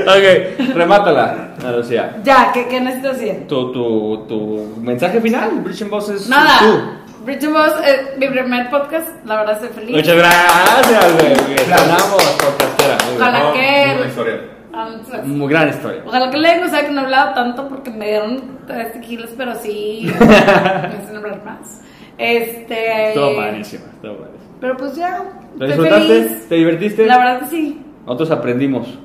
[0.07, 2.17] Ok, remátala, Ana Lucía.
[2.23, 3.47] Ya, ¿qué, qué necesito decir?
[3.47, 6.57] Tu, tu, tu mensaje final, Bridge and Boss es Nada.
[6.59, 6.81] tú.
[7.23, 9.95] Bridget Boss, eh, mi primer podcast, la verdad estoy feliz.
[9.95, 11.67] Muchas gracias, güey.
[11.67, 12.97] Ganamos podcastera.
[13.15, 14.99] Ojalá que- Historia.
[15.01, 15.27] Ah, gracias.
[15.27, 16.03] Muy gran historia.
[16.05, 19.31] Ojalá que le o sea que no he hablado tanto porque me dieron tres tequilas,
[19.37, 21.81] pero sí me hacen hablar más.
[22.17, 23.09] Este.
[23.09, 24.53] Estuvo padrísimo, estuvo padrísimo.
[24.61, 25.23] Pero pues ya.
[25.57, 26.07] ¿Lo estoy disfrutaste?
[26.23, 26.49] feliz.
[26.49, 27.05] ¿Te divertiste?
[27.05, 27.81] La verdad que sí.
[28.05, 28.99] Nosotros aprendimos.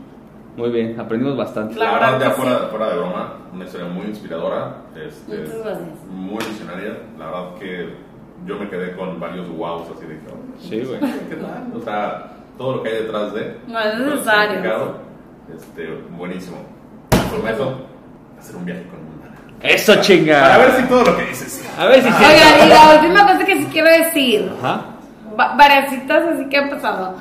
[0.57, 1.75] Muy bien, aprendimos bastante.
[1.77, 2.65] La verdad verdad, ya fuera, sí.
[2.71, 5.89] fuera de broma, una historia muy inspiradora, este, Muchas gracias.
[6.11, 6.97] muy visionaria.
[7.19, 7.89] La verdad que
[8.47, 10.27] yo me quedé con varios wows así de que,
[10.61, 11.01] Sí, güey.
[11.29, 11.73] ¿qué tal?
[11.75, 13.57] O sea, todo lo que hay detrás de.
[13.67, 14.95] No es necesario.
[15.53, 15.87] Este,
[16.17, 16.57] buenísimo.
[17.31, 17.87] Prometo
[18.39, 19.37] hacer un viaje con Mundana.
[19.63, 20.41] Eso chinga.
[20.43, 21.65] Para ver si todo lo que dices.
[21.79, 22.15] A ver si sí.
[22.19, 24.51] Oigan, y la última cosa que sí quiero decir.
[24.63, 24.85] Ajá.
[25.39, 27.17] va- varias citas así que han pasado.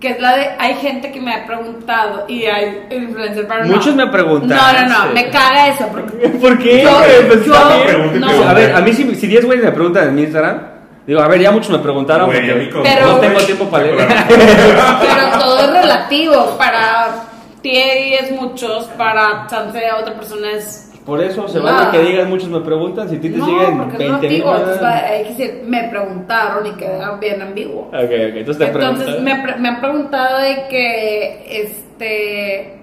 [0.00, 3.74] Que es la de, hay gente que me ha preguntado y hay influencers, pero no.
[3.74, 5.14] Muchos me preguntan, No, no, no, sí.
[5.14, 5.88] me caga eso.
[5.88, 6.82] Porque ¿Por qué?
[6.84, 7.00] Yo-?
[7.26, 7.82] Pues yo-.
[7.84, 8.48] Pregúntete, no.
[8.48, 10.60] A ver, a mí si, si 10 güeyes me preguntan en mi Instagram,
[11.08, 13.84] digo, a ver, ya muchos me preguntaron Güey, porque con- Pero- no tengo tiempo para
[13.84, 14.08] leer.
[14.28, 16.54] Pero todo es relativo.
[16.58, 17.24] Para
[17.62, 17.76] ti
[18.14, 20.84] es muchos, para chance a otra persona es.
[21.04, 23.78] Por eso se vale que digas muchos me preguntan, si a ti te No, siguen
[23.78, 24.44] porque es 20 mil.
[24.46, 27.84] hay que decir, me preguntaron y queda bien ambiguo.
[27.86, 32.78] Ok, ok, entonces te Entonces me, pre- me han preguntado de que, este,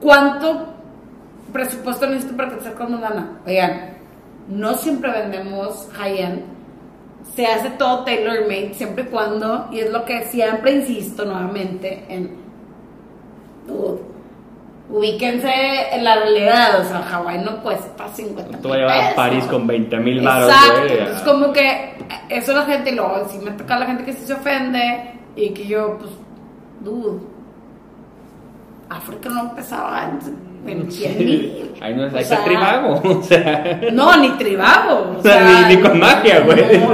[0.00, 0.66] ¿cuánto
[1.52, 3.40] presupuesto necesito para crecer con Mundana?
[3.46, 3.96] Oigan,
[4.48, 6.40] no siempre vendemos high-end,
[7.34, 12.36] se hace todo tailor-made, siempre y cuando, y es lo que siempre insisto nuevamente en,
[13.66, 14.00] dude,
[14.88, 15.50] ubíquense
[15.92, 19.14] en la realidad, o sea, Hawái no cuesta 50 Te voy a llevar a.
[19.14, 21.94] París con 20 mil baros, Exacto, entonces como que
[22.28, 25.50] eso la gente, y luego si me toca la gente que sí se ofende y
[25.50, 26.10] que yo, pues,
[26.80, 27.20] dude,
[28.88, 30.10] África no empezaba
[30.66, 31.72] en en 100 mil.
[31.80, 33.00] Ahí no es, O sea, Tribago.
[33.04, 35.14] O sea, No, ni tribago.
[35.18, 36.78] O sea, ni, ni con magia, güey.
[36.78, 36.88] no.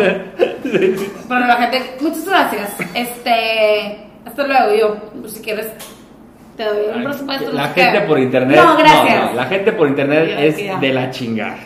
[1.28, 2.70] Bueno, la gente, muchas gracias.
[2.94, 4.74] Este, hasta luego.
[5.22, 5.68] Yo, si quieres,
[6.56, 7.46] te doy un presupuesto.
[7.48, 8.56] no La gente por internet.
[8.62, 9.30] No, gracias.
[9.30, 11.58] no, la gente por internet es de la chingada.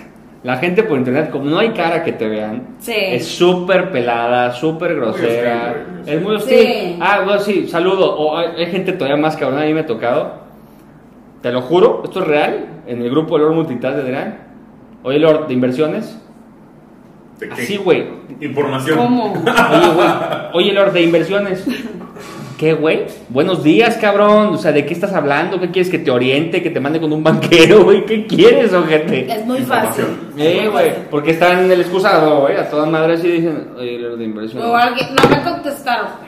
[0.43, 2.93] La gente por internet, como no hay cara que te vean, Sí.
[2.97, 5.74] es súper pelada, súper grosera.
[5.74, 6.59] hostil, muy es muy hostil.
[6.59, 6.73] hostil.
[6.93, 6.98] Sí.
[7.01, 8.14] Ah, bueno, sí, saludo.
[8.16, 10.45] O hay, hay gente todavía más cabrón, a mí me ha tocado.
[11.47, 12.66] Te lo juro, esto es real.
[12.89, 14.39] En el grupo Lord Multitask de Adrián.
[15.05, 16.18] Oye, Lord, de inversiones.
[17.39, 17.62] ¿De qué?
[17.62, 18.05] Así, güey.
[18.40, 18.98] Información.
[18.98, 19.32] ¿Cómo?
[19.32, 20.09] Oye, güey.
[20.55, 21.64] Oye, Lord, de inversiones.
[22.59, 23.05] ¿Qué, güey?
[23.28, 24.55] Buenos días, cabrón.
[24.55, 25.60] O sea, ¿de qué estás hablando?
[25.60, 25.89] ¿Qué quieres?
[25.89, 26.64] ¿Que te oriente?
[26.64, 28.05] ¿Que te mande con un banquero, güey?
[28.05, 29.32] ¿Qué quieres, ojete?
[29.32, 30.05] Es muy fácil.
[30.36, 30.94] Eh, güey.
[31.12, 32.56] Porque están en el excusado, güey.
[32.56, 34.68] A todas madres y dicen, oye, Lord, de inversiones.
[34.68, 36.26] O alguien, no me contestaron.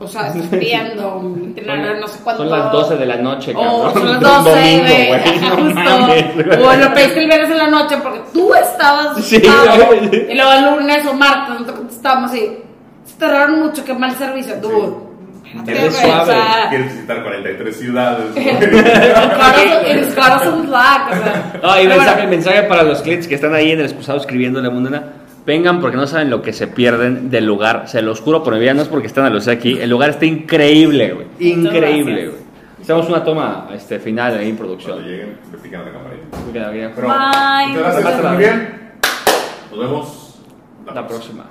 [0.00, 2.42] O sea, un itinerario, no sé cuánto.
[2.42, 3.72] Son las 12 de la noche, cabrón.
[3.72, 5.74] O son las Un 12, domingo, güey.
[5.74, 6.68] No Justo.
[6.68, 10.32] o lo pediste el viernes en la noche porque tú estabas Sí, güey.
[10.32, 12.58] Y luego el lunes o martes no te contestamos y
[13.04, 14.54] se tardaron mucho, qué mal servicio.
[14.60, 15.04] Tú.
[15.66, 16.34] Eres suave.
[16.70, 18.26] Quieres visitar 43 ciudades.
[18.34, 21.60] En caras son black, o sea.
[21.62, 24.18] No, y Pero mensaje, bueno, mensaje para los clientes que están ahí en el excusado
[24.18, 25.04] escribiendo la mundana.
[25.46, 27.84] Vengan porque no saben lo que se pierden del lugar.
[27.86, 29.78] Se los juro por mi vida, no es porque están a los aquí.
[29.78, 31.26] El lugar está increíble, güey.
[31.38, 32.44] Increíble, güey.
[32.80, 35.04] Hacemos una toma este, final ahí en Cuando producción.
[35.06, 36.92] lleguen, le pican la camarita.
[36.94, 37.68] Pero, Bye.
[37.68, 38.78] muchas gracias, muy la- bien.
[39.70, 40.20] Nos vemos
[40.94, 41.44] La próxima.